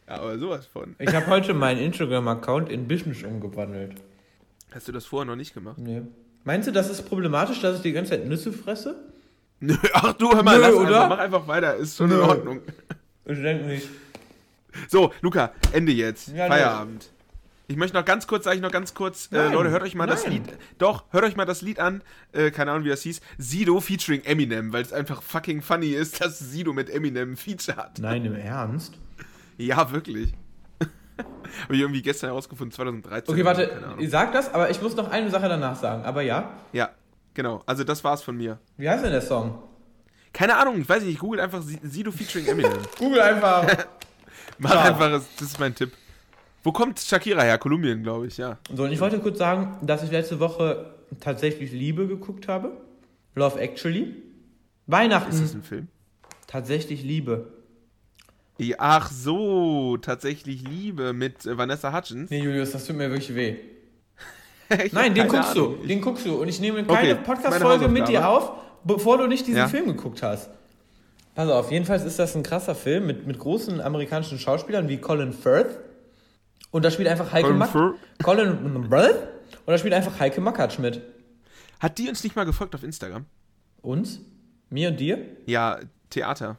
Ja, 0.07 0.15
aber 0.15 0.37
sowas 0.37 0.65
von. 0.65 0.95
Ich 0.99 1.13
habe 1.13 1.27
heute 1.27 1.53
meinen 1.53 1.79
Instagram-Account 1.79 2.69
in 2.69 2.87
Business 2.87 3.23
umgewandelt. 3.23 3.95
Hast 4.71 4.87
du 4.87 4.91
das 4.91 5.05
vorher 5.05 5.25
noch 5.25 5.35
nicht 5.35 5.53
gemacht? 5.53 5.77
Nee. 5.77 6.01
Meinst 6.43 6.67
du, 6.67 6.71
das 6.71 6.89
ist 6.89 7.03
problematisch, 7.03 7.61
dass 7.61 7.77
ich 7.77 7.81
die 7.83 7.93
ganze 7.93 8.11
Zeit 8.11 8.27
Nüsse 8.27 8.51
fresse? 8.51 8.95
Nö, 9.59 9.75
ach 9.93 10.13
du, 10.13 10.33
hör 10.33 10.43
mal, 10.43 10.59
Nö, 10.59 10.73
oder? 10.75 11.03
einfach, 11.03 11.09
mach 11.09 11.19
einfach 11.19 11.47
weiter, 11.47 11.75
ist 11.75 11.95
schon 11.95 12.11
in 12.11 12.17
Nö. 12.17 12.23
Ordnung. 12.23 12.61
Ich 13.25 13.41
denke 13.41 13.65
nicht. 13.65 13.87
So, 14.89 15.13
Luca, 15.21 15.53
Ende 15.71 15.93
jetzt. 15.93 16.29
Ja, 16.29 16.47
Feierabend. 16.47 17.09
Ich 17.67 17.77
möchte 17.77 17.95
noch 17.95 18.03
ganz 18.03 18.27
kurz, 18.27 18.43
sage 18.43 18.57
ich 18.57 18.61
noch 18.61 18.71
ganz 18.71 18.93
kurz, 18.93 19.29
äh, 19.31 19.53
Leute, 19.53 19.69
hört 19.69 19.83
euch 19.83 19.95
mal 19.95 20.05
das 20.05 20.23
nein. 20.23 20.33
Lied, 20.33 20.57
doch, 20.79 21.05
hört 21.11 21.23
euch 21.23 21.37
mal 21.37 21.45
das 21.45 21.61
Lied 21.61 21.79
an, 21.79 22.03
äh, 22.33 22.51
keine 22.51 22.71
Ahnung, 22.71 22.83
wie 22.83 22.89
das 22.89 23.03
hieß, 23.03 23.21
Sido 23.37 23.79
featuring 23.79 24.21
Eminem, 24.25 24.73
weil 24.73 24.81
es 24.81 24.91
einfach 24.91 25.21
fucking 25.21 25.61
funny 25.61 25.91
ist, 25.91 26.19
dass 26.21 26.39
Sido 26.39 26.73
mit 26.73 26.89
Eminem 26.89 27.31
ein 27.31 27.37
Feature 27.37 27.77
hat. 27.77 27.99
Nein, 27.99 28.25
im 28.25 28.35
Ernst? 28.35 28.95
Ja, 29.57 29.91
wirklich. 29.91 30.33
Habe 31.63 31.75
ich 31.75 31.79
irgendwie 31.81 32.01
gestern 32.01 32.29
herausgefunden, 32.29 32.71
2013. 32.73 33.33
Okay, 33.33 33.45
warte, 33.45 33.67
Keine 33.67 33.85
Ahnung. 33.87 33.99
ich 33.99 34.09
sag 34.09 34.33
das, 34.33 34.53
aber 34.53 34.69
ich 34.69 34.81
muss 34.81 34.95
noch 34.95 35.09
eine 35.11 35.29
Sache 35.29 35.47
danach 35.47 35.75
sagen. 35.75 36.03
Aber 36.03 36.21
ja, 36.21 36.51
Ja, 36.71 36.89
genau, 37.33 37.61
also 37.65 37.83
das 37.83 38.03
war's 38.03 38.21
von 38.23 38.35
mir. 38.35 38.59
wie 38.77 38.89
heißt 38.89 39.03
denn 39.03 39.11
der 39.11 39.21
Song? 39.21 39.59
Keine 40.33 40.57
Ahnung, 40.57 40.81
ich 40.81 40.89
weiß 40.89 41.03
nicht, 41.03 41.13
ich 41.13 41.19
google 41.19 41.39
einfach 41.39 41.61
Si- 41.61 41.79
Sido 41.83 42.11
featuring 42.11 42.47
Eminem. 42.47 42.79
Google 42.97 43.21
einfach. 43.21 43.67
Mach 44.57 44.73
Ja. 44.73 44.81
einfach, 44.83 45.09
das 45.11 45.41
ist 45.41 45.59
mein 45.59 45.75
Tipp. 45.75 45.91
Wo 46.63 46.71
kommt 46.71 46.99
Shakira 46.99 47.41
her? 47.43 47.57
Kolumbien, 47.59 48.01
glaube 48.03 48.25
ich, 48.27 48.37
ja. 48.37 48.57
so, 48.73 48.83
und 48.83 48.91
ich 48.91 48.99
wollte 48.99 49.19
kurz 49.19 49.37
sagen, 49.37 49.77
dass 49.85 50.01
ich 50.03 50.09
letzte 50.11 50.39
Woche 50.39 50.93
tatsächlich 51.19 51.71
Liebe 51.71 52.07
geguckt 52.07 52.47
habe. 52.47 52.71
Love 53.35 53.59
Actually. 53.59 54.03
Ist 54.03 54.15
Weihnachten. 54.87 55.39
das 55.39 55.53
ein 55.53 55.63
Film? 55.63 55.87
Tatsächlich 56.47 57.03
Liebe. 57.03 57.47
Ja, 58.57 58.75
Ach 58.79 59.11
so, 59.11 59.97
tatsächlich 59.97 60.61
Liebe 60.67 61.13
mit 61.13 61.45
äh, 61.45 61.57
Vanessa 61.57 61.91
Hutchins. 61.95 62.29
Nee, 62.29 62.39
Julius, 62.43 62.71
das 62.71 62.85
tut 62.85 62.95
mir 62.95 63.09
wirklich 63.09 63.33
weh. 63.35 63.55
Nein, 64.91 65.13
den 65.15 65.27
guckst 65.27 65.51
Ahnung. 65.51 65.77
du. 65.81 65.87
Den 65.87 66.01
guckst 66.01 66.25
du. 66.25 66.35
Und 66.41 66.47
ich 66.47 66.59
nehme 66.59 66.79
Okay, 66.79 66.87
keine 66.93 67.13
meine 67.15 67.25
Podcast-Folge 67.25 67.87
mit 67.87 68.07
dir 68.07 68.27
auf, 68.27 68.51
bevor 68.83 69.17
du 69.17 69.27
nicht 69.27 69.45
diesen 69.47 69.57
Ja. 69.57 69.67
Film 69.67 69.87
geguckt 69.87 70.21
hast. 70.23 70.49
Pass 71.35 71.49
auf, 71.49 71.71
jedenfalls 71.71 72.03
ist 72.03 72.19
das 72.19 72.35
ein 72.35 72.43
krasser 72.43 72.75
Film 72.75 73.07
mit, 73.07 73.25
mit 73.25 73.39
großen 73.39 73.81
amerikanischen 73.81 74.37
Schauspielern 74.37 74.87
wie 74.87 74.97
Colin 74.97 75.33
Firth. 75.33 75.79
Und 76.69 76.85
da 76.85 76.91
spielt 76.91 77.07
einfach 77.07 77.31
Heike 77.33 77.45
Colin 77.47 77.57
Mack. 77.59 77.69
Firth? 77.71 77.95
Colin 78.23 78.87
Firth. 78.89 79.15
Und 79.65 79.71
da 79.71 79.77
spielt 79.77 79.93
einfach 79.95 80.19
Heike 80.19 80.41
Mackatsch 80.41 80.77
mit. 80.79 81.01
Hat 81.79 81.97
die 81.97 82.07
uns 82.07 82.23
nicht 82.23 82.35
mal 82.35 82.45
gefolgt 82.45 82.75
auf 82.75 82.83
Instagram? 82.83 83.25
Uns? 83.81 84.21
Mir 84.69 84.89
und 84.89 84.99
dir? 84.99 85.25
Ja, 85.45 85.79
Theater. 86.09 86.57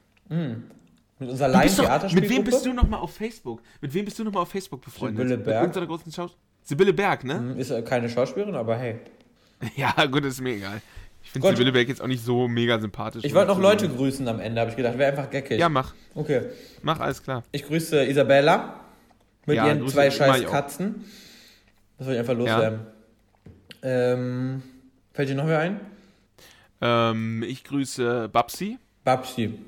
Mit 1.24 1.32
unserer 1.32 1.48
Laien-Theaterspielgruppe? 1.48 2.20
mit 2.20 2.30
wem 2.30 2.44
bist 2.44 2.66
du 2.66 2.72
noch 2.72 2.88
mal 2.88 2.98
auf 2.98 3.14
Facebook? 3.14 3.62
Mit 3.80 3.94
wem 3.94 4.04
bist 4.04 4.18
du 4.18 4.24
noch 4.24 4.32
mal 4.32 4.40
auf 4.40 4.48
Facebook 4.50 4.82
befreundet? 4.84 5.28
Sibylle 5.28 5.38
Berg. 5.38 5.60
Mit 5.62 5.68
unserer 5.68 5.86
großen 5.86 6.12
Schaus 6.12 6.36
Sibylle 6.62 6.92
Berg, 6.92 7.24
ne? 7.24 7.34
Hm, 7.38 7.58
Ist 7.58 7.70
äh, 7.70 7.82
keine 7.82 8.08
Schauspielerin, 8.08 8.54
aber 8.54 8.76
hey. 8.76 9.00
Ja, 9.76 9.92
gut, 10.06 10.24
ist 10.24 10.40
mir 10.40 10.54
egal. 10.56 10.80
Ich 11.22 11.30
finde. 11.30 11.48
Sibylle 11.48 11.72
Berg 11.72 11.88
jetzt 11.88 12.02
auch 12.02 12.06
nicht 12.06 12.24
so 12.24 12.48
mega 12.48 12.78
sympathisch. 12.78 13.24
Ich 13.24 13.34
wollte 13.34 13.48
noch 13.48 13.58
Leute 13.60 13.88
grüßen 13.88 14.26
am 14.28 14.40
Ende, 14.40 14.60
habe 14.60 14.70
ich 14.70 14.76
gedacht. 14.76 14.98
Wäre 14.98 15.10
einfach 15.10 15.30
geckig. 15.30 15.58
Ja, 15.58 15.68
mach. 15.68 15.94
Okay. 16.14 16.42
Mach, 16.82 17.00
alles 17.00 17.22
klar. 17.22 17.42
Ich 17.52 17.66
grüße 17.66 18.04
Isabella 18.04 18.80
mit 19.46 19.56
Ja, 19.56 19.66
ihren 19.66 19.86
zwei 19.88 20.10
scheiß. 20.10 20.44
Katzen. 20.46 21.04
Das 21.98 22.06
wollte 22.06 22.20
ich 22.20 22.20
einfach 22.20 22.36
loswerden. 22.38 22.80
Ähm, 23.82 24.62
fällt 25.12 25.28
dir 25.28 25.34
noch 25.34 25.46
wer 25.46 25.58
ein? 25.60 25.80
Ähm, 26.80 27.42
ich 27.46 27.64
grüße 27.64 28.28
Babsi. 28.30 28.78
Babsi. 29.04 29.58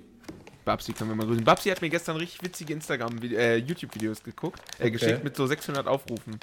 Babsi 0.67 0.93
können 0.93 1.11
wir 1.11 1.17
mal 1.17 1.27
grüßen. 1.27 1.45
Babsi 1.45 1.71
hat 1.71 1.81
mir 1.81 1.89
gestern 1.89 2.17
richtig 2.17 2.43
witzige 2.43 2.75
Instagram, 2.75 3.23
äh, 3.23 3.57
YouTube-Videos 3.57 4.23
geguckt, 4.23 4.61
äh, 4.81 4.91
geschickt 4.91 5.23
mit 5.23 5.37
so 5.37 5.47
600 5.47 5.87
Aufrufen. 5.87 6.41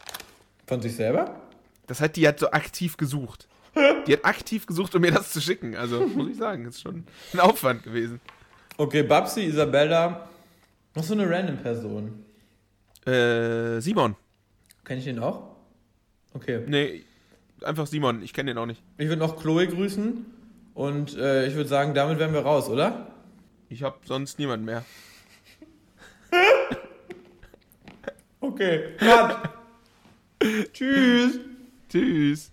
Von 0.66 0.82
sich 0.82 0.96
selber? 0.96 1.42
Das 1.88 2.00
heißt, 2.00 2.16
die 2.16 2.26
hat 2.26 2.40
so 2.40 2.50
aktiv 2.50 2.96
gesucht. 2.98 3.48
Die 4.08 4.14
hat 4.14 4.24
aktiv 4.24 4.66
gesucht, 4.66 4.96
um 4.96 5.02
mir 5.02 5.12
das 5.12 5.34
zu 5.34 5.42
schicken. 5.42 5.76
Also, 5.76 6.08
muss 6.08 6.30
ich 6.30 6.38
sagen, 6.38 6.66
ist 6.66 6.82
schon 6.82 7.04
ein 7.34 7.40
Aufwand 7.42 7.84
gewesen. 7.84 8.22
Okay, 8.78 9.04
Babsi, 9.04 9.42
Isabella. 9.42 10.30
Noch 10.96 11.04
so 11.04 11.14
eine 11.14 11.30
random 11.30 11.58
Person. 11.58 12.24
Äh, 13.06 13.82
Simon. 13.82 14.16
Kenn 14.86 15.00
ich 15.00 15.06
den 15.06 15.20
auch? 15.20 15.56
Okay. 16.34 16.62
Nee, 16.66 17.04
einfach 17.62 17.88
Simon. 17.88 18.24
Ich 18.24 18.32
kenne 18.32 18.52
den 18.52 18.58
auch 18.58 18.66
nicht. 18.68 18.82
Ich 18.98 19.08
würde 19.10 19.20
noch 19.20 19.42
Chloe 19.42 19.68
grüßen. 19.68 20.26
Und 20.76 21.18
äh, 21.18 21.48
ich 21.48 21.56
würde 21.56 21.70
sagen, 21.70 21.94
damit 21.94 22.20
wären 22.20 22.34
wir 22.34 22.42
raus, 22.42 22.70
oder? 22.70 23.13
Ich 23.70 23.84
habe 23.84 23.98
sonst 24.06 24.40
niemanden 24.40 24.66
mehr. 24.66 24.86
Okay. 28.40 28.96
Tschüss. 30.74 31.40
Tschüss. 31.90 32.52